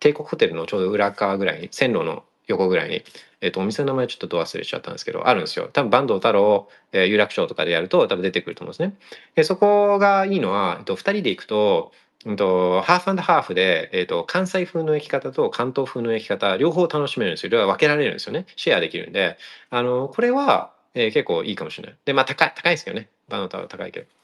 [0.00, 3.04] 帝国ホテルのちょうど裏側ぐらいに線路の横ぐらいに、
[3.40, 5.70] えっと、お店の名前ちょっとど忘れしちゃったんですけどあるんですよ。
[5.72, 8.94] 多分坂東太郎、えー、有楽町とかでやると多分出てくると思うんですね。
[9.36, 11.92] でそこがいいのは、えっと、2人で行くと
[12.24, 17.50] うんと、ハーフハーフで、えーと、関西風の焼き方と関東風の焼き方両方楽しめるんですよ。
[17.50, 18.46] 両方分けられるんですよね。
[18.56, 19.38] シェアできるんで。
[19.70, 21.98] あのこれは、えー、結構いいかもしれない。
[22.04, 23.08] でまあ高い高いですけどね。
[23.28, 24.21] バナナは高いけど。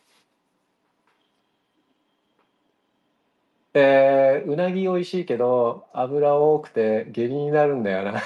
[3.74, 8.22] えー、うなぎ美味しいけど油多くて下痢になるんだよな。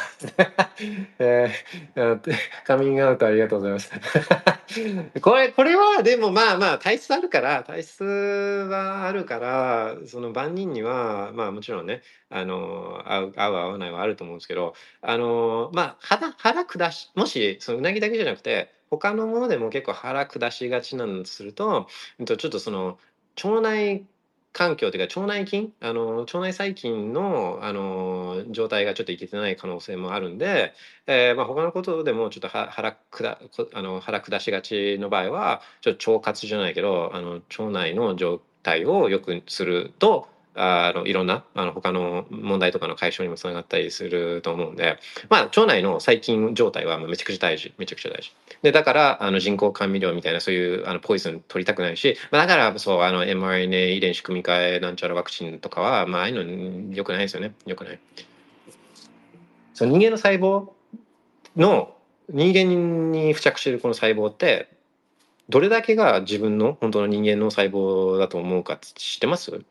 [1.19, 2.21] えー、
[2.65, 3.91] カミングアウトありがとうございます。
[5.21, 21.89] これこれはでもまあまあ体質あるから体質はあるからその万人にはまあもちろんねあの合う合う合わないはあると思うんですけどあのまあ腹腹下しもしそのうなぎだけじゃなくて他のものでも結構腹下しがちなんすると
[22.25, 22.99] ちょっとその
[23.43, 24.07] 腸内
[24.53, 30.75] 環境というか腸内菌あの腸内細菌のあの状態がちょっといけてない可能性もあるんで、
[31.07, 33.39] えーまあ、他のことでもちょっと腹下
[33.73, 44.99] あの腹下しがちの場合はちょっと腸活じゃないけどあの腸内の状態を良くするとあのいろんなあの他の問題とかの解消にもつながったりすると思うんで、
[45.31, 47.73] まあ、腸内の細菌状態はめちゃくちゃ大事。
[47.79, 48.33] めちゃくちゃ大事。
[48.63, 57.55] でだからあの人工甘味料みたいなそういうあのポイズン取りたくないし、まあ、だからそうあの mRNA 遺伝子組み換えなんちゃらワクチンとかは、まああいうのよくないですよね。
[57.67, 57.99] よくない。
[59.75, 60.69] そう人間の細胞
[61.57, 61.95] の
[62.29, 64.69] 人間に付着してるこの細胞って
[65.49, 69.65] どれだけが自分の本当の人間の細胞だと思うか知ってます？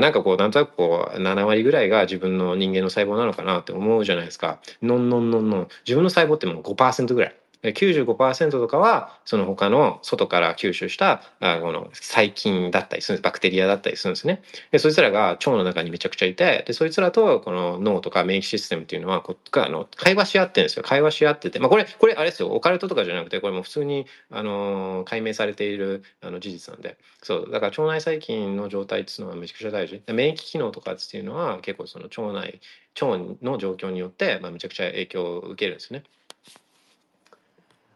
[0.00, 4.60] なんかこうなんとなくこう7割ぐらいが自分の人間の細胞なのかなって思うじゃないですか。
[4.82, 7.41] のんのんのんのん自分の細胞ってもう5%ぐらい。
[7.62, 13.22] 95%とかはその他の外から吸収したあこの細菌だったりするんです。
[13.22, 14.42] バクテリアだったりするんですね。
[14.72, 20.82] でそいつらが腸の中にめちゃくちゃいてでそいつらとこの脳とか免疫システムっていうのはこあの会話し合ってるんですよ。
[20.82, 22.48] 会話し合ってて、まあ、これこれあれですよ。
[22.48, 26.96] オカルトとかじゃなくてこれも普通にあの解明されているあの事実なんで。
[27.22, 27.50] そう。
[27.50, 30.02] だから腸内細菌の状態っていうのはめちゃくちゃ大事。
[30.12, 32.60] 免疫機能とかっていうのは結構その腸内
[33.00, 36.02] 腸の状況によって、まあ、めちゃくちゃ影響を受けるんですね。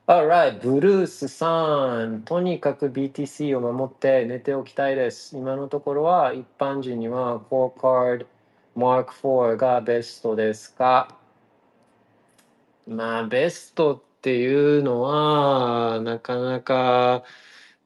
[0.08, 2.22] Alright, ブルースさん。
[2.22, 5.36] とにかく BTC を守って寝ておきたいです。
[5.36, 8.26] 今のところは一般人には4カード
[8.76, 11.08] Mark IV がベストですか？
[12.86, 17.24] まあ、ベストっていうのはなかなか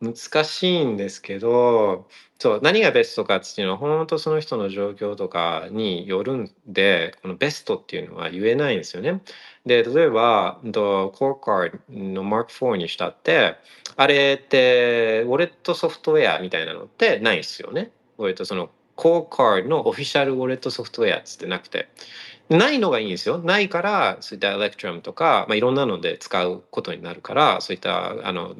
[0.00, 2.08] 難しいんですけど、
[2.38, 9.20] そう、何がベストかっていうのは、本当その人の状況とかによるんで、このベストっていうのは言えないんですよね。
[9.66, 13.56] で、例えば、コーカーの Mark IV にしたって、
[13.96, 17.90] あれって、ウォレットソフトウェアみたいなのってないですよね。
[18.16, 21.88] ウォレット、その、コーカーのオフィシャルウォレットソフトウェアっつってなくて。
[22.48, 23.38] ないのがいいんですよ。
[23.38, 28.56] ないから、そういったエレクトラムとか、まあ、いろんなので使うことになるから、そういったあの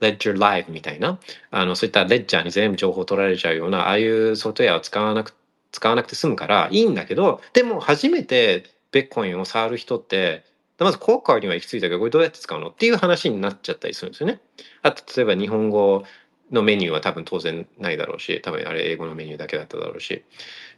[0.00, 1.18] Ledger Live みたいな、
[1.50, 5.34] あの、そういったレッジャーに全部情報取られちゃうような、ああいうソフトウェアを使わなく、
[5.72, 10.44] 使わなくて済むからいいんだけど、でも初めてベッコインを触る人って、
[10.78, 14.40] まず効果には行き着いたけど、これどうやって使うのっていう話になっちゃったりするんですよね。
[14.82, 16.04] あと、例えば日本語
[16.50, 20.24] のメニューは多分当然ないだろうし、多分あれ英語のメニューだけだっただろうし。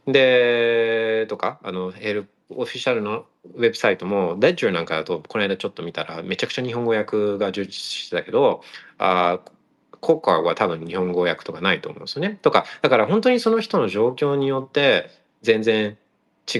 [0.05, 3.25] で、とか、あの、ヘルオフィシャルの
[3.55, 8.61] ウェブサイトも、レッジャーなんかだと、この間ちょっと見たら、めちゃくちゃ日本語訳が充実してたけど、
[8.97, 9.39] あ
[10.03, 12.37] 国家は多分日本語訳とかないと思うんですよね。
[12.41, 15.09] とかだから本当にその人の状況によって
[15.41, 15.97] 全然
[16.53, 16.59] 違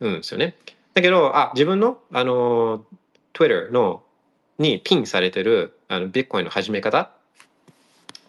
[0.00, 0.56] うんですよね。
[0.94, 2.84] だけどあ自分のあの
[3.34, 4.02] Twitter の
[4.58, 7.10] にピンされてるあのビッコインの始め方っ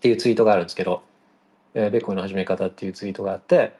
[0.02, 1.02] ていうツイートがあるんですけど、
[1.74, 3.74] えー、ビッコインの始め方っていうツイートがあって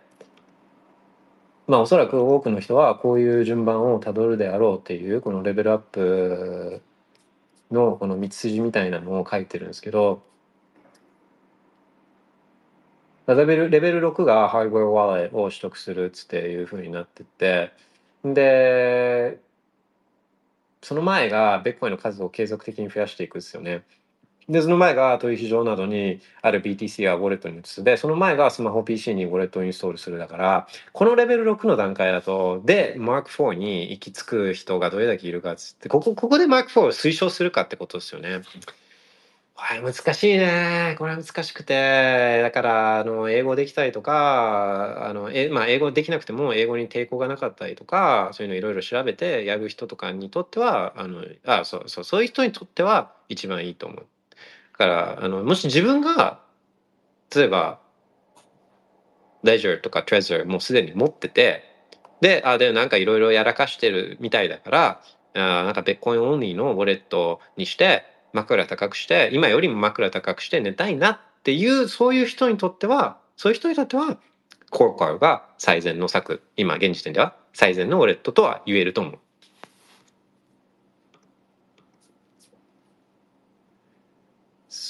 [1.72, 6.82] まあおそらく多くの人はこういう順番をたどるであろうっていうこのレベルアップ
[7.72, 10.22] のこの道筋みたいなのを書いてるんですけど
[13.26, 17.72] レベルレベル6がハードウェアワレを取得するっつっていうふうになってて
[18.26, 19.40] で
[20.82, 23.84] その前がベッコイの数を継続的に増やしていくですよね。
[24.50, 27.84] で、その前が取引所などにある BTC やウォレットに移す。
[27.84, 38.42] で、その前がスマホ PC にウォレットをインストールするだから、このレベル6の段階だと、で、Mark IV に行き着く人がどれだけいるかっつって、ここ、ここで Mark IV を推奨するかってことですよね。
[39.62, 40.96] これ難しいね。
[40.98, 42.42] これ難しくて。
[42.42, 54.06] だから、あの、英語できたりとか、あの、え、まあ、英語できなくても、英語に抵抗がなかったりとか、そういうのいろいろ調べてやる人とかにとっては、あの、あ、そうそう、そういう人にとっては一番いいと思う。
[54.82, 56.40] から、あの、もし自分が、
[57.36, 57.80] 例えば、
[59.44, 61.64] レジャーとかトレジャーもうすでに持ってて、
[62.22, 65.02] で、あ、で、なんかいろいろやらかしてるみたいだから、
[65.34, 74.18] あなんかベッコインオンリーのウォレットにして、枕高くして今よりも枕高くして寝たいなっていうそういう人にとってはそういう人にとっては
[74.70, 79.20] コーカーが最善の策今現時点では最善のウォレットとは言えると思う。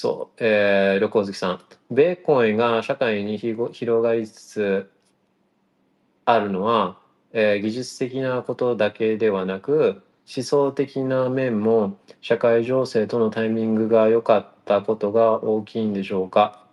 [0.02, 1.62] そう、えー、旅行好きさん。
[1.92, 3.72] ベーコンが社会に広
[4.02, 4.92] がりつつ
[6.26, 6.98] あるのは、
[7.34, 10.02] えー、技術的なことだけではなく、
[10.36, 16.66] 思想的な面も社会情勢とのタイミングが良かったことが大きいんでしょうか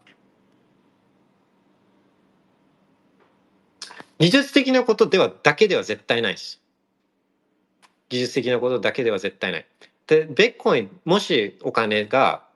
[4.18, 6.62] 技術的なことではだけでは絶対ないです。
[8.08, 9.66] 技術的なことだけでは絶対ない。
[10.06, 12.47] で、ベッコイン、もしお金が、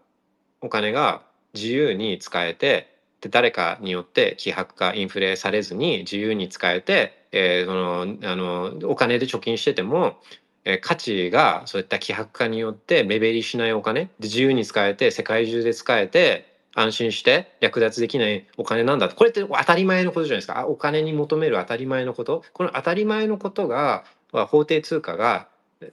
[0.63, 1.23] お金が
[1.55, 2.89] 自由に使えて、
[3.21, 10.17] で誰かによって希薄化インフレされずに自由に使えて、えー、そのあのお金で貯金してても
[10.65, 20.67] え価値がそういった希薄化によって目減りしないお金で自由に使えて世界中で使えて安心して略奪できないお金なんだこれって当たり前のことじゃないですか。
[20.67, 22.45] お金に求める当たり前のこと。
[22.53, 25.49] この当たり前のことが法定通貨が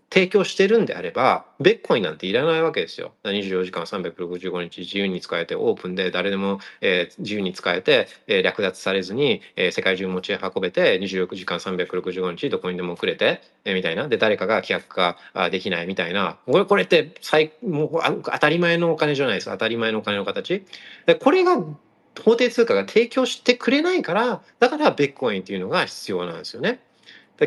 [0.09, 3.13] 提供してるんであれば、ベッコインなんていらないわけですよ。
[3.23, 14.07] 24時間365日自由に使えて、オープンで誰でも、えー、自由に使えて、えー、略奪されずに、えー、世界中持ち運べて、26時間365日どこにでもくれて、えー、みたいな。
[14.07, 15.17] で、誰かが規約化
[15.51, 16.37] できないみたいな。
[16.45, 19.45] これ、これって最、もう当たり前のお金じゃないです。
[19.49, 20.65] 当たり前のお金の形。
[21.05, 21.57] で、これが
[22.23, 26.79] 法定通貨が提供してくれないから、だからベッコインっていうのが必要なんですよね。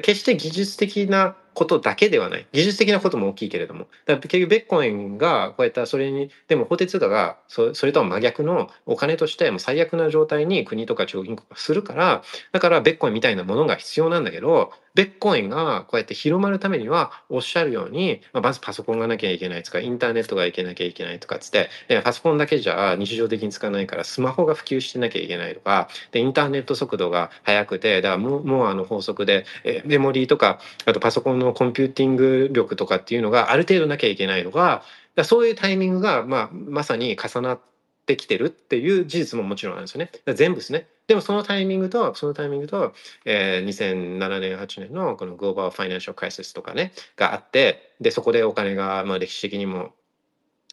[0.00, 2.46] 決して技術的なことだけではない。
[2.52, 3.86] 技術的なことも大きいけれども。
[4.06, 12.22] だ結局、ベッコインがこうやったそれに、でも法定通貨がそれとは真逆のお金としても最悪な状態に国とか中央銀行がするから、
[12.52, 21.70] だからベッコインみたいなものが必要なんだけど、ベッコインがこうやって広まるためには、おっしゃるように、まあ、まずパソコンがなきゃいけないとか、インターネットがいけなきゃいけないとかっつって、
[22.02, 29.46] パソコンだけじゃ日常的に使わないからスマホが普及してなきゃいけないとか、で、インターネット速度が速くて、だからもう、あの法則で、
[29.86, 34.82] メモリーとか、あとパソコンのコンピューティング力とかっていうのがある程度なきゃいけないのが、
[35.24, 37.60] そういうタイミングが、まあ、まさに重なっ
[38.06, 40.10] てきてるっていう事実ももちろんあるんですよね。
[40.34, 40.86] 全部ですね。
[41.06, 42.94] でもそのタイミングと、そのタイミングと、
[43.24, 49.92] えー、2007年、8年のこのグローバル・ファイナンシャル・クライシスとかね、があって、で、そこでお金が、まあ、歴史的にも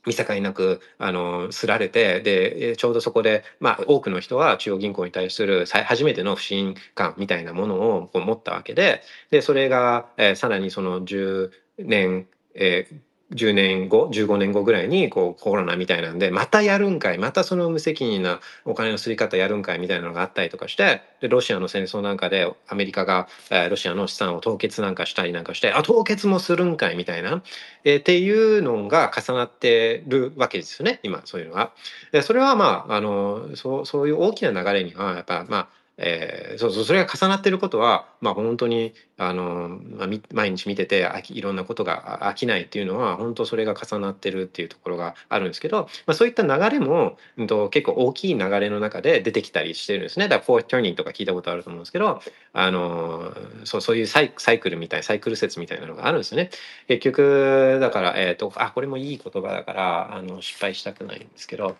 [0.05, 12.95] 見境なくあのすられてでちょうどそこで、まあ、多くの人は中央銀行に対する初めての不信感みたいなものをこう持ったわけででそれが、えー、さらにその10年、えー、
[13.33, 27.43] 10年後15年後ぐらいにこうコロナみたいなんでまたやるんかいまたその無責任なお金のすり方やるんかいみたいなのがあったりとかしてでロシアの戦争なんかでアメリカが、えー、ロシアの資産を凍結なんかしたりなんかしてあ凍結もするんかいみたいな、
[27.83, 31.71] えー、っていうのが重なってるわけですよね今そういうのが。
[32.11, 52.21] でそれはまああのそうそういう大きな流れにはやっぱまあえー、そうそうそれが重なってることは、まあ、本当にあの、まあ、毎日見てていろんなことが飽きないっていうのは本当それが重なってるっていうところがあるんですけど、まあ、そういった流れも、うん、と結構大きい流れの中で出てきたりしてるんですねだから「フォー turning」とか聞いたことあると思うんですけど
[52.53, 53.33] あの
[53.65, 56.49] そうそういうサイクルみたいサイクル説みたいなのがあるんですね。
[56.87, 61.75] 結局だから、えーと、あこれもいい言葉だからあの失敗したくないんですけど。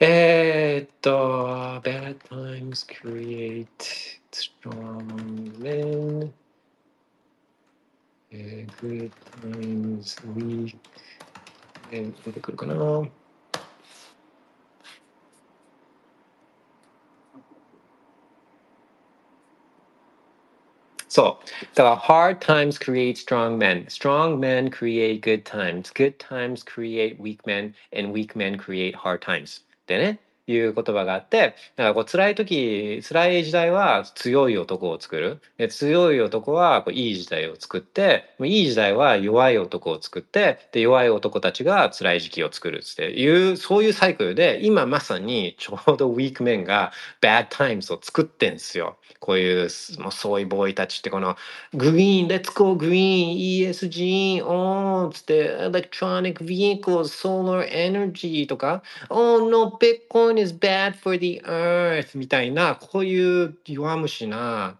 [0.00, 6.32] Eh, bad times create strong men.
[8.30, 9.12] Good
[9.42, 10.78] times weak.
[11.92, 12.74] Eh, 出てくるかな。
[21.08, 21.46] そう。
[21.74, 23.86] だから、hard times create strong men.
[23.88, 25.90] Strong men create good times.
[25.92, 27.74] Good times create weak men.
[27.92, 29.64] And weak men create hard times.
[29.90, 30.20] でね、
[30.52, 35.40] いう言葉があって、だからこう辛い時、辛い時代は強い男を作る。
[35.58, 48.96] で強い男はこういい時代を作って、いい時代は弱い男を作って、で弱い男たちが辛い時期を作るっていう、そういうサイクルで、今まさにちょうどウィークメンが bad times を作ってんすよ。
[49.18, 49.68] こういう
[49.98, 51.36] もうそういうボーイたちってこの
[51.74, 62.18] グリーン、Let's go green, ESG, おーつって、electronic vehicles, solar energy とか、Oh no, Bitcoin is bad for the earth
[62.18, 64.76] みたいな、こういう弱虫な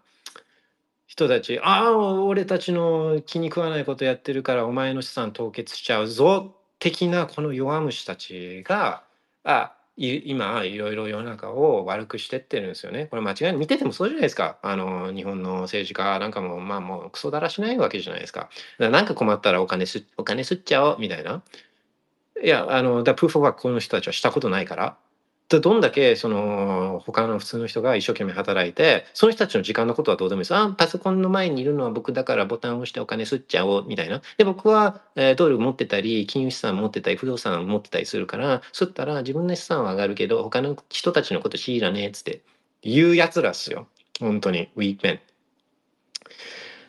[1.07, 9.03] 人たち、ああ、俺たちの気に食わないことやってるからお前の資産凍結しちゃうぞ的なこの弱虫たちが、
[9.43, 13.07] あい今いろいろ世の中を悪くしてってるんですよね。
[13.07, 14.57] これ間違いない見ててもそうじゃないですか。
[14.61, 18.49] あの日本の政治家なんかもまあもうクソだらしないわけじゃないですか。
[18.79, 21.43] だかなんか困ったらお金すお金すっちゃおうみたいな。
[22.43, 24.97] いやあのだプーフォーワークこの人たちはしたことないから。
[25.51, 30.55] でどんだけその他の普通の人が一生懸命働いてその人たちの時間のことはどうでもいいです。
[30.55, 34.21] あパソコンの前にいるのは僕だからボタンを押してお金吸っちゃおうみたいな。
[34.37, 42.41] で僕は、えードル持ってたり金融資産持ってたり不動産持ってたりするから吸ったら自分の資産は上がるけど他の人たちのこと知らねえっつって
[42.81, 43.87] 言うやつらっすよ。
[44.19, 45.30] 本当にウィークメン。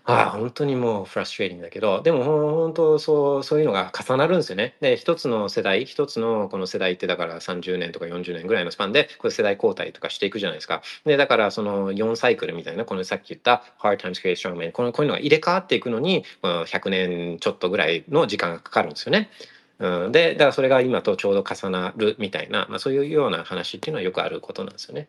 [0.05, 4.74] ああ、本当にもうフラストレーティングだけど、でも本当そう、そういうのが重なるんですよね。
[4.81, 10.83] で、一つの世代、一つのこの世代ってだから30年とか40年ぐらいのスパンで、こ世代交代とかしていくじゃないですか。
[11.05, 19.31] で、だからその4サイクルみたいな、このさっき言った Hard Times Create Strong Men、ここういうのが入れ替わっていくのに、100年ちょっとぐらいの時間がかかるんですよね。
[19.79, 25.09] うん、で、だからそれが今とちょうど重なるみたいな、まあ、そういうような話っていうのはよくあることなんですよね。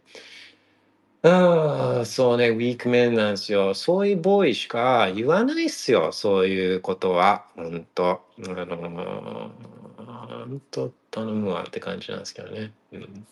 [1.25, 3.73] ああ、そうね、ウィークメンなんですよ。
[3.73, 7.49] そういうボーイしか言わないっすよ、そういうことは。
[7.55, 8.29] ほんと。
[8.39, 12.73] あのー、ほんと頼むわって感じなんですけどね。
[12.91, 13.27] うん、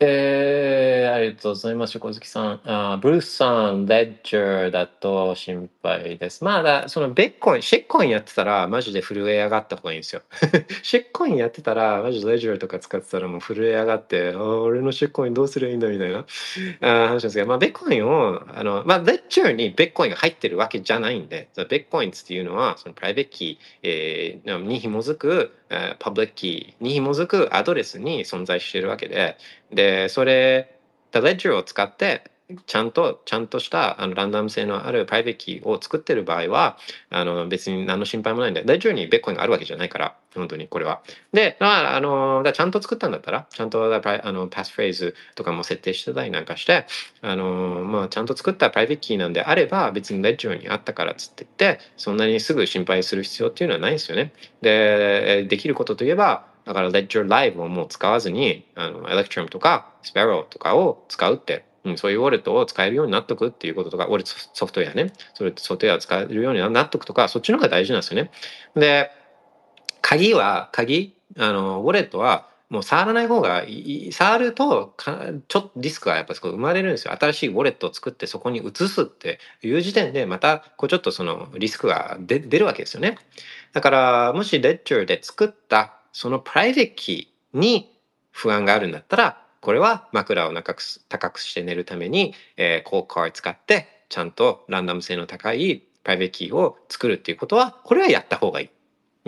[0.00, 2.60] えー、ありがとうございます、小月さん。
[2.64, 6.44] あブルースさん、レッジャーだと心配です。
[6.44, 10.22] まあだ、そのベッコイン、シェッコインやってたら、マジで震え上がった方がいいんですよ。
[10.84, 16.18] shitcoin やってたら、マジでレッジャーとか使ってたらもう震え上がって、俺の shitcoin どうすりゃいいんだみたいな
[16.80, 29.36] あ話なんですけど、まあ、ビットコインを、あの、まあ、レッジャーにビットコインが入ってるわけじゃないんで、ビットコインっていうのは、そのプライベートキー、えーに紐づく、えパブリックキーに紐づくアドレスに存在しているわけで、
[29.72, 30.78] で、それ、
[31.12, 32.30] The Ledger を使って、
[32.64, 36.78] ちゃんと、ちゃんとしたあのランダム性のあるプライベートキーを作ってる場合は、
[37.10, 41.02] あの別に何の心配もないんで、レッジャーにビットコインがあるわけじゃないから、本当にこれは。
[41.32, 46.86] で、だから、あの、だちゃんと作ったんだったら、ちゃんとあのパスフレーズとかも設定してたりなんかして、
[47.20, 54.32] あの、まあ、ちゃんと作ったプライベートキーなんであれば、別にレッジャーにあったからっつって言って、そんなにすぐ心配する必要っていうのはないんですよね。
[54.62, 68.30] で、できることといえば、だから Ledger Live をもう使わずに、あの、Electrum とか Sparrow とかを使うって、うん、そういうウォレットを使えるようになっとくっていうこととか、ウォレットソフトウェアね、それソフトウェアを使えるようになっとくとか、そっちの方が大事なんですよね。
[68.74, 69.10] で、
[70.02, 74.12] 鍵は、鍵、あの、ウォレットは、もう触らない方がいい。
[74.12, 77.16] 触るとか、ちょっとリスクがやっぱり生まれるんですよ。
[77.18, 83.16] 新しいウォレットを作ってそこに移すっていう時点で、また、こうちょっとそのリスクが出るわけですよね。
[83.72, 87.90] だから、もしレッジャーで作ったそのプライベートキーに
[88.30, 98.68] 不安があるんだったら、これは枕を高く高くして寝るために、えー、コーカー使って、ちゃんとランダム性の高いプライベートキーを作るっていうことは、これはやった方がいい。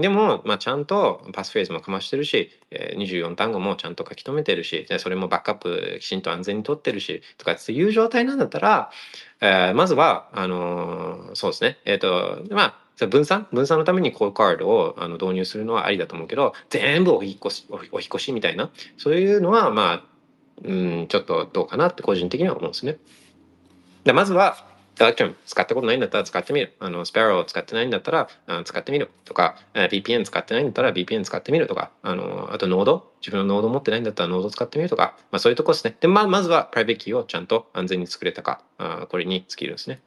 [0.01, 8.91] でも、まあ、ちゃんとパスフレーズもかましてるし、え、24単語もちゃんと書き留めてるし、それもバックアップきちんと安全に取ってるし、とかっていう状態なんだったら、
[9.41, 13.47] えーまずは、あのーそうですね、えっ、と、まあ、分散？
[13.53, 20.05] 分散のためにコーカードをあの導入するのはありだと思うけど、全部お引越し、お引越しみたいな、そういうのは、まあ、
[20.65, 20.73] う
[21.03, 22.99] ん、ちょっとどうかなって個人的には思うんですね。
[24.05, 24.67] でまずは、
[25.01, 26.75] Electrum 使ったことないんだったら使ってみる。
[26.79, 35.97] あの、スパローを使ってないんだったらあ使ってみるとか、VPN 使ってないんだったら VPN 使ってみるとか、あの、あとノード自分のノード持ってないんだったらノード使ってみるとか、まあそういうとこですね。
[36.01, 40.01] で、まあまずはプライベートキーをちゃんと安全に作れたか、あこれに尽きるんですね。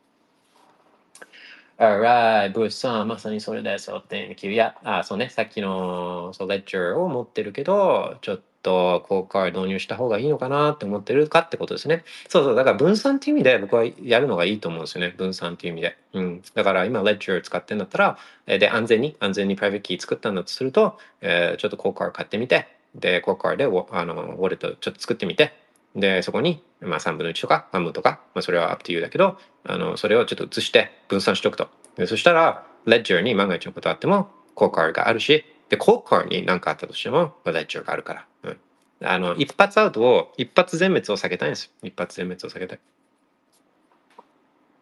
[1.80, 3.90] Alright, ブースさん、まさにそれです。
[3.90, 4.54] Thank you.
[4.54, 12.04] いや、あ、そうね、さっきのそうレッジャーを持ってるけど、ちょっととこうカー導入した方がいいのかなって思ってるかってことですね。
[12.30, 15.14] そうそう、だから分散っていう意味で僕はやるのがいいと思うんですよね。
[15.16, 15.98] 分散っていう意味で。
[16.14, 16.42] うん。
[16.56, 18.18] だから今、レッジャー使ってんだったら、
[18.48, 25.54] えで、安全に、安全にプライベートキー作ったんだとすると、えーちょっとコーカー買ってみて、で、コーカーであのウォレットちょっと作ってみて、
[25.96, 31.68] で、そこに、まあ、3分の1とか半分とか、まあ、それは up to you だけど、あの、それをちょっと移して分散しておくと。
[31.96, 38.28] でそしたら、レッジャーに万が一のことあっても、コーカーがあるし、で、コーカーに何かあったとしても、レッジャーがあるから。
[38.44, 38.58] うん。
[39.02, 41.72] あの、一発アウトを、一発全滅を避けたいんですよ。
[41.82, 42.80] 一発全滅を避けたい。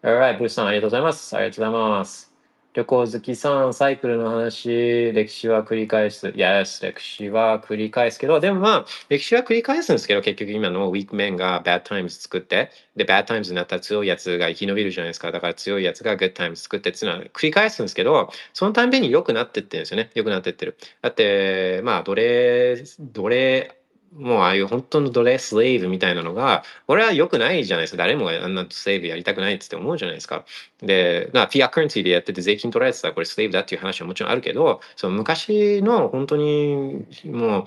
[0.03, 1.33] Alright, ブースさん、ありがとうございます。
[1.33, 2.30] ありがとうございます。
[2.73, 6.27] 旅行好きさん、サイクルの話、歴史は繰り返す。
[6.29, 15.33] Yes, 歴史は繰り返すけど、でもまあ、歴史は繰り返すんですけど、結局今のウィークメンが Bad Times 作って、で、Bad Times になったら強いやつが生き延びるじゃないですか。
[15.33, 20.09] だから強いやつが Good Times 作ってっていうのは繰り返すんですけど、そのたんびに良くなってってるんですよね。
[20.15, 20.77] 良くなってってる。
[21.01, 23.80] だって、まあ、奴隷、奴隷、
[24.13, 27.97] もうああいう本当の奴隷スレイブみたいなのが、俺は良くないじゃないですか。
[27.97, 30.45] 誰もがあんなスレイブやりたくないって思うじゃないですか。
[30.81, 37.63] で、まあ、フィアカレンシーでやってて税金取られてたらこれスレイブだっていう話はもちろんあるけど、その昔の本当にもう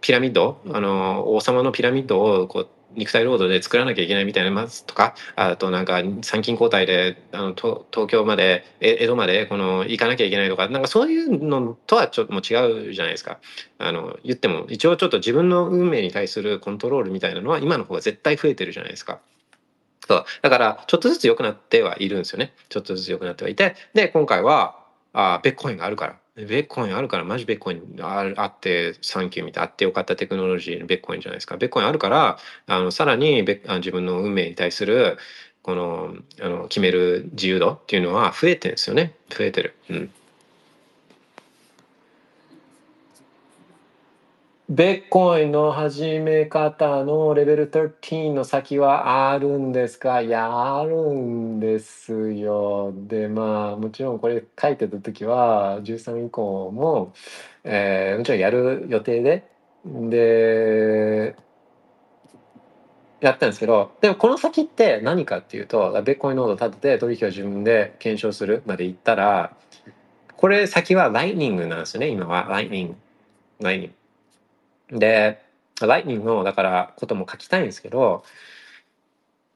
[0.00, 13.38] ピラミッド、あの、王様のピラミッドをこう肉体労働で作らなきゃいけないみたいなまずとか、あとなんか参勤交代であの東京まで、江戸までこの行かなきゃいけないとか、なんかそういうのとはちょっともう違うじゃないですか。
[13.78, 19.20] あの言っても一応ちょっと自分の運命に対するコントロールみたいなのは今の方が絶対増えてるじゃないですか。
[20.06, 22.54] そうだからちょっとずつ良くなってはいるんですよね。
[22.68, 24.78] ちょっとずつ良くなってはいてで今回は
[25.12, 26.16] あベッコインがあるから。
[26.46, 31.56] ベッコインあるから、マジベッコインああって、サンキューみたいな、あってよかったテクノロジーのベッコインじゃないですか。
[31.56, 35.18] ベッコインあるから、あのさらにベあ自分の運命に対する、
[35.62, 39.14] このあの決める自由度っていうのは増えてるんですよね。
[39.30, 39.74] 増えてる。
[39.90, 40.10] うん。
[44.70, 52.92] ベッコインの始め方のレベル13の先はあるんですかいや、あるんですよ。
[52.94, 57.14] で、まあ、もちろんこれ書いてた時は、13以降も、
[57.64, 59.50] えーもちろんやる予定で、
[59.86, 61.34] で、
[63.20, 69.56] やったんですけど、でもこの先って何かっていうと、ベッコインノード立てて取引を自分で検証するまでいったら、
[70.36, 72.46] これ先はライニングなんですよね、今は。
[72.50, 72.96] ライニング。
[73.60, 74.07] ライニング。
[74.90, 75.42] で、
[75.80, 78.24] ライトニングの、だから、ことも書きたいんですけど、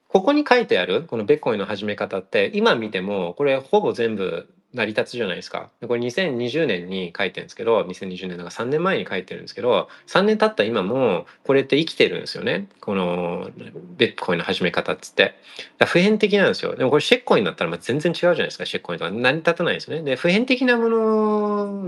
[0.07, 5.69] ここに書いてある、このベッコイの始め方って、今見ても、これほぼ全部成り立つじゃないですか。
[5.81, 12.67] でこれ2020年に書いてるんですけど、2020年だから3年前に書いてるんですけど、3年経った今も、これって生きてるんですよね。
[12.81, 13.51] この
[13.97, 15.35] ベッコインの始め方っつって。
[15.85, 16.75] 普遍的なんですよ。
[16.75, 19.11] でもこれシェッコインだったらま全然違うじゃないですか、シェッコインとか。
[19.11, 20.03] 成り立たないですよね。
[20.03, 21.87] で、普遍的なもの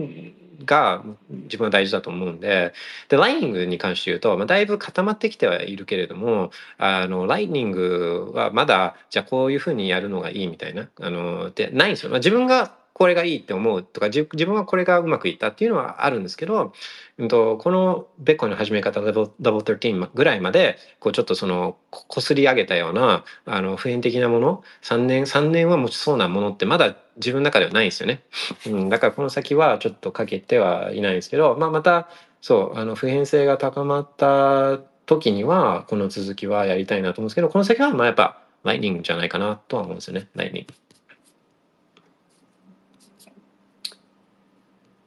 [0.63, 2.73] が自分は大事だと思うんで、
[3.09, 12.09] で、ライニングに関して言うと、まあ、だいぶ固まってきてはいるけれども、あの、ライニングはまだ、じゃあこういうふうにやるのがいいみたいな、あの、で、ないんですよ。
[12.09, 16.71] まあ、自分がこれがいいって思うとか、自分はこれがうまくいったっていうのはあるんですけど、
[17.17, 28.23] うんと、このベッコの始め方、ダブル13ぐらいまで、こうちょっとその、ここすり上げたような、あの、普遍的なもの、3年、3年は持ちそうなものってまだ自分の中ではないですよね。
[28.67, 32.09] うん、だからこの先はちょっとかけてはいないですけど、まあ、また
[32.41, 40.73] そうあの普遍性が高まった時にはこの続きはやりたいなと思うんですけどこの先はまあやっぱライニングじゃないかなとは思うんですよねライニング。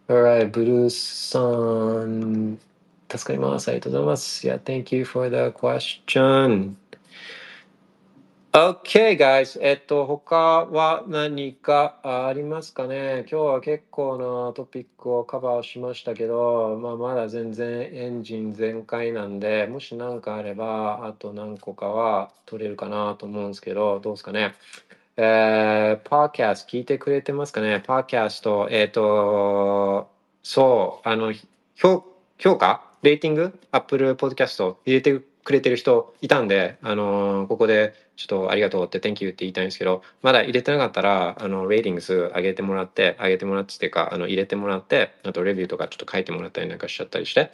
[0.09, 2.59] Alright, ブルースさん
[3.11, 3.69] 助かります。
[3.69, 4.47] ありがとうございます。
[4.47, 6.88] Yeah, thank you for the question.
[8.51, 9.59] Okay, guys.
[9.61, 13.27] えっと、他は何かありますかね？
[13.31, 24.55] 今日は結構なトピックをカバーしましたけど、まあ、まだ全然エンジン全開なんで、もし何かあれば、あと何個かは取れるかなと思うんですけど、どうですかね？
[25.19, 27.83] えー、パーキャスト聞いてくれてますかね？
[27.87, 30.09] パーキャスト、えっ、と、
[30.43, 31.35] そう、あの、
[31.77, 32.03] 評
[32.39, 32.83] 評価？
[33.03, 47.51] レーティングアップルポッドキャスト入れてくれてる人いたんで、あのここでちょっとありがとうって Thank you って言いたいんですけど、まだ入れてなかったら、あの、レーティングス上げてもらって、上げてもらってっていうか、あの、入れてもらって、あとレビューとかちょっと書いてもらったりなんかしちゃったりして、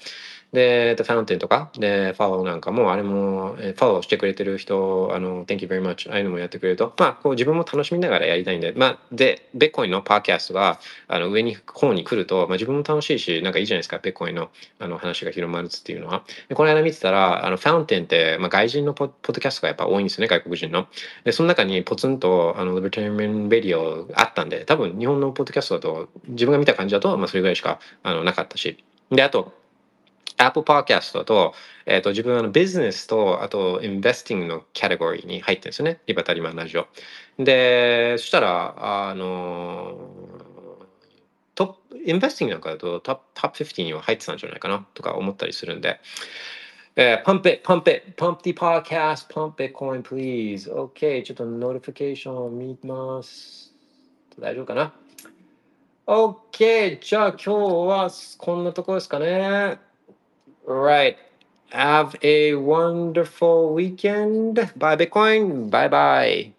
[0.55, 14.49] で、えっとファウンテンとか、で、フォローなんかも、あれも、えフォローしてくれてる人、あの、Thank you very much、ああいうのもやってくれると、まあ、こう自分も楽しみながらやりたいんで、まあ、で、ベッコインのパーキャストが、あの、上に、方に来ると、まあ、自分も楽しいし、なんかいいじゃないですか、ベッコインの、
[14.79, 16.23] あの、話が広まるっていうのは。
[16.49, 20.87] で、この間見てたら、あの、ファウンテンって、まあ、外人のポポッドキャストがやっぱ多いんですよね、外国国人の。
[21.25, 28.83] で、その中にポツンと、あの、Libertarian Radio あったんで、多分日本のポッドキャストだと、自分が見た感じだと、まあ、それぐらいしか、あの、なかったし。
[29.11, 29.53] で、あと、
[30.36, 31.55] Apple Podcast と、
[31.86, 36.01] えっ、と、自分のビジネスと、あと、インベスティングのカテゴリーに入ってるんですよね。
[36.06, 36.86] リバタリマンラジオ。
[37.39, 40.11] で、そしたら、あの、
[41.55, 46.01] トップ、インベスティングなんかだとトップトップ50には入ってたんじゃないかなとか思ったりするんで、
[46.97, 50.70] えー、pump it, pump it, pump the podcast, pump Bitcoin, please.
[50.70, 53.73] OK, ちょっと notification を見ます。
[54.39, 54.93] 大丈夫かな
[56.06, 59.78] ?OK, じゃあ今日はこんなところですかね。
[60.66, 61.16] Right.
[61.70, 64.73] Have a wonderful weekend.
[64.77, 65.70] Bye, Bitcoin.
[65.70, 66.54] Bye bye.